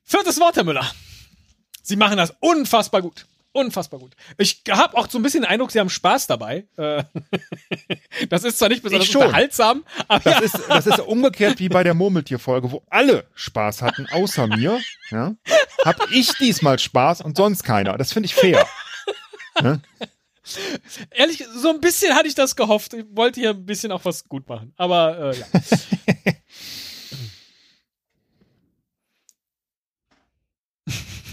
Viertes 0.04 0.40
Wort, 0.40 0.56
Herr 0.56 0.64
Müller. 0.64 0.90
Sie 1.82 1.96
machen 1.96 2.18
das 2.18 2.34
unfassbar 2.40 3.02
gut. 3.02 3.26
Unfassbar 3.54 4.00
gut. 4.00 4.16
Ich 4.38 4.64
habe 4.70 4.98
auch 4.98 5.08
so 5.10 5.20
ein 5.20 5.22
bisschen 5.22 5.44
den 5.44 5.50
Eindruck, 5.50 5.72
Sie 5.72 5.80
haben 5.80 5.90
Spaß 5.90 6.28
dabei. 6.28 6.66
Äh, 6.78 7.04
Das 8.30 8.44
ist 8.44 8.58
zwar 8.58 8.70
nicht 8.70 8.84
besonders 8.84 9.14
unterhaltsam, 9.14 9.84
aber 10.08 10.20
Das 10.24 10.34
ja, 10.34 10.40
ist, 10.40 10.60
das 10.70 10.88
ist 10.88 11.00
umgekehrt 11.00 11.60
wie 11.60 11.70
bei 11.70 11.84
der 11.84 11.94
Murmeltier-Folge, 11.94 12.72
wo 12.72 12.84
alle 12.90 13.26
Spaß 13.36 13.82
hatten, 13.82 14.08
außer 14.12 14.48
mir. 14.48 14.80
Ja, 15.12 15.36
hab 15.86 16.12
ich 16.12 16.32
diesmal 16.40 16.80
Spaß 16.80 17.22
und 17.22 17.38
sonst 17.38 17.64
keiner. 17.64 17.98
Das 17.98 18.14
finde 18.14 18.26
ich 18.28 18.36
fair. 18.36 18.68
ehrlich, 21.12 21.46
so 21.56 21.70
ein 21.70 21.80
bisschen 21.80 22.16
hatte 22.16 22.28
ich 22.28 22.36
das 22.36 22.56
gehofft. 22.56 22.94
Ich 22.94 23.06
wollte 23.12 23.40
hier 23.40 23.52
ein 23.52 23.66
bisschen 23.66 23.92
auch 23.92 24.06
was 24.06 24.28
gut 24.28 24.48
machen. 24.48 24.74
Aber 24.78 25.34
äh, 25.34 25.40
ja. 25.40 25.46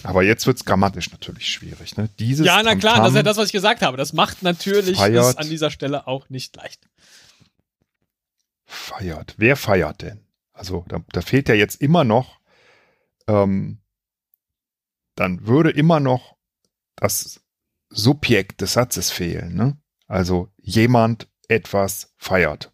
Aber 0.04 0.22
jetzt 0.22 0.46
wird's 0.46 0.64
grammatisch 0.64 1.10
natürlich 1.10 1.48
schwierig. 1.48 1.96
Ne? 1.96 2.08
Dieses 2.18 2.46
Ja, 2.46 2.62
na 2.62 2.74
klar, 2.76 2.94
Tamtam- 2.96 3.02
das 3.02 3.10
ist 3.10 3.16
ja 3.16 3.22
das, 3.22 3.36
was 3.36 3.46
ich 3.46 3.52
gesagt 3.52 3.82
habe. 3.82 3.96
Das 3.96 4.12
macht 4.12 4.42
natürlich 4.42 4.98
es 5.00 5.36
an 5.36 5.48
dieser 5.48 5.70
Stelle 5.70 6.06
auch 6.06 6.28
nicht 6.30 6.56
leicht. 6.56 6.88
feiert. 8.64 9.34
Wer 9.36 9.56
feiert 9.56 10.02
denn? 10.02 10.20
Also 10.52 10.84
da, 10.88 11.00
da 11.12 11.22
fehlt 11.22 11.48
ja 11.48 11.54
jetzt 11.54 11.80
immer 11.80 12.04
noch, 12.04 12.38
ähm, 13.26 13.78
dann 15.16 15.46
würde 15.46 15.70
immer 15.70 16.00
noch 16.00 16.36
das 16.96 17.40
Subjekt 17.88 18.60
des 18.60 18.74
Satzes 18.74 19.10
fehlen. 19.10 19.54
Ne? 19.54 19.76
Also 20.06 20.48
jemand 20.60 21.28
etwas 21.48 22.14
feiert. 22.16 22.72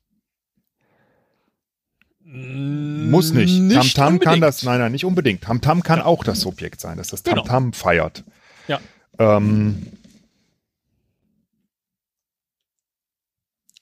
Muss 2.29 3.33
nicht. 3.33 3.61
Nicht 3.61 3.95
Tamtam 3.97 4.19
kann 4.19 4.35
unbedingt. 4.35 4.43
das, 4.43 4.63
nein, 4.65 4.81
nein, 4.81 4.91
nicht 4.93 5.05
unbedingt. 5.05 5.43
Tamtam 5.45 5.83
kann 5.85 6.01
auch 6.01 6.25
das 6.25 6.41
Subjekt 6.41 6.81
sein, 6.81 6.97
dass 6.99 7.09
das 7.09 7.23
Genau. 7.23 7.43
Tamtam 7.43 7.73
feiert. 7.73 8.25
Ja. 8.67 8.81
Ähm, 9.19 9.87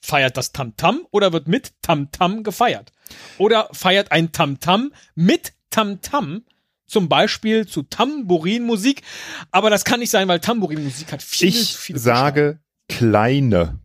Feiert 0.01 0.37
das 0.37 0.51
Tamtam 0.51 1.07
oder 1.09 1.33
wird 1.33 1.47
mit 1.47 1.71
Tamtam 1.81 2.43
gefeiert? 2.43 2.91
Oder 3.39 3.69
feiert 3.71 4.11
ein 4.11 4.31
Tamtam 4.31 4.93
mit 5.15 5.53
Tamtam 5.71 6.43
zum 6.85 7.09
Beispiel 7.09 7.65
zu 7.65 7.81
Tambourinmusik? 7.81 9.01
Aber 9.49 9.71
das 9.71 9.83
kann 9.83 9.99
nicht 10.01 10.11
sein, 10.11 10.27
weil 10.27 10.39
Tambourinmusik 10.39 11.11
hat 11.11 11.23
viele, 11.23 11.49
ich 11.49 11.75
viele 11.75 11.97
sage 11.97 12.59
kleine. 12.87 13.57
Buchstaben. 13.57 13.81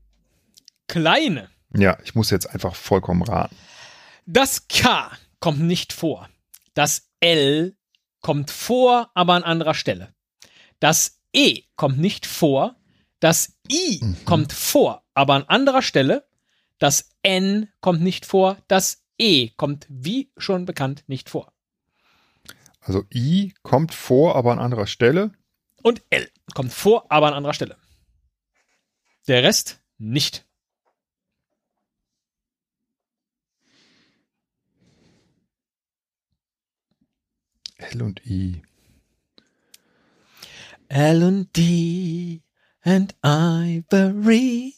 kleine. 0.88 1.48
Ja, 1.74 1.96
ich 2.04 2.14
muss 2.14 2.28
jetzt 2.30 2.50
einfach 2.50 2.74
vollkommen 2.74 3.22
raten. 3.22 3.56
Das 4.32 4.68
K 4.68 5.10
kommt 5.40 5.60
nicht 5.60 5.92
vor. 5.92 6.28
Das 6.74 7.10
L 7.18 7.76
kommt 8.20 8.52
vor, 8.52 9.10
aber 9.14 9.34
an 9.34 9.42
anderer 9.42 9.74
Stelle. 9.74 10.14
Das 10.78 11.20
E 11.32 11.62
kommt 11.74 11.98
nicht 11.98 12.26
vor. 12.26 12.76
Das 13.18 13.58
I 13.70 13.98
Mhm. 14.00 14.24
kommt 14.24 14.52
vor, 14.52 15.04
aber 15.14 15.34
an 15.34 15.42
anderer 15.48 15.82
Stelle. 15.82 16.28
Das 16.78 17.10
N 17.24 17.68
kommt 17.80 18.02
nicht 18.02 18.24
vor. 18.24 18.56
Das 18.68 19.02
E 19.18 19.48
kommt, 19.56 19.86
wie 19.88 20.30
schon 20.36 20.64
bekannt, 20.64 21.02
nicht 21.08 21.28
vor. 21.28 21.52
Also 22.78 23.04
I 23.12 23.52
kommt 23.62 23.92
vor, 23.92 24.36
aber 24.36 24.52
an 24.52 24.60
anderer 24.60 24.86
Stelle. 24.86 25.32
Und 25.82 26.02
L 26.10 26.30
kommt 26.54 26.72
vor, 26.72 27.10
aber 27.10 27.26
an 27.26 27.34
anderer 27.34 27.54
Stelle. 27.54 27.76
Der 29.26 29.42
Rest 29.42 29.80
nicht. 29.98 30.46
L 37.92 38.02
und 38.02 38.24
I. 38.24 38.62
L 40.88 41.22
und 41.24 41.56
D 41.56 42.42
and 42.82 43.14
Ivory 43.22 44.74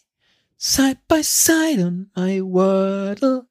side 0.56 0.98
by 1.08 1.22
side 1.22 1.78
on 1.84 2.10
my 2.16 2.40
Wordle 2.40 3.46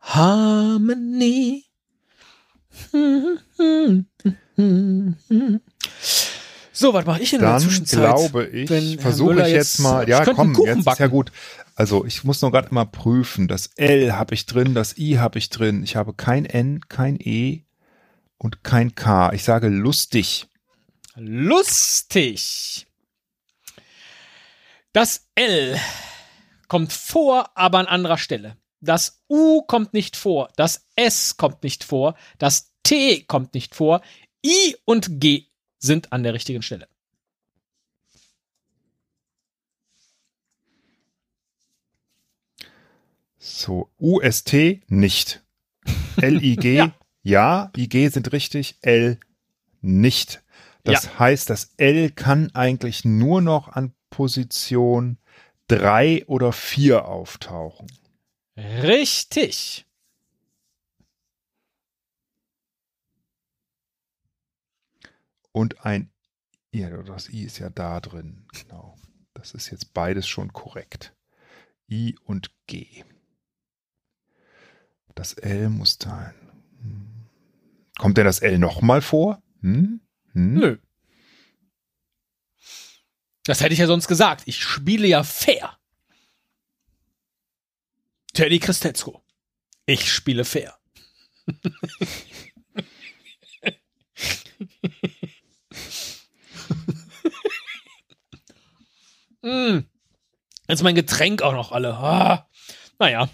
Harmony. 0.00 1.64
So, 6.78 6.92
was 6.92 7.06
mache 7.06 7.22
ich 7.22 7.32
in 7.32 7.40
der 7.40 7.52
Dann 7.52 7.60
Zwischenzeit? 7.62 8.00
glaube 8.00 8.46
ich, 8.48 8.68
versuche 9.00 9.40
ich 9.46 9.54
jetzt 9.54 9.78
mal, 9.78 10.02
ich 10.02 10.10
ja 10.10 10.26
komm, 10.26 10.54
jetzt 10.62 10.78
ist 10.80 10.84
backen. 10.84 11.02
ja 11.02 11.06
gut. 11.08 11.32
Also 11.74 12.04
ich 12.04 12.22
muss 12.22 12.42
nur 12.42 12.52
gerade 12.52 12.74
mal 12.74 12.84
prüfen. 12.84 13.48
Das 13.48 13.70
L 13.76 14.12
habe 14.12 14.34
ich 14.34 14.44
drin, 14.44 14.74
das 14.74 14.98
I 14.98 15.18
habe 15.18 15.38
ich 15.38 15.48
drin. 15.48 15.82
Ich 15.82 15.96
habe 15.96 16.12
kein 16.12 16.44
N, 16.44 16.80
kein 16.88 17.16
E 17.18 17.65
und 18.38 18.62
kein 18.64 18.94
K. 18.94 19.32
Ich 19.32 19.44
sage 19.44 19.68
lustig. 19.68 20.46
Lustig. 21.14 22.86
Das 24.92 25.28
L 25.34 25.78
kommt 26.68 26.92
vor, 26.92 27.50
aber 27.54 27.78
an 27.78 27.86
anderer 27.86 28.18
Stelle. 28.18 28.56
Das 28.80 29.22
U 29.28 29.62
kommt 29.62 29.94
nicht 29.94 30.16
vor, 30.16 30.50
das 30.56 30.86
S 30.96 31.36
kommt 31.36 31.62
nicht 31.62 31.84
vor, 31.84 32.14
das 32.38 32.72
T 32.82 33.22
kommt 33.22 33.54
nicht 33.54 33.74
vor, 33.74 34.02
I 34.44 34.76
und 34.84 35.20
G 35.20 35.46
sind 35.78 36.12
an 36.12 36.22
der 36.22 36.34
richtigen 36.34 36.62
Stelle. 36.62 36.88
So, 43.38 43.90
UST 43.98 44.82
nicht. 44.88 45.44
LIG 46.16 46.64
ja. 46.64 46.94
Ja, 47.26 47.72
IG 47.76 48.08
sind 48.10 48.30
richtig, 48.32 48.78
L 48.82 49.18
nicht. 49.80 50.44
Das 50.84 51.06
ja. 51.06 51.18
heißt, 51.18 51.50
das 51.50 51.74
L 51.76 52.12
kann 52.12 52.54
eigentlich 52.54 53.04
nur 53.04 53.42
noch 53.42 53.66
an 53.66 53.92
Position 54.10 55.18
drei 55.66 56.24
oder 56.28 56.52
vier 56.52 57.06
auftauchen. 57.06 57.88
Richtig. 58.56 59.86
Und 65.50 65.84
ein, 65.84 66.12
ja, 66.70 67.02
das 67.02 67.28
I 67.28 67.42
ist 67.42 67.58
ja 67.58 67.70
da 67.70 67.98
drin. 67.98 68.46
Genau. 68.52 68.96
Das 69.34 69.52
ist 69.52 69.70
jetzt 69.70 69.92
beides 69.94 70.28
schon 70.28 70.52
korrekt. 70.52 71.12
I 71.90 72.16
und 72.22 72.52
G. 72.68 73.02
Das 75.16 75.32
L 75.32 75.70
muss 75.70 75.98
da. 75.98 76.32
Hm. 76.82 77.15
Kommt 77.98 78.18
denn 78.18 78.26
das 78.26 78.40
L 78.40 78.58
nochmal 78.58 79.00
vor? 79.00 79.42
Hm? 79.60 80.00
Hm? 80.32 80.54
Nö. 80.54 80.76
Das 83.44 83.60
hätte 83.60 83.72
ich 83.72 83.78
ja 83.78 83.86
sonst 83.86 84.08
gesagt. 84.08 84.42
Ich 84.46 84.62
spiele 84.62 85.06
ja 85.06 85.22
fair. 85.22 85.78
Teddy 88.34 88.58
Christetzko. 88.58 89.22
Ich 89.86 90.12
spiele 90.12 90.44
fair. 90.44 90.76
mm. 99.42 99.78
Jetzt 100.68 100.82
mein 100.82 100.96
Getränk 100.96 101.42
auch 101.42 101.52
noch 101.52 101.70
alle. 101.72 101.94
Ah. 101.94 102.48
Naja. 102.98 103.28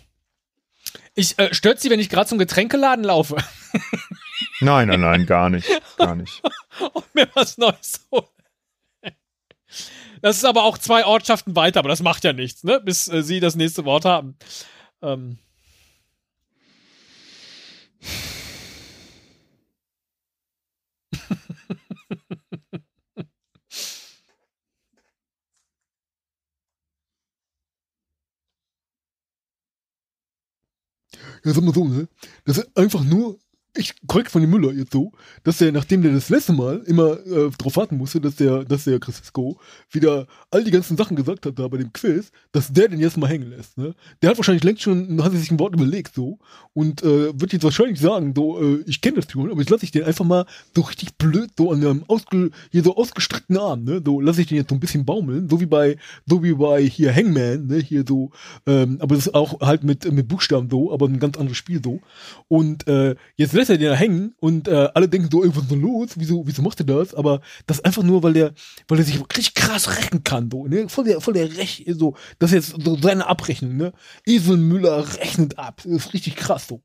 Ich 1.14 1.38
äh, 1.38 1.54
stört 1.54 1.80
sie, 1.80 1.88
wenn 1.90 2.00
ich 2.00 2.10
gerade 2.10 2.28
zum 2.28 2.38
Getränkeladen 2.38 3.04
laufe. 3.04 3.36
nein, 4.60 4.88
nein, 4.88 5.00
nein, 5.00 5.26
gar 5.26 5.50
nicht. 5.50 5.68
Gar 5.96 6.16
nicht. 6.16 6.42
Und 6.92 7.14
mir 7.14 7.28
was 7.34 7.58
Neues 7.58 8.06
holen. 8.10 8.26
Das 10.20 10.36
ist 10.36 10.44
aber 10.44 10.62
auch 10.62 10.78
zwei 10.78 11.04
Ortschaften 11.04 11.56
weiter, 11.56 11.80
aber 11.80 11.88
das 11.88 12.02
macht 12.02 12.22
ja 12.24 12.32
nichts, 12.32 12.62
ne? 12.62 12.80
Bis 12.80 13.08
äh, 13.08 13.22
sie 13.22 13.40
das 13.40 13.56
nächste 13.56 13.84
Wort 13.84 14.04
haben. 14.04 14.36
Ähm. 15.02 15.38
ja, 31.44 31.52
sag 31.52 31.64
mal 31.64 31.74
so, 31.74 31.84
ne? 31.84 32.08
Das 32.44 32.58
ist 32.58 32.76
einfach 32.76 33.02
nur 33.02 33.38
ich 33.74 33.94
korrekt 34.06 34.30
von 34.30 34.42
dem 34.42 34.50
Müller 34.50 34.72
jetzt 34.72 34.92
so, 34.92 35.12
dass 35.44 35.60
er, 35.60 35.72
nachdem 35.72 36.02
der 36.02 36.12
das 36.12 36.28
letzte 36.28 36.52
Mal 36.52 36.82
immer 36.86 37.24
äh, 37.26 37.50
drauf 37.56 37.76
warten 37.76 37.96
musste, 37.96 38.20
dass 38.20 38.36
der, 38.36 38.64
dass 38.64 38.84
der 38.84 39.00
Francisco 39.00 39.58
wieder 39.90 40.26
all 40.50 40.62
die 40.62 40.70
ganzen 40.70 40.96
Sachen 40.96 41.16
gesagt 41.16 41.46
hat 41.46 41.58
da 41.58 41.68
bei 41.68 41.78
dem 41.78 41.92
Quiz, 41.92 42.32
dass 42.52 42.72
der 42.72 42.88
den 42.88 43.00
jetzt 43.00 43.16
mal 43.16 43.28
hängen 43.28 43.48
lässt. 43.48 43.78
Ne? 43.78 43.94
Der 44.20 44.30
hat 44.30 44.36
wahrscheinlich 44.36 44.64
längst 44.64 44.82
schon, 44.82 45.22
hat 45.22 45.32
sich 45.32 45.50
ein 45.50 45.58
Wort 45.58 45.74
überlegt 45.74 46.14
so 46.14 46.38
und 46.74 47.02
äh, 47.02 47.38
wird 47.40 47.52
jetzt 47.52 47.64
wahrscheinlich 47.64 47.98
sagen, 47.98 48.34
so, 48.36 48.60
äh, 48.60 48.84
ich 48.86 49.00
kenne 49.00 49.16
das 49.16 49.30
schon, 49.30 49.50
aber 49.50 49.60
jetzt 49.60 49.70
lasse 49.70 49.84
ich 49.84 49.90
den 49.90 50.04
einfach 50.04 50.24
mal 50.24 50.44
so 50.74 50.82
richtig 50.82 51.14
blöd 51.16 51.50
so 51.56 51.70
an 51.70 51.80
einem 51.80 52.04
ausge, 52.08 52.50
hier 52.70 52.82
so 52.82 52.96
ausgestreckten 52.96 53.56
Arm, 53.56 53.84
ne? 53.84 54.02
So 54.04 54.20
lasse 54.20 54.42
ich 54.42 54.48
den 54.48 54.58
jetzt 54.58 54.68
so 54.68 54.76
ein 54.76 54.80
bisschen 54.80 55.06
baumeln, 55.06 55.48
so 55.48 55.60
wie 55.60 55.66
bei, 55.66 55.96
so 56.26 56.42
wie 56.42 56.52
bei 56.52 56.82
hier 56.82 57.14
Hangman, 57.14 57.66
ne? 57.68 57.78
Hier 57.78 58.04
so, 58.06 58.30
ähm, 58.66 58.98
aber 59.00 59.14
das 59.14 59.28
ist 59.28 59.34
auch 59.34 59.60
halt 59.60 59.82
mit 59.84 60.10
mit 60.12 60.28
Buchstaben 60.28 60.68
so, 60.70 60.92
aber 60.92 61.06
ein 61.06 61.18
ganz 61.18 61.38
anderes 61.38 61.56
Spiel 61.56 61.80
so. 61.82 62.00
Und 62.48 62.86
äh, 62.86 63.14
jetzt 63.36 63.52
lässt 63.52 63.61
er 63.68 63.78
den 63.78 63.90
da 63.90 63.94
hängen 63.94 64.34
und 64.40 64.68
äh, 64.68 64.88
alle 64.94 65.08
denken 65.08 65.28
so, 65.30 65.42
irgendwas 65.42 65.64
ist 65.64 65.72
denn 65.72 65.80
los? 65.80 66.10
Wieso, 66.16 66.46
wieso 66.46 66.62
macht 66.62 66.80
er 66.80 66.86
das? 66.86 67.14
Aber 67.14 67.40
das 67.66 67.80
einfach 67.84 68.02
nur, 68.02 68.22
weil 68.22 68.32
der, 68.32 68.52
weil 68.88 68.98
er 68.98 69.04
sich 69.04 69.20
richtig 69.20 69.54
krass 69.54 69.96
rächen 69.96 70.24
kann, 70.24 70.50
so, 70.50 70.66
ne? 70.66 70.88
Voll 70.88 71.04
der, 71.04 71.20
voll 71.20 71.34
der 71.34 71.56
Rech, 71.56 71.84
so, 71.88 72.16
das 72.38 72.52
ist 72.52 72.72
jetzt 72.72 72.84
so 72.84 72.96
seine 73.00 73.26
Abrechnung, 73.26 73.76
ne? 73.76 73.92
Esel 74.26 74.56
Müller 74.56 75.16
rechnet 75.18 75.58
ab. 75.58 75.82
Das 75.84 75.92
ist 75.92 76.14
richtig 76.14 76.36
krass, 76.36 76.68
so. 76.68 76.82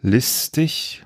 Listig. 0.00 1.04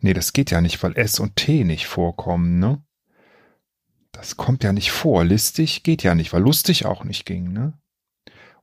Nee, 0.00 0.14
das 0.14 0.32
geht 0.32 0.50
ja 0.50 0.60
nicht, 0.60 0.82
weil 0.82 0.96
S 0.96 1.18
und 1.18 1.36
T 1.36 1.64
nicht 1.64 1.86
vorkommen, 1.86 2.58
ne? 2.58 2.82
Das 4.12 4.36
kommt 4.36 4.64
ja 4.64 4.72
nicht 4.72 4.90
vor. 4.90 5.24
Listig 5.24 5.82
geht 5.82 6.02
ja 6.02 6.14
nicht, 6.14 6.32
weil 6.32 6.42
lustig 6.42 6.86
auch 6.86 7.04
nicht 7.04 7.26
ging, 7.26 7.52
ne? 7.52 7.78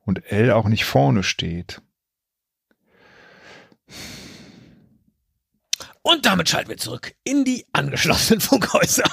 Und 0.06 0.32
L 0.32 0.50
auch 0.52 0.68
nicht 0.68 0.86
vorne 0.86 1.22
steht. 1.22 1.82
Und 6.00 6.24
damit 6.24 6.48
schalten 6.48 6.70
wir 6.70 6.76
zurück 6.76 7.14
in 7.24 7.44
die 7.44 7.66
angeschlossenen 7.72 8.40
Funkhäuser. 8.40 9.04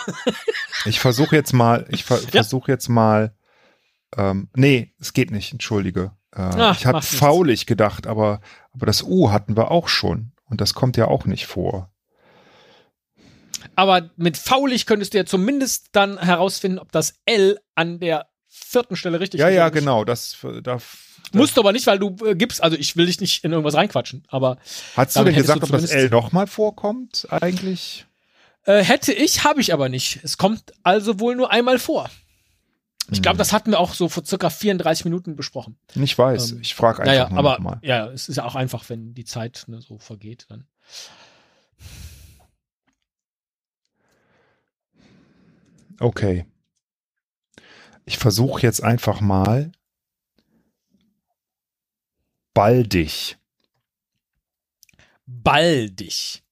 ich 0.85 0.99
versuche 0.99 1.35
jetzt 1.35 1.51
mal, 1.51 1.87
ich 1.89 2.03
ver 2.03 2.19
ja. 2.21 2.29
versuche 2.29 2.71
jetzt 2.71 2.87
mal, 2.87 3.35
ähm, 4.15 4.49
nee, 4.55 4.93
es 4.99 5.13
geht 5.13 5.31
nicht, 5.31 5.51
entschuldige. 5.51 6.11
Äh, 6.31 6.41
Ach, 6.41 6.77
ich 6.77 6.85
hatte 6.85 7.01
faulig 7.01 7.65
gedacht, 7.65 8.05
aber, 8.05 8.41
aber 8.73 8.85
das 8.85 9.01
U 9.01 9.31
hatten 9.31 9.57
wir 9.57 9.71
auch 9.71 9.87
schon. 9.87 10.33
Und 10.45 10.61
das 10.61 10.75
kommt 10.75 10.95
ja 10.95 11.07
auch 11.07 11.25
nicht 11.25 11.47
vor. 11.47 11.91
Aber 13.75 14.11
mit 14.15 14.37
faulig 14.37 14.85
könntest 14.85 15.13
du 15.13 15.17
ja 15.17 15.25
zumindest 15.25 15.89
dann 15.93 16.19
herausfinden, 16.19 16.77
ob 16.77 16.91
das 16.91 17.15
L 17.25 17.59
an 17.73 17.99
der 17.99 18.27
vierten 18.53 18.95
Stelle 18.95 19.19
richtig. 19.19 19.39
Ja, 19.39 19.49
ja, 19.49 19.69
genau. 19.69 20.05
Das, 20.05 20.37
da, 20.61 20.77
Musst 21.31 21.57
du 21.57 21.61
aber 21.61 21.71
nicht, 21.71 21.87
weil 21.87 21.99
du 21.99 22.15
äh, 22.25 22.35
gibst, 22.35 22.61
also 22.61 22.77
ich 22.77 22.95
will 22.95 23.07
dich 23.07 23.19
nicht 23.19 23.43
in 23.43 23.51
irgendwas 23.51 23.73
reinquatschen, 23.73 24.23
aber. 24.27 24.57
Hast 24.95 25.15
du 25.15 25.23
denn 25.23 25.35
gesagt, 25.35 25.63
ob 25.63 25.71
das 25.71 25.89
L 25.89 26.09
nochmal 26.09 26.47
vorkommt, 26.47 27.27
eigentlich? 27.31 28.05
Äh, 28.65 28.83
hätte 28.83 29.11
ich, 29.11 29.43
habe 29.43 29.59
ich 29.59 29.73
aber 29.73 29.89
nicht. 29.89 30.19
Es 30.23 30.37
kommt 30.37 30.73
also 30.83 31.19
wohl 31.19 31.35
nur 31.35 31.51
einmal 31.51 31.79
vor. 31.79 32.09
Ich 33.11 33.21
glaube, 33.21 33.35
hm. 33.35 33.39
das 33.39 33.51
hatten 33.51 33.71
wir 33.71 33.79
auch 33.79 33.93
so 33.93 34.07
vor 34.07 34.23
circa 34.23 34.49
34 34.49 35.03
Minuten 35.05 35.35
besprochen. 35.35 35.77
Ich 35.95 36.17
weiß, 36.17 36.53
ähm, 36.53 36.59
ich 36.61 36.73
frage 36.73 37.01
einfach 37.01 37.29
naja, 37.29 37.37
aber, 37.37 37.59
mal. 37.59 37.79
Ja, 37.81 38.07
es 38.07 38.29
ist 38.29 38.37
ja 38.37 38.45
auch 38.45 38.55
einfach, 38.55 38.87
wenn 38.89 39.13
die 39.13 39.25
Zeit 39.25 39.65
ne, 39.67 39.81
so 39.81 39.97
vergeht, 39.97 40.45
dann. 40.49 40.65
Okay. 45.99 46.45
Ich 48.05 48.17
versuche 48.17 48.61
jetzt 48.61 48.83
einfach 48.83 49.21
mal 49.21 49.71
baldig. 52.53 53.37
Baldig. 55.25 56.43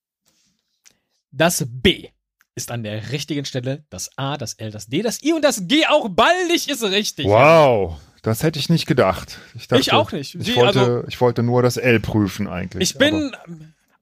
Das 1.32 1.66
B 1.68 2.10
ist 2.56 2.72
an 2.72 2.84
der 2.84 3.12
richtigen 3.12 3.46
Stelle. 3.46 3.86
Das 3.90 4.10
A, 4.18 4.38
das 4.38 4.54
L, 4.54 4.72
das 4.72 4.88
D, 4.88 5.02
das 5.02 5.22
I 5.24 5.34
und 5.34 5.44
das 5.44 5.68
G 5.68 5.86
auch 5.88 6.10
baldig 6.10 6.70
ist 6.70 6.84
richtig. 6.84 7.26
Wow. 7.26 8.00
Das 8.22 8.44
hätte 8.44 8.60
ich 8.60 8.70
nicht 8.70 8.86
gedacht. 8.86 9.40
Ich, 9.56 9.68
dachte, 9.68 9.82
ich 9.82 9.94
auch 9.94 10.12
nicht. 10.12 10.36
Ich 10.36 10.56
wollte, 10.56 10.80
also, 10.80 11.08
ich 11.08 11.20
wollte 11.22 11.42
nur 11.42 11.64
das 11.64 11.78
L 11.78 12.00
prüfen 12.00 12.48
eigentlich. 12.48 12.92
Ich 12.92 12.98
bin, 12.98 13.36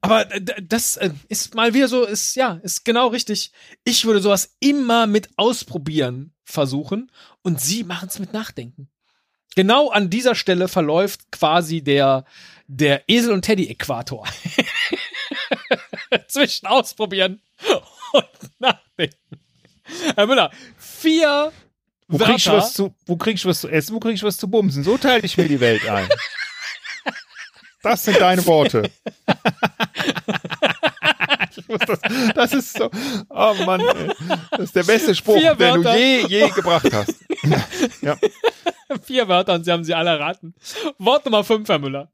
aber, 0.02 0.26
aber 0.26 0.40
das 0.60 0.98
äh, 0.98 1.10
ist 1.28 1.54
mal 1.54 1.72
wieder 1.72 1.88
so, 1.88 2.04
ist, 2.04 2.34
ja, 2.34 2.60
ist 2.62 2.84
genau 2.84 3.08
richtig. 3.08 3.50
Ich 3.84 4.04
würde 4.04 4.20
sowas 4.20 4.56
immer 4.60 5.06
mit 5.06 5.30
ausprobieren 5.36 6.34
versuchen 6.50 7.10
und 7.42 7.60
sie 7.60 7.84
machen 7.84 8.08
es 8.08 8.18
mit 8.18 8.32
Nachdenken. 8.32 8.88
Genau 9.56 9.90
an 9.90 10.10
dieser 10.10 10.34
Stelle 10.34 10.68
verläuft 10.68 11.32
quasi 11.32 11.82
der, 11.82 12.24
der 12.66 13.08
Esel 13.08 13.32
und 13.32 13.42
Teddy-Äquator. 13.42 14.26
Zwischen 16.28 16.66
ausprobieren 16.66 17.40
und 18.12 18.60
nachdenken. 18.60 19.40
Herr 20.14 20.26
Müller, 20.26 20.50
vier 20.78 21.52
wo 22.06 22.18
kriegst, 22.18 22.46
du 22.46 22.52
was 22.52 22.72
zu, 22.72 22.94
wo 23.06 23.16
kriegst 23.16 23.44
du 23.44 23.48
was 23.48 23.60
zu 23.60 23.68
essen, 23.68 23.94
wo 23.94 24.00
kriegst 24.00 24.22
du 24.22 24.26
was 24.26 24.36
zu 24.36 24.48
bumsen? 24.48 24.82
So 24.82 24.98
teile 24.98 25.24
ich 25.24 25.36
mir 25.36 25.46
die 25.48 25.60
Welt 25.60 25.88
ein. 25.88 26.08
Das 27.82 28.04
sind 28.04 28.20
deine 28.20 28.44
Worte. 28.44 28.90
das, 31.68 32.00
das, 32.34 32.52
ist 32.52 32.78
so, 32.78 32.90
oh 33.28 33.54
Mann, 33.64 33.80
ey. 33.80 34.10
das 34.50 34.60
ist 34.60 34.76
der 34.76 34.84
beste 34.84 35.14
Spruch, 35.14 35.38
Vier 35.38 35.54
den 35.54 35.82
du 35.82 35.96
je, 35.96 36.26
je 36.26 36.50
gebracht 36.50 36.92
hast. 36.92 37.14
ja. 38.02 38.16
Vier 39.02 39.28
Wörter 39.28 39.54
und 39.54 39.64
Sie 39.64 39.70
haben 39.72 39.84
sie 39.84 39.94
alle 39.94 40.10
erraten. 40.10 40.54
Wort 40.98 41.24
Nummer 41.24 41.44
fünf, 41.44 41.68
Herr 41.68 41.78
Müller. 41.78 42.10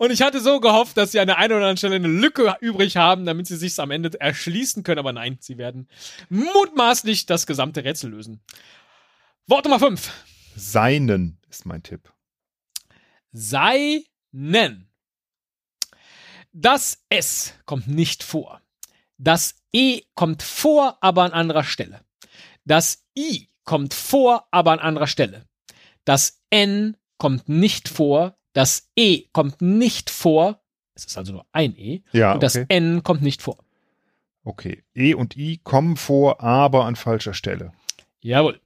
Und 0.00 0.10
ich 0.10 0.22
hatte 0.22 0.40
so 0.40 0.60
gehofft, 0.60 0.96
dass 0.96 1.12
sie 1.12 1.20
an 1.20 1.26
der 1.26 1.36
einen 1.36 1.52
oder 1.52 1.56
anderen 1.56 1.76
Stelle 1.76 1.96
eine 1.96 2.08
Lücke 2.08 2.56
übrig 2.60 2.96
haben, 2.96 3.26
damit 3.26 3.46
sie 3.46 3.56
sich 3.56 3.78
am 3.78 3.90
Ende 3.90 4.18
erschließen 4.18 4.82
können. 4.82 4.98
Aber 4.98 5.12
nein, 5.12 5.36
sie 5.40 5.58
werden 5.58 5.88
mutmaßlich 6.30 7.26
das 7.26 7.46
gesamte 7.46 7.84
Rätsel 7.84 8.10
lösen. 8.10 8.40
Wort 9.46 9.66
Nummer 9.66 9.78
5. 9.78 10.10
Seinen 10.56 11.38
ist 11.50 11.66
mein 11.66 11.82
Tipp. 11.82 12.10
Seinen. 13.32 14.88
Das 16.52 17.04
S 17.10 17.54
kommt 17.66 17.86
nicht 17.86 18.22
vor. 18.22 18.59
Das 19.22 19.54
E 19.70 20.00
kommt 20.14 20.42
vor, 20.42 20.96
aber 21.02 21.24
an 21.24 21.32
anderer 21.32 21.62
Stelle. 21.62 22.00
Das 22.64 23.04
I 23.16 23.50
kommt 23.64 23.92
vor, 23.92 24.48
aber 24.50 24.72
an 24.72 24.78
anderer 24.78 25.06
Stelle. 25.06 25.44
Das 26.06 26.40
N 26.48 26.96
kommt 27.18 27.46
nicht 27.46 27.90
vor. 27.90 28.38
Das 28.54 28.90
E 28.96 29.24
kommt 29.32 29.60
nicht 29.60 30.08
vor. 30.08 30.62
Es 30.94 31.04
ist 31.04 31.18
also 31.18 31.34
nur 31.34 31.46
ein 31.52 31.76
E. 31.76 32.00
Ja, 32.12 32.32
und 32.32 32.42
das 32.42 32.56
okay. 32.56 32.64
N 32.70 33.02
kommt 33.02 33.20
nicht 33.20 33.42
vor. 33.42 33.58
Okay. 34.42 34.84
E 34.94 35.12
und 35.12 35.36
I 35.36 35.60
kommen 35.62 35.98
vor, 35.98 36.40
aber 36.40 36.86
an 36.86 36.96
falscher 36.96 37.34
Stelle. 37.34 37.72
Jawohl. 38.22 38.58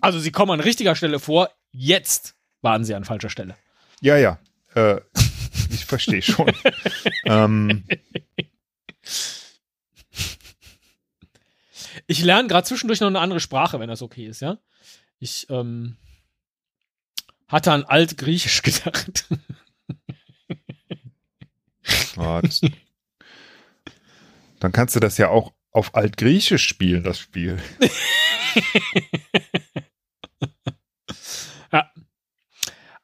Also 0.00 0.18
sie 0.18 0.32
kommen 0.32 0.50
an 0.50 0.60
richtiger 0.60 0.96
Stelle 0.96 1.20
vor. 1.20 1.50
Jetzt 1.70 2.34
waren 2.62 2.84
sie 2.84 2.96
an 2.96 3.04
falscher 3.04 3.30
Stelle. 3.30 3.56
Ja, 4.00 4.16
ja. 4.16 4.40
Äh, 4.74 5.00
ich 5.70 5.84
verstehe 5.84 6.20
schon. 6.20 6.50
ähm, 7.26 7.84
Ich 12.06 12.22
lerne 12.22 12.48
gerade 12.48 12.66
zwischendurch 12.66 13.00
noch 13.00 13.08
eine 13.08 13.20
andere 13.20 13.40
Sprache, 13.40 13.80
wenn 13.80 13.88
das 13.88 14.02
okay 14.02 14.26
ist, 14.26 14.40
ja? 14.40 14.58
Ich 15.18 15.46
ähm, 15.50 15.96
hatte 17.48 17.72
an 17.72 17.84
Altgriechisch 17.84 18.62
gedacht. 18.62 19.26
das, 22.16 22.60
dann 24.60 24.72
kannst 24.72 24.96
du 24.96 25.00
das 25.00 25.18
ja 25.18 25.28
auch 25.28 25.52
auf 25.70 25.94
Altgriechisch 25.94 26.66
spielen, 26.66 27.02
das 27.04 27.18
Spiel. 27.18 27.58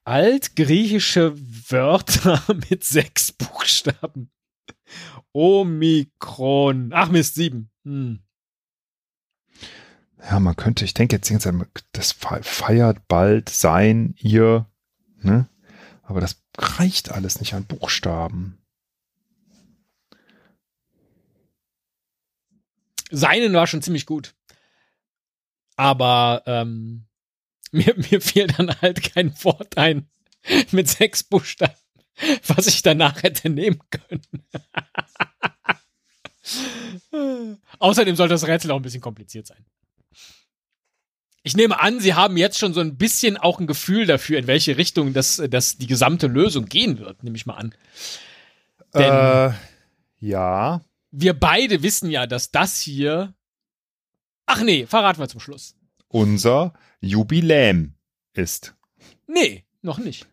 Altgriechische 0.09 1.35
Wörter 1.71 2.43
mit 2.71 2.83
sechs 2.83 3.31
Buchstaben. 3.31 4.31
Omikron. 5.33 6.93
Ach 6.95 7.11
Mist, 7.11 7.35
sieben. 7.35 7.71
Hm. 7.85 8.21
Ja, 10.23 10.41
man 10.41 10.57
könnte, 10.57 10.85
ich 10.85 10.95
denke 10.95 11.17
jetzt 11.17 11.31
das 11.93 12.13
fe- 12.13 12.43
feiert 12.43 13.07
bald 13.09 13.49
sein, 13.49 14.15
ihr, 14.19 14.67
ne? 15.21 15.49
Aber 16.03 16.21
das 16.21 16.43
reicht 16.57 17.11
alles 17.13 17.41
nicht 17.41 17.55
an 17.55 17.65
Buchstaben. 17.67 18.59
Seinen 23.11 23.53
war 23.55 23.67
schon 23.67 23.83
ziemlich 23.83 24.07
gut. 24.07 24.35
Aber 25.77 26.43
ähm, 26.47 27.07
mir, 27.71 27.95
mir 27.97 28.21
fiel 28.21 28.47
dann 28.49 28.81
halt 28.81 29.03
kein 29.15 29.33
Wort 29.45 29.77
ein 29.79 30.09
mit 30.73 30.89
sechs 30.89 31.23
Buchstaben, 31.23 31.75
was 32.47 32.67
ich 32.67 32.83
danach 32.83 33.23
hätte 33.23 33.49
nehmen 33.51 33.81
können. 33.91 34.23
Außerdem 37.79 38.17
sollte 38.17 38.35
das 38.35 38.47
Rätsel 38.47 38.71
auch 38.71 38.77
ein 38.77 38.83
bisschen 38.83 39.01
kompliziert 39.03 39.47
sein. 39.47 39.65
Ich 41.49 41.57
nehme 41.57 41.81
an, 41.81 41.99
Sie 41.99 42.13
haben 42.13 42.37
jetzt 42.37 42.59
schon 42.59 42.75
so 42.75 42.81
ein 42.81 42.99
bisschen 42.99 43.39
auch 43.39 43.59
ein 43.59 43.67
Gefühl 43.67 44.05
dafür, 44.05 44.39
in 44.39 44.47
welche 44.47 44.77
Richtung 44.77 45.15
das, 45.15 45.43
das 45.49 45.79
die 45.79 45.87
gesamte 45.87 46.27
Lösung 46.27 46.67
gehen 46.67 46.99
wird, 46.99 47.23
nehme 47.25 47.37
ich 47.37 47.47
mal 47.47 47.55
an. 47.55 47.75
Denn- 48.93 49.51
äh, 49.51 49.55
ja. 50.21 50.83
Wir 51.11 51.33
beide 51.33 51.83
wissen 51.83 52.11
ja, 52.11 52.27
dass 52.27 52.51
das 52.51 52.79
hier. 52.83 53.33
Ach 54.45 54.63
nee, 54.63 54.85
verraten 54.85 55.21
wir 55.21 55.29
zum 55.29 55.41
Schluss. 55.41 55.75
Unser 56.09 56.75
Jubiläum 57.01 57.95
ist. 58.35 58.75
Nee, 59.27 59.65
noch 59.81 59.97
nicht. 59.97 60.27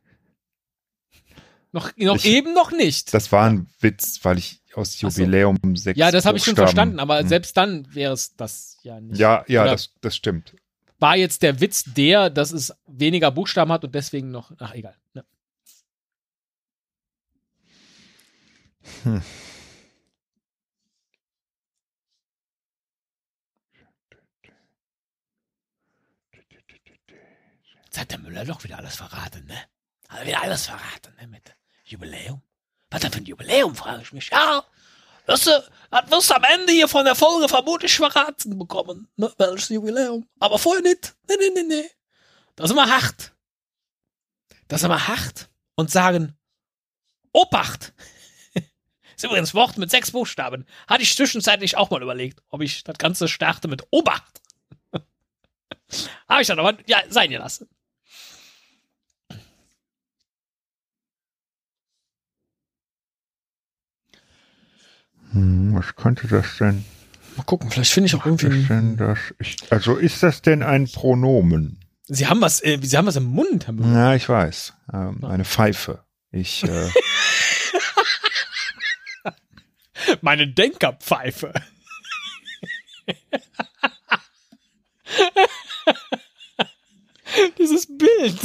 Noch, 1.72 1.92
noch 1.96 2.18
Ich- 2.18 2.26
eben 2.26 2.54
noch 2.54 2.72
nicht. 2.74 3.14
Das 3.14 3.32
war 3.32 3.46
ein 3.50 3.68
Witz, 3.80 4.20
weil 4.24 4.38
ich 4.38 4.62
aus 4.74 4.96
Ach 5.02 5.10
so. 5.12 5.22
Jubiläum 5.22 5.58
sechs 5.78 5.98
ja, 5.98 6.12
das 6.12 6.26
habe 6.26 6.38
ich 6.38 6.44
schon 6.44 6.56
verstanden, 6.58 7.00
aber 7.00 7.20
Hm. 7.20 7.28
selbst 7.30 7.56
dann 7.56 7.88
wäre 7.96 8.12
es 8.12 8.36
das 8.36 8.78
ja 8.84 9.00
nicht. 9.00 9.18
Ja, 9.18 9.46
ja, 9.48 9.62
Oder 9.62 9.72
das, 9.72 9.94
das 10.02 10.14
stimmt. 10.18 10.56
War 11.00 11.16
jetzt 11.18 11.42
der 11.42 11.60
Witz 11.60 11.84
der, 11.86 12.30
dass 12.30 12.52
es 12.52 12.74
weniger 12.88 13.32
Buchstaben 13.32 13.72
hat 13.72 13.84
und 13.84 13.94
deswegen 13.96 14.32
noch. 14.32 14.52
Ach, 14.60 14.74
egal. 14.74 14.96
Ja. 15.14 15.24
Hm. 19.04 19.22
Jetzt 27.86 28.02
hat 28.02 28.12
der 28.12 28.20
Müller 28.20 28.44
doch 28.44 28.64
wieder 28.64 28.78
alles 28.78 28.98
verraten, 28.98 29.46
ne? 29.46 29.56
Hat 30.10 30.20
er 30.20 30.28
wieder 30.28 30.42
alles 30.42 30.66
verraten, 30.66 31.16
ne? 31.18 31.28
Mit 31.28 31.56
Jubiläum. 31.86 32.42
Was 32.90 33.02
denn 33.02 33.12
für 33.12 33.20
ein 33.20 33.26
Jubiläum, 33.26 33.74
frage 33.74 34.02
ich 34.02 34.12
mich. 34.12 34.30
Ja, 34.30 34.66
wirst 35.28 35.48
du, 35.48 35.64
das 35.92 36.12
wirst 36.12 36.30
du 36.30 36.36
am 36.36 36.44
Ende 36.44 36.74
hier 36.74 36.88
von 36.88 37.06
der 37.06 37.16
Folge 37.16 37.48
vermutlich 37.48 37.96
verraten 37.96 38.58
bekommen, 38.58 39.08
ne? 39.16 39.32
Welches 39.38 39.70
Jubiläum. 39.70 40.28
Aber 40.40 40.58
vorher 40.58 40.82
nicht. 40.82 41.16
Nee, 41.28 41.36
nee, 41.40 41.52
nee, 41.54 41.64
nee. 41.64 41.90
Das 42.56 42.66
ist 42.66 42.72
immer 42.72 42.90
hart. 42.90 43.34
Das 44.68 44.82
ist 44.82 44.86
immer 44.86 45.08
hart 45.08 45.50
und 45.76 45.92
sagen, 45.92 46.38
Obacht. 47.32 47.94
ist 49.16 49.24
übrigens 49.24 49.54
Wort 49.54 49.78
mit 49.78 49.92
sechs 49.92 50.12
Buchstaben. 50.12 50.66
Hatte 50.88 51.04
ich 51.04 51.16
zwischenzeitlich 51.16 51.78
auch 51.78 51.90
mal 51.90 52.02
überlegt, 52.02 52.42
ob 52.50 52.62
ich 52.62 52.84
das 52.84 52.98
Ganze 52.98 53.28
starte 53.28 53.68
mit 53.68 53.86
Obacht. 53.92 54.42
Habe 56.30 56.42
ich 56.42 56.48
dann 56.48 56.60
aber, 56.60 56.78
ja, 56.88 57.04
sein 57.10 57.30
gelassen. 57.30 57.70
Hm, 65.36 65.76
was 65.76 65.96
könnte 65.96 66.28
das 66.28 66.58
denn? 66.58 66.84
Mal 67.36 67.44
gucken, 67.44 67.70
vielleicht 67.70 67.92
finde 67.92 68.08
ich 68.08 68.16
auch 68.16 68.26
Was 68.26 68.42
ist 68.42 68.70
denn 68.70 68.96
das? 68.96 69.20
Ich, 69.40 69.58
also 69.70 69.98
ist 69.98 70.24
das 70.24 70.42
denn 70.42 70.64
ein 70.64 70.88
Pronomen? 70.88 71.82
Sie 72.08 72.28
haben 72.28 72.40
was, 72.40 72.64
äh, 72.64 72.80
Sie 72.82 72.98
haben 72.98 73.08
was 73.08 73.18
im 73.18 73.26
Mund, 73.26 73.68
Müller. 73.68 73.94
Ja, 73.94 74.16
ich 74.16 74.30
weiß. 74.30 74.74
Ähm, 74.94 75.26
eine 75.26 75.44
Pfeife. 75.44 76.06
Ich, 76.32 76.64
äh, 76.64 76.90
Meine 80.22 80.48
Denkerpfeife. 80.48 81.52
Dieses 87.58 87.88
Bild. 87.88 88.40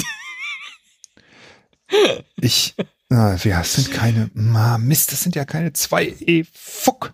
ich, 2.37 2.75
na, 3.11 3.45
wir 3.45 3.63
sind 3.65 3.91
keine, 3.91 4.31
na, 4.35 4.79
Mist, 4.79 5.11
das 5.11 5.23
sind 5.23 5.35
ja 5.35 5.45
keine 5.45 5.73
zwei 5.73 6.07
E, 6.21 6.45
Fuck. 6.53 7.13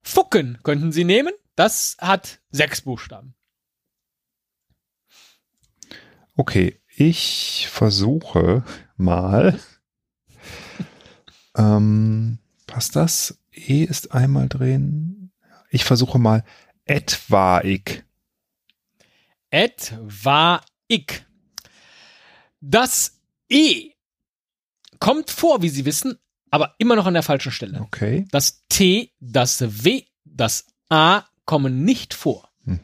Fucken 0.00 0.58
könnten 0.62 0.92
Sie 0.92 1.02
nehmen. 1.04 1.32
Das 1.56 1.96
hat 1.98 2.40
sechs 2.50 2.82
Buchstaben. 2.82 3.34
Okay, 6.36 6.80
ich 6.88 7.68
versuche 7.70 8.64
mal. 8.96 9.58
Ähm, 11.56 12.40
passt 12.66 12.96
das? 12.96 13.38
E 13.52 13.84
ist 13.84 14.10
einmal 14.10 14.48
drin. 14.48 15.30
Ich 15.70 15.84
versuche 15.84 16.18
mal 16.18 16.42
etwaig. 16.84 18.04
Etwaig. 19.50 21.24
Das 22.60 23.20
E 23.48 23.93
kommt 25.00 25.30
vor, 25.30 25.62
wie 25.62 25.68
Sie 25.68 25.84
wissen, 25.84 26.18
aber 26.50 26.74
immer 26.78 26.96
noch 26.96 27.06
an 27.06 27.14
der 27.14 27.22
falschen 27.22 27.52
Stelle. 27.52 27.80
Okay. 27.80 28.26
Das 28.30 28.64
T, 28.68 29.12
das 29.20 29.60
W, 29.84 30.04
das 30.24 30.66
A 30.88 31.24
kommen 31.44 31.84
nicht 31.84 32.14
vor. 32.14 32.50
Mhm. 32.64 32.80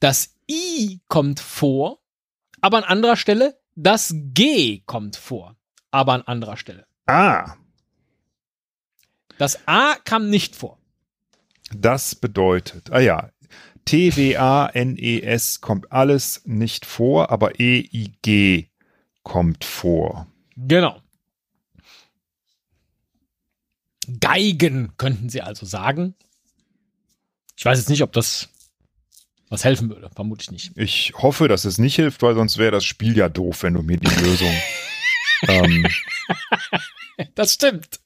Das 0.00 0.34
I 0.50 1.00
kommt 1.08 1.40
vor, 1.40 1.98
aber 2.60 2.78
an 2.78 2.84
anderer 2.84 3.16
Stelle. 3.16 3.58
Das 3.74 4.12
G 4.14 4.82
kommt 4.86 5.16
vor, 5.16 5.56
aber 5.90 6.12
an 6.14 6.22
anderer 6.22 6.56
Stelle. 6.56 6.86
Ah, 7.06 7.54
Das 9.38 9.66
A 9.68 9.94
kam 10.04 10.30
nicht 10.30 10.56
vor. 10.56 10.78
das 11.70 12.14
bedeutet, 12.16 12.90
ah 12.90 12.98
ja, 13.00 13.30
T-W-A-N-E-S 13.84 15.56
E 15.56 15.60
kommt 15.60 15.92
alles 15.92 16.42
nicht 16.44 16.84
vor, 16.86 17.30
aber 17.30 17.58
E-I-G 17.60 18.68
kommt 19.22 19.64
vor. 19.64 20.26
Genau. 20.56 21.00
Geigen 24.20 24.92
könnten 24.96 25.28
Sie 25.28 25.42
also 25.42 25.66
sagen. 25.66 26.14
Ich 27.56 27.64
weiß 27.64 27.78
jetzt 27.78 27.88
nicht, 27.88 28.02
ob 28.02 28.12
das 28.12 28.48
was 29.50 29.64
helfen 29.64 29.88
würde. 29.88 30.10
Vermutlich 30.14 30.50
nicht. 30.50 30.72
Ich 30.76 31.12
hoffe, 31.16 31.48
dass 31.48 31.64
es 31.64 31.78
nicht 31.78 31.96
hilft, 31.96 32.22
weil 32.22 32.34
sonst 32.34 32.58
wäre 32.58 32.70
das 32.70 32.84
Spiel 32.84 33.16
ja 33.16 33.28
doof, 33.28 33.62
wenn 33.62 33.74
du 33.74 33.82
mir 33.82 33.96
die 33.96 34.22
Lösung 34.22 34.52
ähm, 35.48 35.86
das 37.34 37.54
stimmt. 37.54 38.00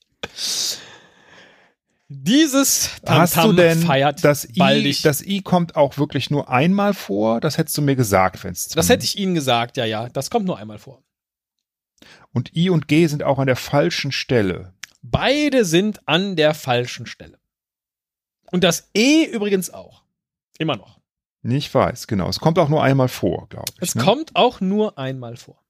Dieses 2.09 2.91
Hast 3.07 3.37
du 3.37 3.41
Tamtam 3.41 3.57
denn 3.57 3.83
feiert 3.83 4.23
das 4.23 4.47
I, 4.49 4.97
das 5.03 5.23
I 5.23 5.41
kommt 5.41 5.77
auch 5.77 5.97
wirklich 5.97 6.31
nur 6.31 6.51
einmal 6.51 6.93
vor? 6.95 7.41
Das 7.41 7.57
hättest 7.59 7.77
du 7.79 7.83
mir 7.83 7.97
gesagt, 7.97 8.45
wenn 8.45 8.53
es 8.53 8.69
das 8.69 8.89
hätte 8.89 9.05
ich 9.05 9.19
Ihnen 9.19 9.35
gesagt, 9.35 9.77
ja, 9.77 9.85
ja. 9.85 10.09
Das 10.11 10.31
kommt 10.31 10.47
nur 10.47 10.59
einmal 10.59 10.79
vor. 10.79 11.03
Und 12.33 12.55
I 12.55 12.71
und 12.71 12.89
G 12.89 13.07
sind 13.07 13.23
auch 13.23 13.39
an 13.39 13.47
der 13.47 13.57
falschen 13.57 14.13
Stelle. 14.13 14.75
Beide 15.03 15.65
sind 15.65 16.07
an 16.09 16.37
der 16.37 16.55
falschen 16.55 17.07
Stelle. 17.07 17.39
Und 18.51 18.65
das 18.65 18.89
E 18.95 19.25
übrigens 19.25 19.71
auch. 19.71 20.03
Immer 20.59 20.77
noch. 20.77 21.01
Ich 21.43 21.75
weiß, 21.75 22.07
genau. 22.07 22.29
Es 22.29 22.39
kommt 22.39 22.59
auch 22.59 22.69
nur 22.69 22.83
einmal 22.83 23.09
vor, 23.09 23.49
glaube 23.49 23.73
ich. 23.75 23.83
Es 23.83 23.95
ne? 23.97 24.05
kommt 24.05 24.37
auch 24.37 24.61
nur 24.61 24.97
einmal 24.97 25.37
vor. 25.37 25.61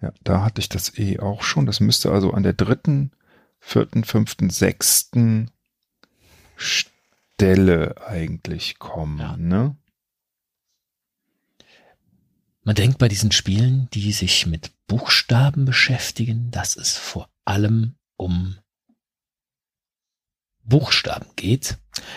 Ja, 0.00 0.12
da 0.22 0.42
hatte 0.42 0.60
ich 0.60 0.68
das 0.68 0.98
E 0.98 1.18
auch 1.18 1.42
schon. 1.42 1.66
Das 1.66 1.80
müsste 1.80 2.10
also 2.10 2.32
an 2.32 2.42
der 2.42 2.54
dritten, 2.54 3.12
vierten, 3.60 4.04
fünften, 4.04 4.48
sechsten 4.48 5.50
Stelle 6.56 7.94
eigentlich 8.06 8.78
kommen. 8.78 9.18
Ja. 9.18 9.36
Ne? 9.36 9.76
Man 12.64 12.74
denkt 12.74 12.96
bei 12.96 13.08
diesen 13.08 13.30
Spielen, 13.30 13.88
die 13.92 14.10
sich 14.12 14.46
mit 14.46 14.72
Buchstaben 14.86 15.66
beschäftigen, 15.66 16.50
dass 16.50 16.76
es 16.76 16.96
vor 16.96 17.28
allem 17.44 17.96
um 18.16 18.56
Buchstaben 20.62 21.26
geht. 21.36 21.76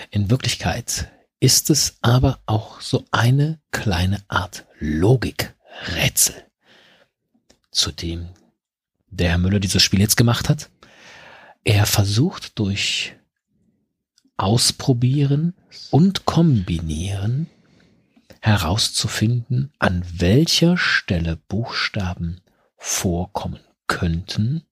In 0.09 0.29
Wirklichkeit 0.29 1.11
ist 1.41 1.69
es 1.69 1.97
aber 2.01 2.39
auch 2.45 2.79
so 2.79 3.05
eine 3.11 3.59
kleine 3.71 4.23
Art 4.29 4.65
Logikrätsel, 4.79 6.35
zu 7.69 7.91
dem 7.91 8.29
der 9.09 9.31
Herr 9.31 9.37
Müller 9.37 9.59
dieses 9.59 9.83
Spiel 9.83 9.99
jetzt 9.99 10.15
gemacht 10.15 10.47
hat. 10.47 10.69
Er 11.65 11.85
versucht 11.85 12.57
durch 12.57 13.15
Ausprobieren 14.37 15.55
und 15.91 16.25
Kombinieren 16.25 17.49
herauszufinden, 18.47 19.71
an 19.77 20.03
welcher 20.11 20.77
Stelle 20.77 21.35
Buchstaben 21.35 22.41
vorkommen 22.77 23.59
könnten 23.87 24.63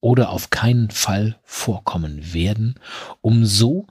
oder 0.00 0.30
auf 0.30 0.50
keinen 0.50 0.90
Fall 0.90 1.38
vorkommen 1.44 2.34
werden, 2.34 2.80
um 3.20 3.44
so 3.44 3.86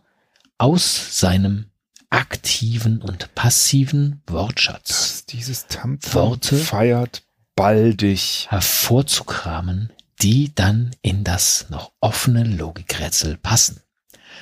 aus 0.57 1.19
seinem 1.19 1.65
aktiven 2.09 3.01
und 3.01 3.34
passiven 3.36 4.22
Wortschatz 4.28 5.26
dieses 5.26 5.67
Worte- 6.11 6.57
feiert 6.57 7.24
baldig. 7.55 8.47
hervorzukramen, 8.49 9.91
die 10.22 10.53
dann 10.53 10.91
in 11.01 11.24
das 11.24 11.67
noch 11.69 11.93
offene 11.99 12.43
Logikrätsel 12.43 13.38
passen. 13.38 13.82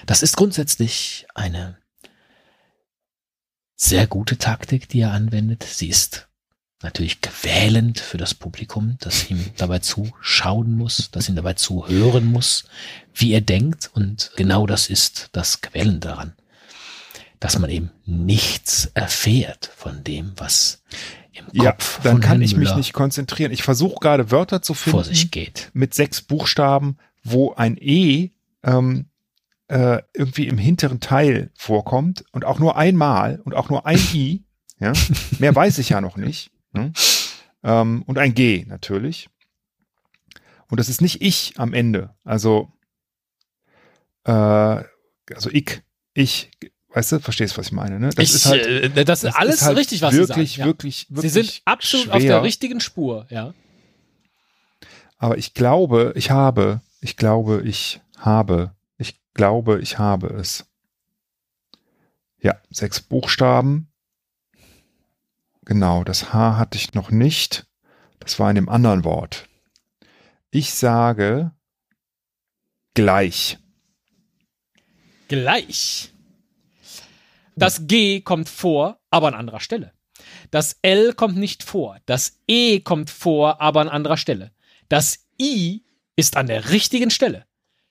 Das 0.06 0.24
ist 0.24 0.36
grundsätzlich 0.36 1.28
eine 1.36 1.78
sehr 3.82 4.08
gute 4.08 4.38
Taktik, 4.38 4.90
die 4.90 5.00
er 5.00 5.14
anwendet. 5.14 5.64
Sie 5.64 5.88
ist 5.88 6.28
natürlich 6.84 7.22
quälend 7.22 8.00
für 8.00 8.18
das 8.18 8.34
Publikum, 8.34 8.98
das 9.00 9.30
ihm 9.32 9.44
dabei 9.56 9.80
zuschauen 9.80 10.76
muss, 10.76 11.10
das 11.12 11.30
ihm 11.30 11.36
dabei 11.36 11.54
zuhören 11.54 12.26
muss, 12.26 12.66
wie 13.14 13.32
er 13.32 13.40
denkt. 13.40 13.90
Und 13.94 14.32
genau 14.36 14.68
das 14.68 14.90
ist 14.90 15.30
das 15.32 15.62
Quälende 15.62 16.10
daran, 16.10 16.34
dass 17.40 17.58
man 17.58 17.70
eben 17.70 17.90
nichts 18.06 18.92
erfährt 18.96 19.72
von 19.78 20.04
dem, 20.04 20.34
was 20.36 20.84
im 21.32 21.46
Ja, 21.54 21.72
Kopf 21.72 22.02
dann 22.04 22.20
kann 22.20 22.32
Herrn 22.32 22.42
ich 22.42 22.58
mich 22.58 22.68
Müller 22.68 22.78
nicht 22.78 22.92
konzentrieren. 22.92 23.54
Ich 23.54 23.64
versuche 23.64 24.00
gerade 24.02 24.30
Wörter 24.30 24.62
zu 24.62 24.74
vor 24.74 25.06
finden 25.06 25.16
sich 25.16 25.32
geht. 25.32 25.70
mit 25.72 25.94
sechs 25.94 26.22
Buchstaben, 26.22 26.98
wo 27.24 27.54
ein 27.54 27.78
E 27.80 28.32
ähm, 28.62 29.06
äh, 29.70 30.02
irgendwie 30.14 30.48
im 30.48 30.58
hinteren 30.58 31.00
Teil 31.00 31.52
vorkommt 31.56 32.26
und 32.32 32.44
auch 32.44 32.60
nur 32.60 32.76
einmal 32.76 33.40
und 33.46 33.56
auch 33.56 33.70
nur 33.70 33.86
ein 33.86 34.00
I. 34.14 34.44
Ja? 34.82 34.94
Mehr 35.40 35.54
weiß 35.54 35.78
ich 35.80 35.90
ja 35.90 36.00
noch 36.00 36.16
nicht. 36.16 36.52
Ne? 36.72 36.94
Ähm, 37.64 38.04
und 38.04 38.18
ein 38.18 38.34
G 38.34 38.64
natürlich. 38.66 39.30
Und 40.70 40.80
das 40.80 40.88
ist 40.88 41.02
nicht 41.02 41.22
ich 41.22 41.56
am 41.58 41.74
Ende. 41.74 42.16
Also, 42.24 42.72
äh, 44.24 44.32
also 44.32 45.50
ich, 45.52 45.82
ich, 46.14 46.50
weißt 46.94 47.12
du, 47.12 47.20
verstehst, 47.20 47.58
was 47.58 47.68
ich 47.68 47.72
meine, 47.74 48.00
ne? 48.00 48.12
Das 48.16 48.24
ich, 48.24 48.36
ist 48.36 48.46
halt, 48.46 48.66
äh, 48.66 49.04
das 49.04 49.26
ist 49.26 49.36
alles 49.36 49.56
ist 49.56 49.62
halt 49.64 49.78
richtig, 49.78 50.02
was 50.02 50.14
wirklich, 50.14 50.52
Sie 50.52 50.58
sagen. 50.60 50.70
wirklich, 50.70 51.08
ja. 51.10 51.16
wirklich 51.16 51.34
Sie 51.34 51.44
sind 51.44 51.62
absolut 51.66 52.06
schwer. 52.06 52.16
auf 52.16 52.24
der 52.24 52.44
richtigen 52.44 52.80
Spur, 52.80 53.28
ja. 53.30 53.54
Aber 55.18 55.38
ich 55.38 55.54
glaube, 55.54 56.14
ich 56.16 56.32
habe, 56.32 56.80
ich 57.02 57.18
glaube, 57.18 57.64
ich 57.66 58.00
habe, 58.18 58.74
glaube, 59.40 59.80
ich 59.80 59.98
habe 59.98 60.28
es. 60.28 60.70
Ja, 62.42 62.62
sechs 62.72 63.00
Buchstaben. 63.00 63.90
Genau, 65.64 66.04
das 66.04 66.34
H 66.34 66.58
hatte 66.58 66.78
ich 66.78 66.94
noch 66.94 67.10
nicht. 67.10 67.66
Das 68.20 68.38
war 68.38 68.50
in 68.50 68.56
dem 68.56 68.68
anderen 68.68 69.06
Wort. 69.06 69.48
Ich 70.52 70.74
sage 70.74 71.54
gleich. 72.94 73.58
Gleich. 75.30 76.14
Das 77.56 77.88
G 77.88 78.20
kommt 78.20 78.50
vor, 78.50 79.00
aber 79.10 79.30
an 79.30 79.36
anderer 79.36 79.62
Stelle. 79.62 79.94
Das 80.52 80.80
L 80.82 81.14
kommt 81.14 81.38
nicht 81.38 81.64
vor. 81.64 81.98
Das 82.06 82.42
E 82.46 82.82
kommt 82.82 83.10
vor, 83.10 83.62
aber 83.62 83.80
an 83.80 83.88
anderer 83.88 84.18
Stelle. 84.18 84.52
Das 84.90 85.30
I 85.42 85.86
ist 86.18 86.36
an 86.36 86.48
der 86.48 86.72
richtigen 86.72 87.10
Stelle. 87.10 87.46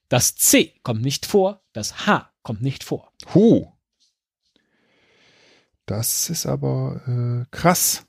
Das 0.09 0.37
C 0.37 0.75
kommt 0.83 1.03
nicht 1.03 1.27
vor. 1.27 1.63
Das 1.73 2.07
H 2.07 2.31
kommt 2.43 2.63
nicht 2.63 2.83
vor. 2.83 3.13
Hu. 3.35 3.73
Das 5.87 6.31
ist 6.31 6.47
aber 6.47 7.01
äh, 7.07 7.47
krass. 7.51 8.07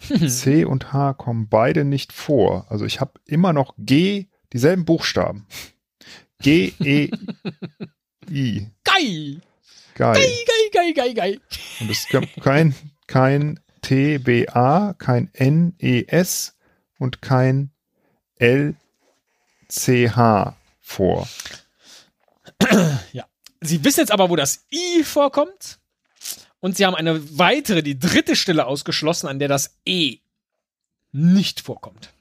C 0.26 0.64
und 0.64 0.92
H 0.92 1.14
kommen 1.14 1.48
beide 1.48 1.84
nicht 1.84 2.12
vor. 2.12 2.66
Also 2.70 2.84
ich 2.84 3.00
habe 3.00 3.20
immer 3.24 3.52
noch 3.52 3.74
G, 3.78 4.26
dieselben 4.52 4.84
Buchstaben. 4.84 5.46
G, 6.40 6.72
E, 6.80 7.10
I. 8.30 8.68
Geil! 8.84 9.40
Geil. 9.94 10.14
Geil, 10.14 10.70
geil, 10.72 10.94
geil, 10.94 11.14
geil. 11.14 11.40
Und 11.80 11.90
es 11.90 12.06
gibt 12.06 12.40
kein, 12.40 12.74
kein 13.08 13.58
T, 13.82 14.18
B, 14.18 14.46
A, 14.46 14.94
kein 14.94 15.30
N, 15.32 15.74
E, 15.78 16.04
S 16.06 16.56
und 16.98 17.20
kein 17.20 17.72
L, 18.36 18.76
C, 19.68 20.10
H 20.10 20.57
vor. 20.88 21.28
Sie 23.60 23.84
wissen 23.84 24.00
jetzt 24.00 24.12
aber, 24.12 24.30
wo 24.30 24.36
das 24.36 24.64
I 24.72 25.02
vorkommt. 25.04 25.78
Und 26.60 26.76
Sie 26.76 26.86
haben 26.86 26.94
eine 26.94 27.38
weitere, 27.38 27.82
die 27.82 27.98
dritte 27.98 28.36
Stelle 28.36 28.66
ausgeschlossen, 28.66 29.26
an 29.28 29.38
der 29.38 29.48
das 29.48 29.76
E 29.84 30.18
nicht 31.12 31.60
vorkommt. 31.60 32.12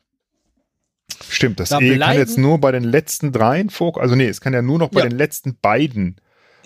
Stimmt, 1.29 1.59
das 1.59 1.69
Da 1.69 1.79
E 1.79 1.97
kann 1.97 2.15
jetzt 2.17 2.37
nur 2.37 2.59
bei 2.59 2.71
den 2.71 2.83
letzten 2.83 3.31
dreien 3.31 3.69
vorkommen. 3.69 4.03
Also 4.03 4.15
nee, 4.15 4.27
es 4.27 4.41
kann 4.41 4.53
ja 4.53 4.61
nur 4.61 4.79
noch 4.79 4.89
bei 4.89 5.01
Ja. 5.01 5.09
den 5.09 5.17
letzten 5.17 5.57
beiden 5.59 6.17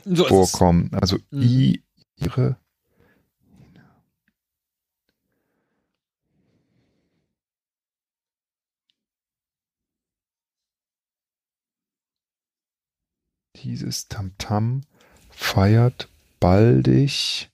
So 0.06 0.26
vorkommen. 0.26 0.91
Also 0.93 1.18
Mhm. 1.32 1.41
I, 1.41 1.84
ihre. 2.18 2.56
Dieses 13.64 14.07
Tamtam 14.07 14.82
feiert 15.30 16.09
baldig. 16.39 17.49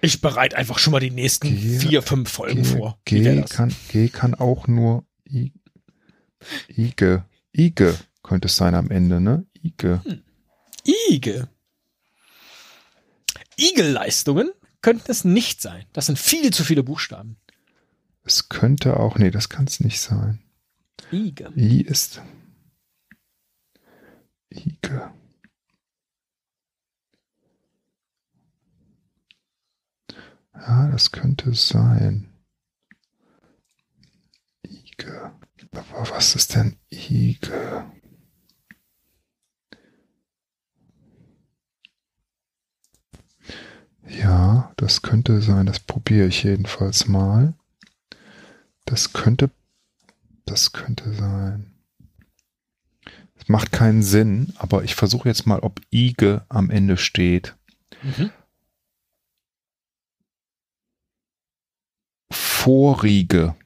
Ich 0.00 0.20
bereite 0.20 0.56
einfach 0.56 0.78
schon 0.78 0.92
mal 0.92 1.00
die 1.00 1.10
nächsten 1.10 1.48
G- 1.48 1.78
vier, 1.78 2.02
fünf 2.02 2.30
Folgen 2.30 2.62
G, 2.62 2.68
vor. 2.68 2.98
G, 3.04 3.42
kann, 3.42 3.74
G 3.88 4.08
kann 4.08 4.34
auch 4.34 4.66
nur 4.66 5.06
I, 5.28 5.52
Ige. 6.68 7.24
Ige 7.52 7.96
könnte 8.22 8.46
es 8.46 8.56
sein 8.56 8.74
am 8.74 8.90
Ende, 8.90 9.20
ne? 9.20 9.46
Ige. 9.62 10.02
Ige. 11.08 11.48
Igelleistungen 13.56 14.50
könnten 14.80 15.10
es 15.10 15.24
nicht 15.24 15.62
sein. 15.62 15.84
Das 15.92 16.06
sind 16.06 16.18
viel 16.18 16.52
zu 16.52 16.64
viele 16.64 16.82
Buchstaben. 16.82 17.36
Es 18.24 18.48
könnte 18.48 18.98
auch, 18.98 19.18
nee, 19.18 19.30
das 19.30 19.48
kann 19.48 19.66
es 19.66 19.80
nicht 19.80 20.00
sein. 20.00 20.40
Ige. 21.10 21.52
I 21.56 21.82
ist 21.82 22.20
Ige. 24.50 25.12
Ja, 30.54 30.88
das 30.90 31.10
könnte 31.12 31.54
sein. 31.54 32.28
Ige. 34.62 35.32
Aber 35.72 36.10
was 36.10 36.34
ist 36.34 36.54
denn 36.54 36.76
Ige? 36.90 37.90
Ja, 44.06 44.72
Das 44.76 45.02
könnte 45.02 45.40
sein, 45.42 45.66
das 45.66 45.78
probiere 45.78 46.26
ich 46.26 46.42
jedenfalls 46.42 47.06
mal. 47.06 47.54
Das 48.84 49.12
könnte, 49.12 49.50
das 50.44 50.72
könnte 50.72 51.12
sein. 51.12 51.72
Es 53.42 53.48
macht 53.48 53.72
keinen 53.72 54.02
Sinn, 54.02 54.52
aber 54.56 54.84
ich 54.84 54.94
versuche 54.94 55.28
jetzt 55.28 55.46
mal, 55.46 55.60
ob 55.60 55.80
Ige 55.90 56.44
am 56.48 56.70
Ende 56.70 56.96
steht. 56.96 57.56
Mhm. 58.02 58.30
Vorige. 62.30 63.56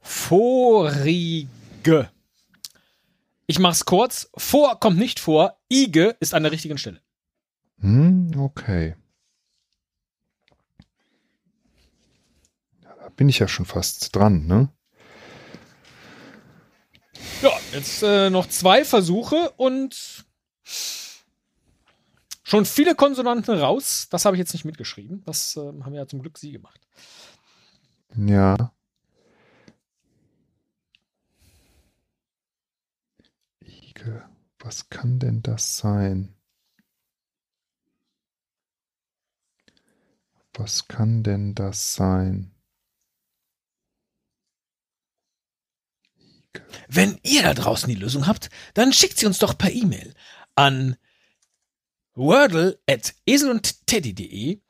Vorige. 0.00 2.10
Ich 3.46 3.58
mach's 3.58 3.84
kurz. 3.84 4.30
Vor 4.36 4.78
kommt 4.78 4.98
nicht 4.98 5.18
vor. 5.18 5.58
Ige 5.68 6.16
ist 6.20 6.34
an 6.34 6.44
der 6.44 6.52
richtigen 6.52 6.78
Stelle. 6.78 7.00
Hm, 7.80 8.30
okay. 8.38 8.94
Da 12.82 13.08
bin 13.16 13.28
ich 13.28 13.40
ja 13.40 13.48
schon 13.48 13.66
fast 13.66 14.14
dran, 14.14 14.46
ne? 14.46 14.68
Jetzt 17.72 18.02
äh, 18.02 18.28
noch 18.28 18.46
zwei 18.48 18.84
Versuche 18.84 19.50
und 19.56 20.26
schon 22.42 22.66
viele 22.66 22.94
Konsonanten 22.94 23.58
raus. 23.58 24.08
Das 24.10 24.26
habe 24.26 24.36
ich 24.36 24.40
jetzt 24.40 24.52
nicht 24.52 24.66
mitgeschrieben. 24.66 25.22
Das 25.24 25.56
äh, 25.56 25.60
haben 25.60 25.94
ja 25.94 26.06
zum 26.06 26.20
Glück 26.20 26.36
Sie 26.36 26.52
gemacht. 26.52 26.86
Ja. 28.14 28.74
Ige, 33.60 34.22
was 34.58 34.90
kann 34.90 35.18
denn 35.18 35.42
das 35.42 35.78
sein? 35.78 36.34
Was 40.52 40.88
kann 40.88 41.22
denn 41.22 41.54
das 41.54 41.94
sein? 41.94 42.51
Wenn 46.88 47.18
ihr 47.22 47.42
da 47.42 47.54
draußen 47.54 47.88
die 47.88 47.94
Lösung 47.94 48.26
habt, 48.26 48.50
dann 48.74 48.92
schickt 48.92 49.18
sie 49.18 49.26
uns 49.26 49.38
doch 49.38 49.56
per 49.56 49.72
E-Mail 49.72 50.14
an 50.54 50.96
wordle 52.14 52.78
at 52.88 53.14
eselundteddy.de. 53.26 54.60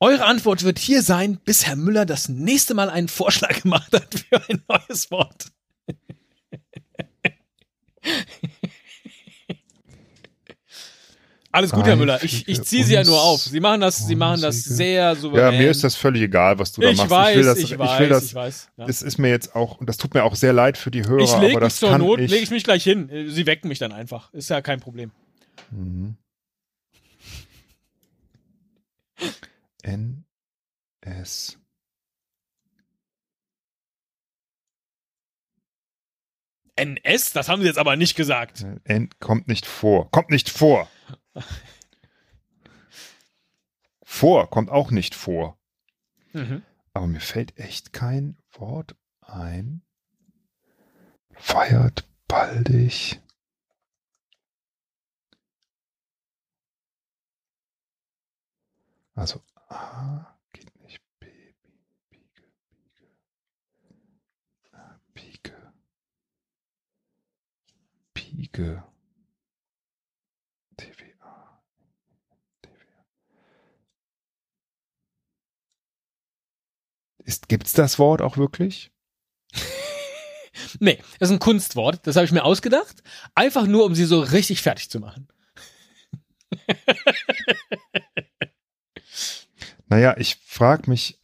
Eure 0.00 0.24
Antwort 0.24 0.64
wird 0.64 0.78
hier 0.78 1.02
sein, 1.02 1.38
bis 1.44 1.66
Herr 1.66 1.76
Müller 1.76 2.06
das 2.06 2.28
nächste 2.28 2.74
Mal 2.74 2.90
einen 2.90 3.08
Vorschlag 3.08 3.62
gemacht 3.62 3.92
hat 3.92 4.14
für 4.14 4.48
ein 4.48 4.62
neues 4.68 5.10
Wort. 5.10 5.50
Alles 11.54 11.70
gut, 11.70 11.86
Herr 11.86 11.94
Müller. 11.94 12.20
Ich, 12.24 12.48
ich 12.48 12.62
ziehe 12.62 12.82
Sie 12.82 12.94
ja 12.94 13.04
nur 13.04 13.22
auf. 13.22 13.42
Sie 13.42 13.60
machen 13.60 13.80
das, 13.80 14.04
Sie 14.04 14.16
machen 14.16 14.40
das 14.40 14.64
sehr 14.64 15.14
souverän. 15.14 15.52
Ja, 15.54 15.60
mir 15.60 15.70
ist 15.70 15.84
das 15.84 15.94
völlig 15.94 16.22
egal, 16.22 16.58
was 16.58 16.72
du 16.72 16.80
da 16.80 16.88
ich 16.88 16.96
machst. 16.96 17.10
weiß, 17.10 17.30
ich 17.30 17.36
will 17.36 17.44
das, 17.44 17.58
ich 17.58 17.72
ich 17.72 17.78
weiß, 17.78 18.00
will 18.00 18.08
das, 18.08 18.24
ich 18.24 18.34
weiß. 18.34 18.70
Ja. 18.76 18.86
das 18.86 19.02
ist 19.02 19.18
mir 19.18 19.28
jetzt 19.28 19.54
auch, 19.54 19.78
und 19.78 19.88
das 19.88 19.96
tut 19.96 20.14
mir 20.14 20.24
auch 20.24 20.34
sehr 20.34 20.52
leid 20.52 20.76
für 20.76 20.90
die 20.90 21.06
Hörer, 21.06 21.22
Ich 21.22 21.38
lege 21.38 21.60
mich 21.60 21.74
zur 21.76 21.96
Not, 21.96 22.18
lege 22.18 22.38
ich 22.38 22.50
mich 22.50 22.64
gleich 22.64 22.82
hin. 22.82 23.08
Sie 23.28 23.46
wecken 23.46 23.68
mich 23.68 23.78
dann 23.78 23.92
einfach. 23.92 24.34
Ist 24.34 24.50
ja 24.50 24.62
kein 24.62 24.80
Problem. 24.80 25.12
Mhm. 25.70 26.16
N 29.84 30.24
S 31.02 31.56
NS, 36.76 37.32
das 37.32 37.48
haben 37.48 37.62
Sie 37.62 37.68
jetzt 37.68 37.78
aber 37.78 37.94
nicht 37.94 38.16
gesagt. 38.16 38.66
N 38.82 39.08
kommt 39.20 39.46
nicht 39.46 39.66
vor. 39.66 40.10
Kommt 40.10 40.30
nicht 40.30 40.50
vor. 40.50 40.88
Vor 44.02 44.50
kommt 44.50 44.70
auch 44.70 44.90
nicht 44.90 45.14
vor. 45.14 45.58
Mhm. 46.32 46.62
Aber 46.92 47.06
mir 47.06 47.20
fällt 47.20 47.58
echt 47.58 47.92
kein 47.92 48.36
Wort 48.52 48.96
ein. 49.20 49.82
Feiert 51.32 52.08
baldig. 52.28 53.20
Also 59.14 59.42
A 59.68 60.36
geht 60.52 60.80
nicht. 60.80 61.00
B, 61.20 61.26
B, 61.62 61.68
Biege, 62.10 62.42
Biege. 62.68 63.10
Ah, 64.72 64.98
Biege. 65.12 65.72
Biege. 68.12 68.84
Ist, 77.24 77.48
gibt's 77.48 77.72
das 77.72 77.98
Wort 77.98 78.20
auch 78.22 78.36
wirklich? 78.36 78.90
Nee, 80.78 80.98
das 81.18 81.30
ist 81.30 81.34
ein 81.34 81.38
Kunstwort. 81.40 82.06
Das 82.06 82.16
habe 82.16 82.24
ich 82.26 82.32
mir 82.32 82.44
ausgedacht. 82.44 83.02
Einfach 83.34 83.66
nur, 83.66 83.84
um 83.84 83.94
sie 83.94 84.04
so 84.04 84.20
richtig 84.20 84.62
fertig 84.62 84.88
zu 84.90 85.00
machen. 85.00 85.28
Naja, 89.88 90.14
ich 90.18 90.36
frage 90.46 90.88
mich, 90.90 91.18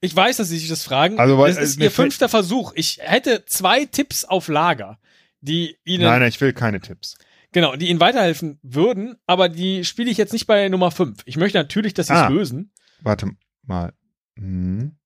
Ich 0.00 0.14
weiß, 0.14 0.36
dass 0.36 0.48
Sie 0.48 0.58
sich 0.58 0.68
das 0.68 0.84
fragen. 0.84 1.18
Also, 1.18 1.38
weil- 1.38 1.50
es 1.50 1.56
ist 1.56 1.78
mir 1.78 1.84
Ihr 1.86 1.90
fünfter 1.90 2.28
Versuch. 2.28 2.72
Ich 2.76 2.98
hätte 3.02 3.44
zwei 3.46 3.86
Tipps 3.86 4.24
auf 4.24 4.48
Lager, 4.48 4.98
die 5.40 5.78
Ihnen, 5.84 6.04
nein, 6.04 6.20
nein, 6.20 6.28
ich 6.28 6.40
will 6.40 6.52
keine 6.52 6.80
Tipps. 6.80 7.16
genau, 7.52 7.74
die 7.76 7.88
Ihnen 7.88 7.98
weiterhelfen 7.98 8.58
würden, 8.62 9.16
aber 9.26 9.48
die 9.48 9.84
spiele 9.84 10.10
ich 10.10 10.18
jetzt 10.18 10.34
nicht 10.34 10.46
bei 10.46 10.68
Nummer 10.68 10.90
fünf. 10.90 11.22
Ich 11.24 11.36
möchte 11.38 11.56
natürlich, 11.58 11.94
dass 11.94 12.08
Sie 12.08 12.12
es 12.12 12.18
Ah. 12.20 12.28
lösen. 12.28 12.72
Warte 13.00 13.30
mal. 13.62 13.94
Hm. 14.36 14.96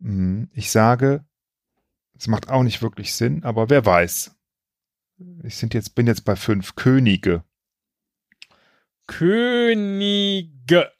Hm. 0.00 0.50
Ich 0.52 0.70
sage, 0.70 1.24
es 2.18 2.26
macht 2.28 2.48
auch 2.48 2.62
nicht 2.62 2.82
wirklich 2.82 3.14
Sinn, 3.14 3.44
aber 3.44 3.70
wer 3.70 3.84
weiß. 3.84 4.34
Ich 5.44 5.56
sind 5.56 5.74
jetzt, 5.74 5.94
bin 5.94 6.06
jetzt 6.06 6.24
bei 6.24 6.36
fünf 6.36 6.74
Könige. 6.74 7.44
Könige. 9.06 10.92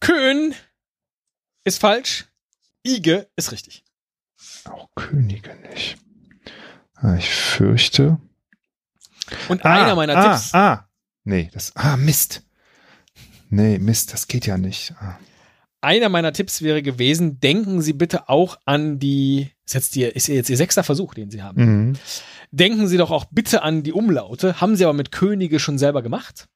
Kön 0.00 0.54
ist 1.64 1.80
falsch. 1.80 2.26
Ige 2.82 3.28
ist 3.36 3.50
richtig. 3.52 3.84
Auch 4.64 4.88
Könige 4.94 5.54
nicht. 5.56 5.98
Ah, 6.94 7.16
Ich 7.16 7.28
fürchte. 7.30 8.20
Und 9.48 9.64
Ah, 9.64 9.84
einer 9.84 9.94
meiner 9.96 10.16
ah, 10.16 10.22
Tipps. 10.36 10.54
Ah, 10.54 10.88
nee, 11.24 11.50
das. 11.52 11.74
Ah, 11.74 11.96
Mist. 11.96 12.45
Nee, 13.48 13.78
Mist, 13.78 14.12
das 14.12 14.28
geht 14.28 14.46
ja 14.46 14.58
nicht. 14.58 14.94
Ah. 15.00 15.18
Einer 15.80 16.08
meiner 16.08 16.32
Tipps 16.32 16.62
wäre 16.62 16.82
gewesen, 16.82 17.38
denken 17.40 17.80
Sie 17.80 17.92
bitte 17.92 18.28
auch 18.28 18.58
an 18.64 18.98
die, 18.98 19.50
ist 19.64 19.74
jetzt, 19.74 19.94
die, 19.94 20.02
ist 20.02 20.26
jetzt 20.26 20.50
Ihr 20.50 20.56
sechster 20.56 20.82
Versuch, 20.82 21.14
den 21.14 21.30
Sie 21.30 21.42
haben. 21.42 21.64
Mhm. 21.64 21.92
Denken 22.50 22.88
Sie 22.88 22.96
doch 22.96 23.10
auch 23.10 23.26
bitte 23.26 23.62
an 23.62 23.82
die 23.82 23.92
Umlaute. 23.92 24.60
Haben 24.60 24.76
Sie 24.76 24.84
aber 24.84 24.94
mit 24.94 25.12
Könige 25.12 25.60
schon 25.60 25.78
selber 25.78 26.02
gemacht. 26.02 26.48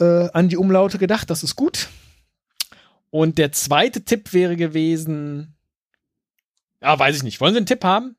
Äh, 0.00 0.28
an 0.30 0.48
die 0.48 0.56
Umlaute 0.56 0.98
gedacht, 0.98 1.30
das 1.30 1.42
ist 1.42 1.56
gut. 1.56 1.88
Und 3.10 3.38
der 3.38 3.52
zweite 3.52 4.04
Tipp 4.04 4.32
wäre 4.32 4.56
gewesen, 4.56 5.54
ja, 6.82 6.98
weiß 6.98 7.16
ich 7.16 7.22
nicht. 7.22 7.40
Wollen 7.40 7.54
Sie 7.54 7.58
einen 7.58 7.66
Tipp 7.66 7.84
haben? 7.84 8.16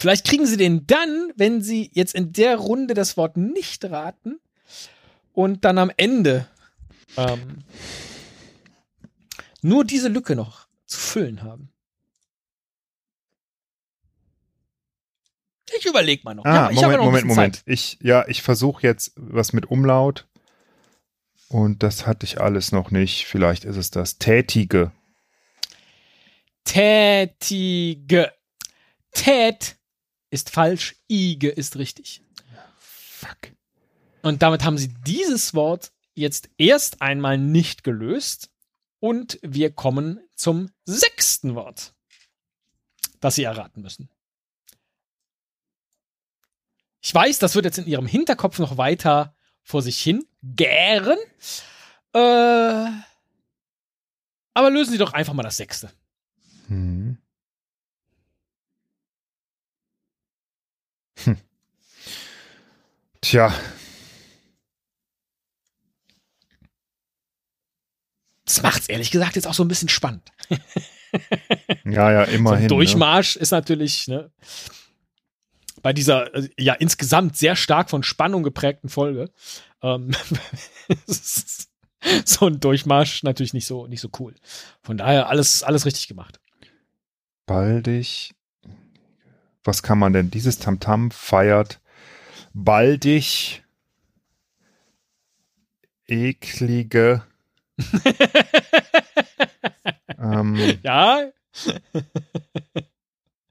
Vielleicht 0.00 0.26
kriegen 0.26 0.46
Sie 0.46 0.56
den 0.56 0.86
dann, 0.86 1.30
wenn 1.36 1.60
Sie 1.60 1.90
jetzt 1.92 2.14
in 2.14 2.32
der 2.32 2.56
Runde 2.56 2.94
das 2.94 3.18
Wort 3.18 3.36
nicht 3.36 3.84
raten 3.84 4.40
und 5.34 5.66
dann 5.66 5.76
am 5.76 5.90
Ende 5.98 6.48
ähm, 7.18 7.58
nur 9.60 9.84
diese 9.84 10.08
Lücke 10.08 10.34
noch 10.36 10.66
zu 10.86 10.98
füllen 10.98 11.42
haben. 11.42 11.70
Ich 15.78 15.84
überlege 15.84 16.22
mal 16.24 16.34
noch. 16.34 16.46
Ah, 16.46 16.70
Ja, 16.70 16.80
Moment, 16.80 16.96
noch 16.96 17.04
Moment, 17.04 17.26
Moment. 17.26 17.56
Zeit. 17.56 17.62
Ich, 17.66 17.98
ja, 18.00 18.26
ich 18.26 18.40
versuche 18.40 18.82
jetzt 18.82 19.12
was 19.16 19.52
mit 19.52 19.66
Umlaut. 19.70 20.26
Und 21.50 21.82
das 21.82 22.06
hatte 22.06 22.24
ich 22.24 22.40
alles 22.40 22.72
noch 22.72 22.90
nicht. 22.90 23.26
Vielleicht 23.26 23.64
ist 23.66 23.76
es 23.76 23.90
das 23.90 24.16
Tätige. 24.16 24.92
Tätige. 26.64 28.32
Tät 29.12 29.76
ist 30.30 30.50
falsch, 30.50 30.96
Ige 31.08 31.48
ist 31.48 31.76
richtig. 31.76 32.22
Fuck. 32.78 33.52
Und 34.22 34.42
damit 34.42 34.64
haben 34.64 34.78
sie 34.78 34.88
dieses 35.06 35.54
Wort 35.54 35.92
jetzt 36.14 36.50
erst 36.58 37.02
einmal 37.02 37.38
nicht 37.38 37.84
gelöst. 37.84 38.50
Und 39.00 39.38
wir 39.42 39.72
kommen 39.72 40.20
zum 40.34 40.70
sechsten 40.84 41.54
Wort, 41.54 41.94
das 43.20 43.34
sie 43.34 43.44
erraten 43.44 43.80
müssen. 43.80 44.10
Ich 47.00 47.14
weiß, 47.14 47.38
das 47.38 47.54
wird 47.54 47.64
jetzt 47.64 47.78
in 47.78 47.86
ihrem 47.86 48.06
Hinterkopf 48.06 48.58
noch 48.58 48.76
weiter 48.76 49.34
vor 49.62 49.80
sich 49.80 49.98
hin 50.00 50.26
gären. 50.42 51.18
Äh, 52.12 52.90
aber 54.52 54.70
lösen 54.70 54.92
Sie 54.92 54.98
doch 54.98 55.14
einfach 55.14 55.32
mal 55.32 55.42
das 55.42 55.56
sechste. 55.56 55.90
Hm. 56.66 57.16
Tja, 63.20 63.52
Das 68.50 68.62
macht's 68.62 68.88
ehrlich 68.88 69.12
gesagt 69.12 69.36
jetzt 69.36 69.46
auch 69.46 69.54
so 69.54 69.62
ein 69.62 69.68
bisschen 69.68 69.88
spannend. 69.88 70.32
ja, 71.84 72.10
ja, 72.10 72.26
So 72.26 72.32
immerhin. 72.32 72.56
ein 72.58 72.62
ne? 72.62 72.68
Durchmarsch 72.68 73.36
ist 73.36 73.52
natürlich, 73.52 74.08
ne, 74.08 74.32
bei 75.82 75.92
dieser, 75.92 76.34
äh, 76.34 76.48
ja, 76.58 76.74
insgesamt 76.74 77.36
sehr 77.36 77.54
stark 77.54 77.90
von 77.90 78.02
Spannung 78.02 78.42
geprägten 78.42 78.88
Folge, 78.88 79.30
ähm, 79.82 80.10
so 81.06 82.46
ein 82.46 82.58
Durchmarsch 82.58 83.22
natürlich 83.22 83.54
nicht 83.54 83.66
so, 83.66 83.86
nicht 83.86 84.00
so 84.00 84.08
cool. 84.18 84.34
Von 84.82 84.96
daher 84.96 85.28
alles, 85.28 85.62
alles 85.62 85.86
richtig 85.86 86.08
gemacht. 86.08 86.40
Baldig. 87.46 88.32
Was 89.64 89.82
kann 89.82 89.98
man 89.98 90.12
denn? 90.12 90.30
Dieses 90.30 90.58
Tamtam 90.58 91.10
feiert 91.10 91.80
baldig 92.54 93.62
eklige 96.06 97.22
ähm, 100.18 100.56
Ja, 100.82 101.30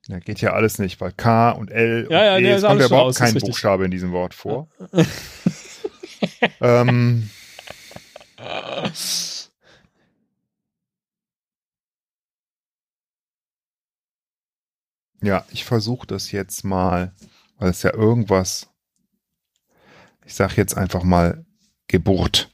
ja, 0.08 0.20
geht 0.20 0.42
ja 0.42 0.54
alles 0.54 0.80
nicht, 0.80 1.00
weil 1.02 1.12
K 1.12 1.52
und 1.52 1.70
L 1.72 2.06
und 2.06 2.12
Ja, 2.12 2.26
ja, 2.26 2.38
E, 2.38 2.42
nee, 2.42 2.52
es 2.52 2.64
kommt 2.64 2.80
ja 2.80 2.88
überhaupt 2.88 3.16
kein. 3.16 3.34
Buchstabe 3.36 3.86
in 3.86 3.92
diesem 3.92 4.12
Wort 4.12 4.34
vor. 4.34 4.68
ähm, 6.62 7.30
ja, 15.22 15.46
ich 15.52 15.66
versuche 15.66 16.08
das 16.08 16.32
jetzt 16.32 16.64
mal, 16.64 17.14
weil 17.58 17.70
es 17.70 17.84
ja 17.84 17.94
irgendwas, 17.94 18.70
ich 20.26 20.34
sag 20.34 20.58
jetzt 20.58 20.78
einfach 20.78 21.04
mal 21.04 21.46
Geburt. 21.88 22.50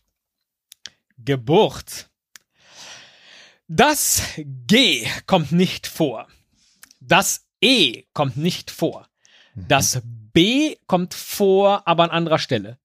Geburt. 1.18 2.10
Das 3.68 4.22
G 4.38 5.08
kommt 5.26 5.52
nicht 5.52 5.88
vor. 5.88 6.28
Das 7.00 7.46
E 7.62 8.04
kommt 8.14 8.38
nicht 8.38 8.72
vor. 8.72 9.08
Das 9.56 10.02
B 10.04 10.76
kommt 10.88 11.14
vor, 11.14 11.88
aber 11.88 12.04
an 12.04 12.12
anderer 12.12 12.40
Stelle. 12.40 12.78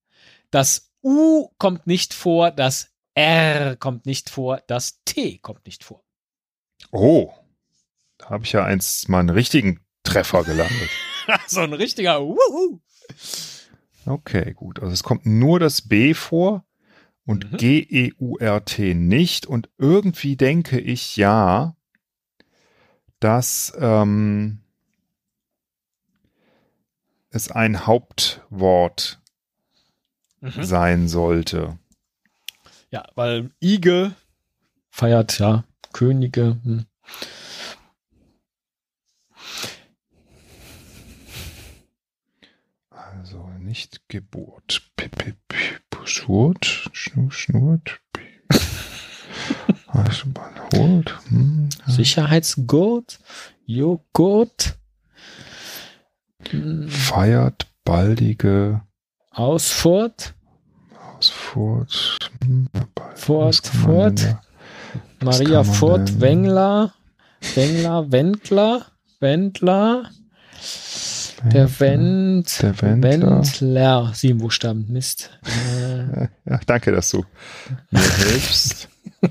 Das 0.50 0.92
U 1.02 1.48
kommt 1.58 1.86
nicht 1.86 2.14
vor, 2.14 2.50
das 2.50 2.90
R 3.14 3.76
kommt 3.76 4.06
nicht 4.06 4.30
vor, 4.30 4.62
das 4.66 5.02
T 5.04 5.38
kommt 5.38 5.66
nicht 5.66 5.84
vor. 5.84 6.02
Oh, 6.92 7.32
habe 8.30 8.44
ich 8.44 8.52
ja 8.52 8.64
eins 8.64 9.08
mal 9.08 9.18
einen 9.20 9.28
richtigen 9.30 9.80
Treffer 10.04 10.44
gelandet. 10.44 10.88
so 11.46 11.60
ein 11.60 11.74
richtiger 11.74 12.20
Wuhu. 12.22 12.80
Okay, 14.06 14.54
gut. 14.54 14.80
Also 14.80 14.92
es 14.92 15.02
kommt 15.02 15.26
nur 15.26 15.60
das 15.60 15.82
B 15.82 16.14
vor 16.14 16.64
und 17.26 17.52
Mhm. 17.52 17.56
G-E-U-R-T 17.58 18.94
nicht. 18.94 19.46
Und 19.46 19.68
irgendwie 19.78 20.36
denke 20.36 20.80
ich 20.80 21.16
ja, 21.16 21.76
dass 23.20 23.72
ähm, 23.78 24.60
es 27.30 27.50
ein 27.50 27.86
Hauptwort 27.86 29.20
Mhm. 30.40 30.62
sein 30.62 31.08
sollte. 31.08 31.78
Ja, 32.90 33.06
weil 33.14 33.50
Ige 33.60 34.12
feiert 34.90 35.38
ja 35.38 35.64
Könige. 35.92 36.58
Hm. 36.64 36.86
Also 42.90 43.48
nicht 43.70 44.00
Geburt. 44.08 44.82
P 44.96 45.04
-p 45.06 45.32
-p 45.48 46.06
Schurt, 46.06 46.64
Schnur, 46.92 47.30
Schnurt. 47.30 48.00
P- 48.12 48.20
Eisenbahn 49.86 50.54
holt. 50.74 51.16
Hm. 51.28 51.68
Sicherheitsgurt, 51.86 53.20
Joghurt, 53.66 54.76
Feiert 56.88 57.66
baldige 57.84 58.82
Ausfurt, 59.30 60.34
Ausfurt. 61.16 62.18
Hm, 62.42 62.66
Fort, 63.14 63.66
Fort. 63.68 64.36
Maria 65.22 65.62
denn- 65.62 66.20
Wengler, 66.20 66.92
Wengler, 67.54 68.10
Wendler, 68.10 68.86
Wendler, 69.20 70.10
der 71.44 71.80
Wend, 71.80 72.62
Der 72.62 72.80
Wendler. 72.82 73.38
Wendler, 73.38 74.12
sieben 74.14 74.38
Buchstaben, 74.40 74.86
Mist. 74.88 75.30
Äh, 75.44 76.28
Ja, 76.50 76.60
danke, 76.66 76.92
dass 76.92 77.10
du 77.10 77.24
mir 77.90 78.00
hilfst. 78.00 78.88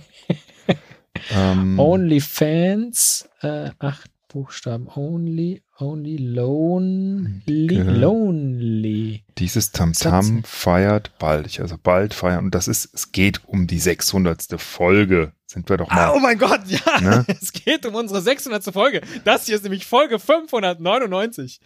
ähm, 1.32 1.78
Onlyfans, 1.80 3.28
äh, 3.42 3.70
acht 3.80 4.10
Buchstaben, 4.32 4.88
Only, 4.94 5.64
Only, 5.80 6.18
Lonely, 6.18 7.68
Ge- 7.68 7.82
Lonely. 7.82 9.24
dieses 9.38 9.72
Tamtam 9.72 10.24
Sätze. 10.24 10.42
feiert 10.48 11.18
bald, 11.18 11.60
also 11.60 11.76
bald 11.82 12.14
feiern. 12.14 12.46
Und 12.46 12.56
das 12.56 12.68
ist, 12.68 12.94
es 12.94 13.12
geht 13.12 13.42
um 13.46 13.66
die 13.66 13.80
600. 13.80 14.60
Folge. 14.62 15.32
Sind 15.52 15.68
wir 15.68 15.78
doch 15.78 15.90
Ah, 15.90 16.12
oh 16.12 16.16
mal. 16.20 16.22
mein 16.22 16.38
Gott, 16.38 16.62
ja. 16.68 17.02
Ne? 17.02 17.26
Es 17.42 17.52
geht 17.52 17.84
um 17.88 17.96
unsere 17.96 18.22
600. 18.22 18.64
Folge. 18.72 19.02
Das 19.26 19.48
hier 19.48 19.56
ist 19.56 19.64
nämlich 19.64 19.86
Folge 19.88 20.20
599. 20.20 21.60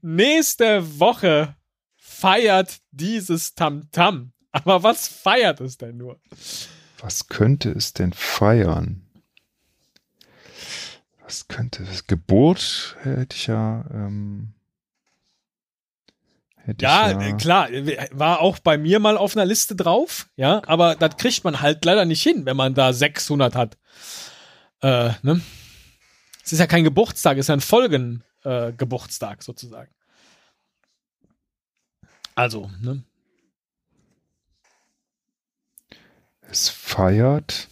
Nächste 0.00 0.98
Woche 0.98 1.54
feiert 1.96 2.78
dieses 2.92 3.54
Tamtam. 3.54 4.32
Aber 4.52 4.82
was 4.82 5.06
feiert 5.06 5.60
es 5.60 5.76
denn 5.76 5.98
nur? 5.98 6.18
Was 6.98 7.28
könnte 7.28 7.70
es 7.70 7.92
denn 7.92 8.14
feiern? 8.14 9.02
Was 11.22 11.46
könnte 11.48 11.82
es? 11.82 12.06
Geburt 12.06 12.96
hätte 13.02 13.36
ich 13.36 13.48
ja. 13.48 13.84
Ähm, 13.92 14.54
hätte 16.66 16.84
Ja, 16.84 17.20
ich 17.20 17.28
äh, 17.28 17.32
klar, 17.36 17.68
war 18.12 18.40
auch 18.40 18.58
bei 18.58 18.76
mir 18.78 18.98
mal 19.00 19.16
auf 19.16 19.36
einer 19.36 19.46
Liste 19.46 19.76
drauf, 19.76 20.28
ja, 20.36 20.62
aber 20.66 20.94
das 20.94 21.16
kriegt 21.16 21.44
man 21.44 21.60
halt 21.60 21.84
leider 21.84 22.04
nicht 22.04 22.22
hin, 22.22 22.44
wenn 22.46 22.56
man 22.56 22.74
da 22.74 22.92
600 22.92 23.54
hat. 23.54 23.78
Äh, 24.82 25.10
ne? 25.22 25.40
Es 26.44 26.52
ist 26.52 26.58
ja 26.58 26.66
kein 26.66 26.84
Geburtstag, 26.84 27.38
es 27.38 27.46
ist 27.46 27.48
ja 27.48 27.54
ein 27.54 27.60
Folgengeburtstag 27.60 29.40
äh, 29.40 29.42
sozusagen. 29.42 29.90
Also, 32.34 32.70
ne? 32.82 33.02
Es 36.42 36.68
feiert. 36.68 37.68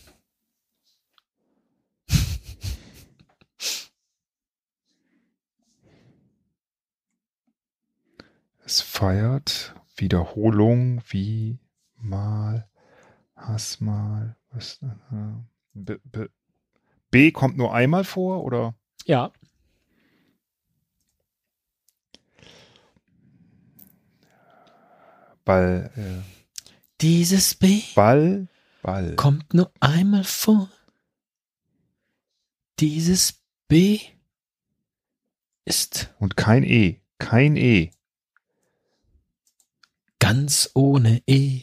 Es 8.64 8.80
feiert 8.80 9.74
Wiederholung 9.96 11.02
wie 11.08 11.58
mal, 11.96 12.68
Hass 13.36 13.80
mal. 13.80 14.36
Was, 14.50 14.80
äh, 14.82 14.86
B, 15.74 15.96
B, 16.04 16.26
B 17.10 17.32
kommt 17.32 17.56
nur 17.56 17.74
einmal 17.74 18.04
vor 18.04 18.44
oder? 18.44 18.74
Ja. 19.04 19.32
Ball, 25.44 25.90
äh, 25.96 26.22
Dieses 27.00 27.54
B 27.54 27.82
Ball, 27.94 28.48
Ball. 28.82 29.14
kommt 29.16 29.52
nur 29.52 29.70
einmal 29.80 30.24
vor. 30.24 30.70
Dieses 32.80 33.42
B 33.68 34.00
ist 35.64 36.14
Und 36.18 36.36
kein 36.36 36.62
E, 36.64 37.00
kein 37.18 37.56
E. 37.56 37.90
ganz 40.28 40.70
ohne 40.74 41.22
E. 41.26 41.62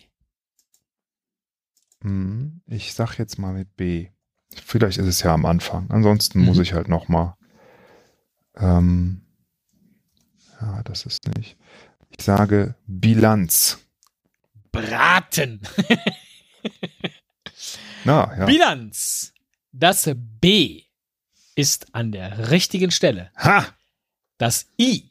Hm, 2.04 2.62
Ich 2.68 2.94
sag 2.94 3.18
jetzt 3.18 3.40
mal 3.40 3.54
mit 3.54 3.76
B. 3.76 4.10
Vielleicht 4.54 5.00
ist 5.00 5.08
es 5.08 5.24
ja 5.24 5.34
am 5.34 5.46
Anfang. 5.46 5.90
Ansonsten 5.90 6.40
Mhm. 6.40 6.46
muss 6.46 6.60
ich 6.60 6.74
halt 6.74 6.88
noch 6.88 7.08
mal. 7.08 7.36
Ähm, 8.56 9.26
ja, 10.62 10.84
das 10.84 11.06
ist 11.08 11.28
nicht. 11.36 11.58
Ich 12.16 12.24
sage 12.24 12.76
Bilanz. 12.86 13.80
Braten. 14.72 15.62
Na, 18.04 18.36
ja. 18.38 18.46
Bilanz. 18.46 19.34
Das 19.72 20.10
B 20.16 20.84
ist 21.56 21.96
an 21.96 22.12
der 22.12 22.52
richtigen 22.52 22.92
Stelle. 22.92 23.32
ha! 23.38 23.66
Das 24.38 24.68
I 24.80 25.11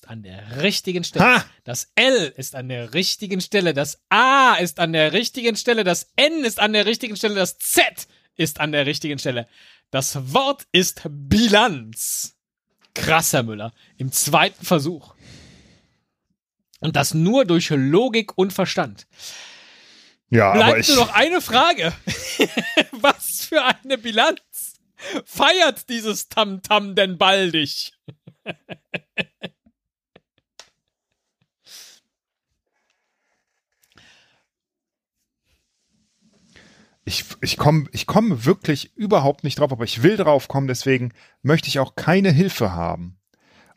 ist 0.00 0.08
an 0.08 0.22
der 0.22 0.62
richtigen 0.62 1.04
Stelle. 1.04 1.24
Ha! 1.24 1.44
Das 1.64 1.92
L 1.94 2.32
ist 2.36 2.54
an 2.54 2.70
der 2.70 2.94
richtigen 2.94 3.42
Stelle. 3.42 3.74
Das 3.74 4.00
A 4.08 4.54
ist 4.54 4.80
an 4.80 4.94
der 4.94 5.12
richtigen 5.12 5.56
Stelle. 5.56 5.84
Das 5.84 6.10
N 6.16 6.42
ist 6.42 6.58
an 6.58 6.72
der 6.72 6.86
richtigen 6.86 7.16
Stelle. 7.16 7.34
Das 7.34 7.58
Z 7.58 8.08
ist 8.36 8.60
an 8.60 8.72
der 8.72 8.86
richtigen 8.86 9.18
Stelle. 9.18 9.46
Das 9.90 10.32
Wort 10.32 10.66
ist 10.72 11.02
Bilanz. 11.10 12.36
Krass, 12.94 13.34
Herr 13.34 13.42
Müller. 13.42 13.74
Im 13.98 14.10
zweiten 14.10 14.64
Versuch. 14.64 15.14
Und 16.80 16.96
das 16.96 17.12
nur 17.12 17.44
durch 17.44 17.68
Logik 17.68 18.38
und 18.38 18.54
Verstand. 18.54 19.06
Ja, 20.30 20.52
aber 20.52 20.64
Bleibt 20.64 20.80
ich, 20.80 20.88
nur 20.88 21.04
noch 21.04 21.12
eine 21.12 21.42
Frage. 21.42 21.92
Was 22.92 23.44
für 23.44 23.62
eine 23.62 23.98
Bilanz 23.98 24.80
feiert 25.26 25.90
dieses 25.90 26.30
Tamtam 26.30 26.94
denn 26.94 27.18
baldig? 27.18 27.92
ich, 37.10 37.24
ich 37.40 37.56
komme 37.56 37.86
ich 37.92 38.06
komm 38.06 38.44
wirklich 38.44 38.96
überhaupt 38.96 39.42
nicht 39.44 39.58
drauf, 39.58 39.72
aber 39.72 39.84
ich 39.84 40.02
will 40.02 40.16
drauf 40.16 40.48
kommen, 40.48 40.68
deswegen 40.68 41.12
möchte 41.42 41.68
ich 41.68 41.78
auch 41.80 41.94
keine 41.96 42.30
Hilfe 42.30 42.72
haben. 42.72 43.16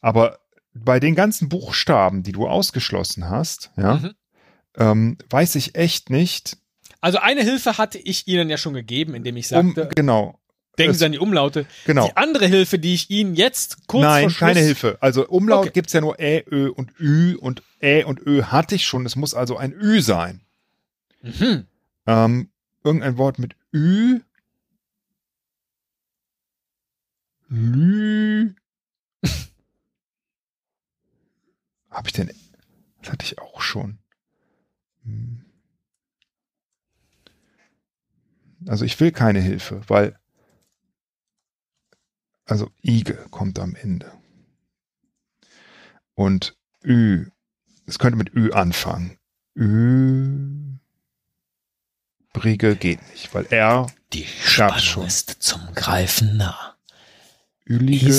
Aber 0.01 0.39
bei 0.73 0.99
den 0.99 1.15
ganzen 1.15 1.49
Buchstaben, 1.49 2.23
die 2.23 2.31
du 2.31 2.47
ausgeschlossen 2.47 3.29
hast, 3.29 3.71
ja, 3.77 3.95
Mhm. 3.95 4.11
ähm, 4.77 5.17
weiß 5.29 5.55
ich 5.55 5.75
echt 5.75 6.09
nicht, 6.09 6.57
Also 7.01 7.17
eine 7.19 7.41
Hilfe 7.43 7.77
hatte 7.77 7.97
ich 7.97 8.27
Ihnen 8.27 8.49
ja 8.49 8.57
schon 8.57 8.73
gegeben, 8.73 9.13
indem 9.15 9.36
ich 9.38 9.51
um, 9.53 9.73
sagte, 9.75 9.89
genau, 9.93 10.39
denken 10.79 10.91
es- 10.93 10.99
Sie 10.99 11.05
an 11.05 11.11
die 11.11 11.19
Umlaute. 11.19 11.65
genau. 11.86 12.07
Die 12.07 12.15
andere 12.17 12.47
Hilfe, 12.47 12.79
die 12.79 12.93
ich 12.93 13.09
Ihnen 13.09 13.36
jetzt 13.36 13.88
kurz 13.88 14.03
Nein, 14.03 14.29
vor 14.29 14.39
keine 14.47 14.61
Hilfe. 14.61 14.97
Also 15.01 15.27
Umlaut 15.27 15.59
Okay. 15.65 15.71
gibt's 15.73 15.91
ja 15.93 15.99
nur 16.01 16.17
Ä, 16.19 16.43
Ö 16.49 16.69
und 16.69 16.91
Ü 16.99 17.36
und 17.36 17.61
Ä 17.81 18.03
und 18.05 18.19
Ö 18.25 18.43
hatte 18.43 18.75
ich 18.75 18.86
schon. 18.86 19.05
Es 19.05 19.15
muss 19.17 19.34
also 19.34 19.57
ein 19.57 19.73
Ü 19.73 20.01
sein. 20.01 20.41
Mhm. 21.21 21.65
Ähm, 22.07 22.49
irgendein 22.84 23.17
Wort 23.17 23.39
mit 23.39 23.55
Ü. 23.73 24.21
Lü. 27.47 28.55
Hab 31.89 32.07
ich 32.07 32.13
denn? 32.13 32.31
Das 33.01 33.11
hatte 33.11 33.25
ich 33.25 33.39
auch 33.39 33.61
schon. 33.61 33.99
Hm. 35.03 35.45
Also 38.67 38.86
ich 38.86 38.99
will 38.99 39.11
keine 39.11 39.39
Hilfe, 39.39 39.81
weil 39.88 40.17
also 42.45 42.71
Ige 42.81 43.15
kommt 43.29 43.59
am 43.59 43.75
Ende. 43.75 44.11
Und 46.15 46.57
Ü. 46.84 47.29
Es 47.86 47.99
könnte 47.99 48.17
mit 48.17 48.34
Ü 48.34 48.51
anfangen. 48.51 49.17
Ü. 49.55 50.79
Brige 52.34 52.75
geht 52.75 52.99
nicht, 53.11 53.34
weil 53.34 53.45
R, 53.51 53.88
Die 54.11 54.25
Spannung 54.25 54.79
schon. 54.79 55.07
ist 55.07 55.38
zum 55.39 55.61
Greifen 55.75 56.38
nah. 56.38 56.75
Ülige. 57.65 58.11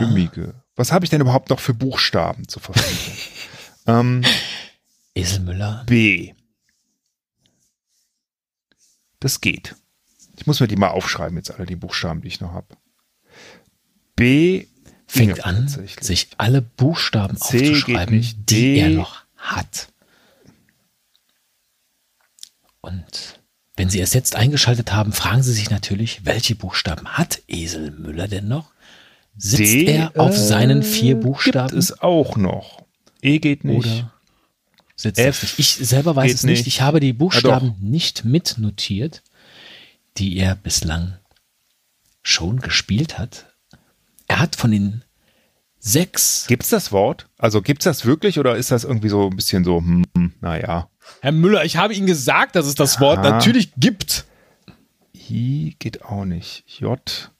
Ümmige. 0.00 0.54
Was 0.76 0.92
habe 0.92 1.04
ich 1.04 1.10
denn 1.10 1.20
überhaupt 1.20 1.50
noch 1.50 1.60
für 1.60 1.72
Buchstaben 1.72 2.48
zur 2.48 2.60
Verfügung? 2.62 3.16
ähm, 3.86 4.24
Esel 5.14 5.40
Müller. 5.40 5.84
B. 5.86 6.34
Das 9.20 9.40
geht. 9.40 9.76
Ich 10.36 10.46
muss 10.46 10.60
mir 10.60 10.66
die 10.66 10.76
mal 10.76 10.88
aufschreiben, 10.88 11.36
jetzt 11.38 11.52
alle 11.52 11.64
die 11.64 11.76
Buchstaben, 11.76 12.20
die 12.20 12.28
ich 12.28 12.40
noch 12.40 12.52
habe. 12.52 12.76
B 14.16 14.66
fängt 15.06 15.44
an, 15.46 15.68
sich 15.68 16.28
alle 16.38 16.60
Buchstaben 16.60 17.36
C 17.36 17.60
aufzuschreiben, 17.70 18.16
nicht. 18.16 18.38
die 18.50 18.74
D. 18.74 18.78
er 18.80 18.90
noch 18.90 19.22
hat. 19.36 19.88
Und 22.80 23.40
wenn 23.76 23.90
Sie 23.90 24.00
es 24.00 24.14
jetzt 24.14 24.36
eingeschaltet 24.36 24.92
haben, 24.92 25.12
fragen 25.12 25.42
Sie 25.42 25.52
sich 25.52 25.70
natürlich, 25.70 26.24
welche 26.24 26.54
Buchstaben 26.54 27.08
hat 27.08 27.42
Esel 27.48 27.90
Müller 27.90 28.28
denn 28.28 28.48
noch? 28.48 28.72
Sitzt 29.36 29.72
D, 29.72 29.86
er 29.86 30.12
auf 30.16 30.34
äh, 30.34 30.38
seinen 30.38 30.82
vier 30.82 31.16
Buchstaben? 31.16 31.70
Gibt 31.70 31.82
es 31.82 32.00
auch 32.00 32.36
noch. 32.36 32.84
E 33.20 33.40
geht 33.40 33.64
nicht. 33.64 33.78
Oder 33.78 34.12
sitzt 34.94 35.18
F 35.18 35.42
nicht? 35.42 35.58
Ich 35.58 35.74
selber 35.74 36.14
weiß 36.14 36.32
es 36.32 36.42
nicht. 36.44 36.58
nicht. 36.58 36.66
Ich 36.68 36.80
habe 36.82 37.00
die 37.00 37.12
Buchstaben 37.12 37.70
doch. 37.70 37.78
nicht 37.80 38.24
mitnotiert, 38.24 39.22
die 40.18 40.36
er 40.36 40.54
bislang 40.54 41.18
schon 42.22 42.60
gespielt 42.60 43.18
hat. 43.18 43.46
Er 44.28 44.38
hat 44.38 44.54
von 44.54 44.70
den 44.70 45.02
sechs 45.86 46.46
Gibt's 46.48 46.70
das 46.70 46.92
Wort? 46.92 47.28
Also 47.38 47.60
gibt's 47.60 47.84
das 47.84 48.06
wirklich 48.06 48.38
oder 48.38 48.56
ist 48.56 48.70
das 48.70 48.84
irgendwie 48.84 49.10
so 49.10 49.28
ein 49.28 49.36
bisschen 49.36 49.64
so, 49.64 49.78
hm, 49.78 50.04
naja. 50.40 50.88
Herr 51.20 51.32
Müller, 51.32 51.64
ich 51.64 51.76
habe 51.76 51.92
Ihnen 51.94 52.06
gesagt, 52.06 52.56
dass 52.56 52.66
es 52.66 52.74
das 52.74 53.00
Wort 53.00 53.24
Ja. 53.24 53.32
natürlich 53.32 53.72
gibt. 53.76 54.24
I 55.14 55.76
geht 55.78 56.02
auch 56.04 56.24
nicht. 56.24 56.64
J 56.66 57.30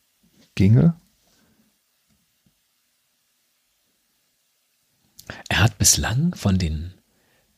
ginge. 0.54 0.94
Er 5.48 5.60
hat 5.60 5.78
bislang 5.78 6.34
von 6.34 6.58
den 6.58 6.94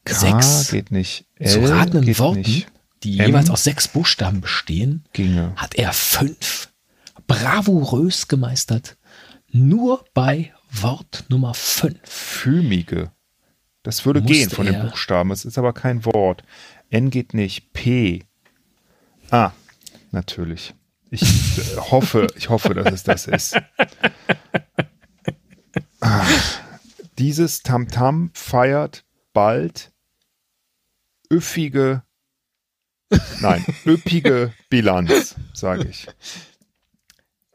K 0.05 0.15
sechs 0.15 0.71
geht 0.71 0.91
nicht. 0.93 1.27
L 1.37 1.51
zu 1.51 1.61
ratenden 1.69 2.19
Worten, 2.19 2.41
nicht. 2.41 2.69
die 3.03 3.19
M 3.19 3.27
jeweils 3.27 3.51
aus 3.51 3.65
sechs 3.65 3.89
Buchstaben 3.89 4.41
bestehen, 4.41 5.05
Ginge. 5.13 5.53
hat 5.57 5.75
er 5.75 5.93
fünf 5.93 6.73
bravourös 7.27 8.29
gemeistert. 8.29 8.97
Nur 9.51 10.05
bei 10.15 10.53
Wort 10.83 11.25
Nummer 11.29 11.55
fünf. 11.55 11.99
Fümige. 12.05 13.13
Das 13.83 14.05
würde 14.05 14.21
Musste 14.21 14.35
gehen 14.35 14.51
von 14.51 14.67
den 14.67 14.81
Buchstaben. 14.83 15.31
Es 15.31 15.45
ist 15.45 15.59
aber 15.59 15.73
kein 15.73 16.05
Wort. 16.05 16.43
N 16.91 17.11
geht 17.11 17.35
nicht. 17.35 17.73
P. 17.73 18.25
Ah, 19.31 19.53
natürlich. 20.11 20.75
Ich 21.11 21.23
äh, 21.23 21.77
hoffe, 21.77 22.27
ich 22.37 22.49
hoffe, 22.49 22.75
dass 22.75 22.93
es 22.93 23.03
das 23.05 23.27
ist. 23.27 23.57
Ah, 26.01 26.27
dieses 27.19 27.63
Tamtam 27.63 28.31
feiert 28.35 29.05
bald 29.33 29.93
üffige, 31.33 32.03
nein, 33.41 33.65
üppige 33.85 34.53
Bilanz, 34.69 35.35
sage 35.53 35.89
ich. 35.89 36.07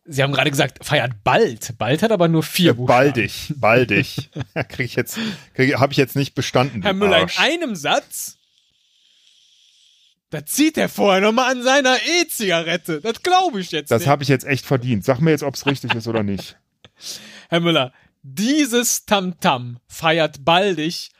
Sie 0.03 0.23
haben 0.23 0.33
gerade 0.33 0.49
gesagt, 0.49 0.83
feiert 0.83 1.23
bald. 1.23 1.77
Bald 1.77 2.01
hat 2.01 2.11
aber 2.11 2.27
nur 2.27 2.41
vier 2.43 2.71
Äh, 2.71 2.73
Buchstaben. 2.73 3.05
baldig, 3.13 3.53
baldig. 3.57 4.29
Krieg 4.69 4.85
ich 4.87 4.95
jetzt, 4.95 5.17
habe 5.57 5.93
ich 5.93 5.97
jetzt 5.97 6.15
nicht 6.15 6.33
bestanden. 6.35 6.81
Herr 6.81 6.93
Müller, 6.93 7.17
in 7.17 7.23
Arsch. 7.23 7.39
einem 7.39 7.75
Satz, 7.75 8.37
da 10.31 10.45
zieht 10.45 10.77
er 10.77 10.89
vorher 10.89 11.21
nochmal 11.21 11.51
an 11.51 11.61
seiner 11.63 11.97
E-Zigarette. 12.21 13.01
Das 13.01 13.21
glaube 13.21 13.59
ich 13.61 13.71
jetzt 13.71 13.91
Das 13.91 14.07
habe 14.07 14.23
ich 14.23 14.29
jetzt 14.29 14.45
echt 14.45 14.65
verdient. 14.65 15.03
Sag 15.05 15.19
mir 15.19 15.31
jetzt, 15.31 15.43
ob 15.43 15.55
es 15.55 15.65
richtig 15.65 15.93
ist 15.93 16.07
oder 16.07 16.23
nicht. 16.23 16.57
Herr 17.49 17.59
Müller, 17.59 17.93
dieses 18.23 19.05
Tamtam 19.05 19.79
feiert 19.87 20.45
baldig 20.45 21.11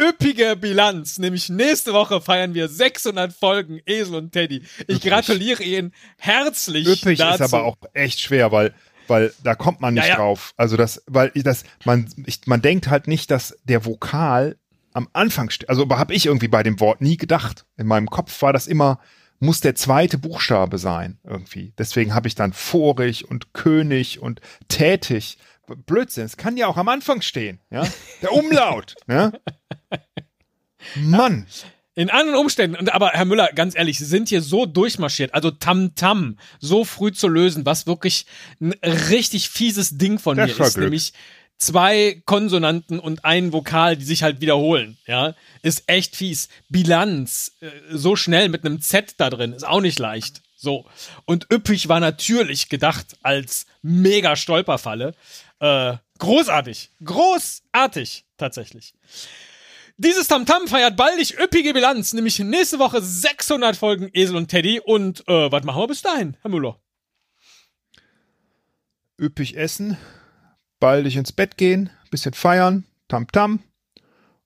üppige 0.00 0.56
Bilanz. 0.56 1.18
Nämlich 1.18 1.48
nächste 1.48 1.92
Woche 1.92 2.20
feiern 2.20 2.54
wir 2.54 2.68
600 2.68 3.32
Folgen 3.32 3.80
Esel 3.86 4.16
und 4.16 4.32
Teddy. 4.32 4.62
Ich 4.86 4.96
Üppig. 4.96 5.10
gratuliere 5.10 5.62
Ihnen 5.62 5.92
herzlich 6.18 6.86
Üppig 6.86 7.18
dazu. 7.18 7.44
ist 7.44 7.52
aber 7.54 7.64
auch 7.64 7.76
echt 7.94 8.20
schwer, 8.20 8.52
weil, 8.52 8.74
weil 9.08 9.32
da 9.42 9.54
kommt 9.54 9.80
man 9.80 9.94
nicht 9.94 10.04
Ja, 10.04 10.10
ja. 10.10 10.16
drauf. 10.16 10.52
Also 10.56 10.76
das, 10.76 11.02
weil 11.06 11.30
das, 11.34 11.64
man, 11.84 12.08
ich, 12.26 12.40
man 12.46 12.62
denkt 12.62 12.88
halt 12.88 13.06
nicht, 13.08 13.30
dass 13.30 13.56
der 13.64 13.84
Vokal 13.84 14.56
am 14.92 15.08
Anfang 15.12 15.50
steht. 15.50 15.68
Also 15.68 15.88
habe 15.90 16.14
ich 16.14 16.26
irgendwie 16.26 16.48
bei 16.48 16.62
dem 16.62 16.80
Wort 16.80 17.00
nie 17.00 17.16
gedacht. 17.16 17.64
In 17.76 17.86
meinem 17.86 18.08
Kopf 18.08 18.40
war 18.42 18.52
das 18.52 18.66
immer, 18.66 18.98
muss 19.38 19.60
der 19.60 19.74
zweite 19.74 20.16
Buchstabe 20.16 20.78
sein 20.78 21.18
irgendwie. 21.24 21.74
Deswegen 21.76 22.14
habe 22.14 22.28
ich 22.28 22.34
dann 22.34 22.54
vorig 22.54 23.28
und 23.30 23.52
König 23.52 24.20
und 24.20 24.40
tätig. 24.68 25.36
Blödsinn, 25.66 26.24
es 26.24 26.36
kann 26.36 26.56
ja 26.56 26.66
auch 26.66 26.76
am 26.76 26.88
Anfang 26.88 27.22
stehen, 27.22 27.60
ja? 27.70 27.86
Der 28.22 28.32
Umlaut, 28.32 28.94
ne? 29.06 29.32
Mann, 30.96 31.46
In 31.94 32.10
anderen 32.10 32.38
Umständen, 32.38 32.88
aber 32.90 33.10
Herr 33.10 33.24
Müller, 33.24 33.48
ganz 33.54 33.74
ehrlich, 33.76 33.98
Sie 33.98 34.04
sind 34.04 34.28
hier 34.28 34.42
so 34.42 34.66
durchmarschiert, 34.66 35.34
also 35.34 35.50
Tam-Tam 35.50 36.38
so 36.60 36.84
früh 36.84 37.12
zu 37.12 37.28
lösen, 37.28 37.64
was 37.66 37.86
wirklich 37.86 38.26
ein 38.60 38.72
richtig 38.82 39.48
fieses 39.48 39.96
Ding 39.98 40.18
von 40.18 40.36
Das 40.36 40.56
mir 40.58 40.64
ist, 40.64 40.74
Glück. 40.74 40.84
nämlich 40.84 41.12
zwei 41.58 42.22
Konsonanten 42.26 42.98
und 42.98 43.24
ein 43.24 43.52
Vokal, 43.52 43.96
die 43.96 44.04
sich 44.04 44.22
halt 44.22 44.40
wiederholen, 44.42 44.98
ja, 45.06 45.34
ist 45.62 45.84
echt 45.86 46.14
fies. 46.16 46.48
Bilanz, 46.68 47.52
äh, 47.60 47.70
so 47.90 48.14
schnell 48.14 48.50
mit 48.50 48.64
einem 48.64 48.80
Z 48.82 49.14
da 49.16 49.30
drin, 49.30 49.52
ist 49.54 49.66
auch 49.66 49.80
nicht 49.80 49.98
leicht. 49.98 50.42
So. 50.58 50.86
Und 51.26 51.46
üppig 51.52 51.88
war 51.88 52.00
natürlich 52.00 52.68
gedacht 52.68 53.16
als 53.22 53.66
mega 53.82 54.36
Stolperfalle. 54.36 55.14
Äh, 55.60 55.96
großartig. 56.18 56.90
Großartig, 57.04 58.26
tatsächlich. 58.36 58.94
Dieses 59.98 60.28
Tamtam 60.28 60.68
feiert 60.68 60.96
baldig 60.96 61.38
üppige 61.38 61.72
Bilanz, 61.72 62.12
nämlich 62.12 62.38
nächste 62.38 62.78
Woche 62.78 63.00
600 63.00 63.76
Folgen 63.76 64.10
Esel 64.12 64.36
und 64.36 64.48
Teddy. 64.48 64.80
Und 64.80 65.26
äh, 65.28 65.50
was 65.50 65.64
machen 65.64 65.80
wir 65.80 65.86
bis 65.86 66.02
dahin, 66.02 66.36
Herr 66.42 66.50
Müller? 66.50 66.78
üppig 69.18 69.56
essen, 69.56 69.96
baldig 70.80 71.16
ins 71.16 71.32
Bett 71.32 71.56
gehen, 71.56 71.90
bisschen 72.10 72.34
feiern, 72.34 72.84
Tam-Tam 73.08 73.60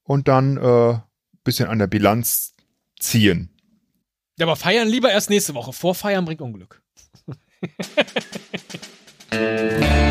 und 0.02 0.28
dann 0.28 0.56
äh, 0.56 0.98
bisschen 1.44 1.68
an 1.68 1.78
der 1.78 1.86
Bilanz 1.86 2.54
ziehen. 2.98 3.50
Ja, 4.38 4.46
aber 4.46 4.56
feiern 4.56 4.88
lieber 4.88 5.11
erst 5.11 5.30
nächste 5.30 5.54
Woche. 5.54 5.72
Vorfeiern 5.72 6.24
bringt 6.24 6.40
Unglück. 6.40 6.82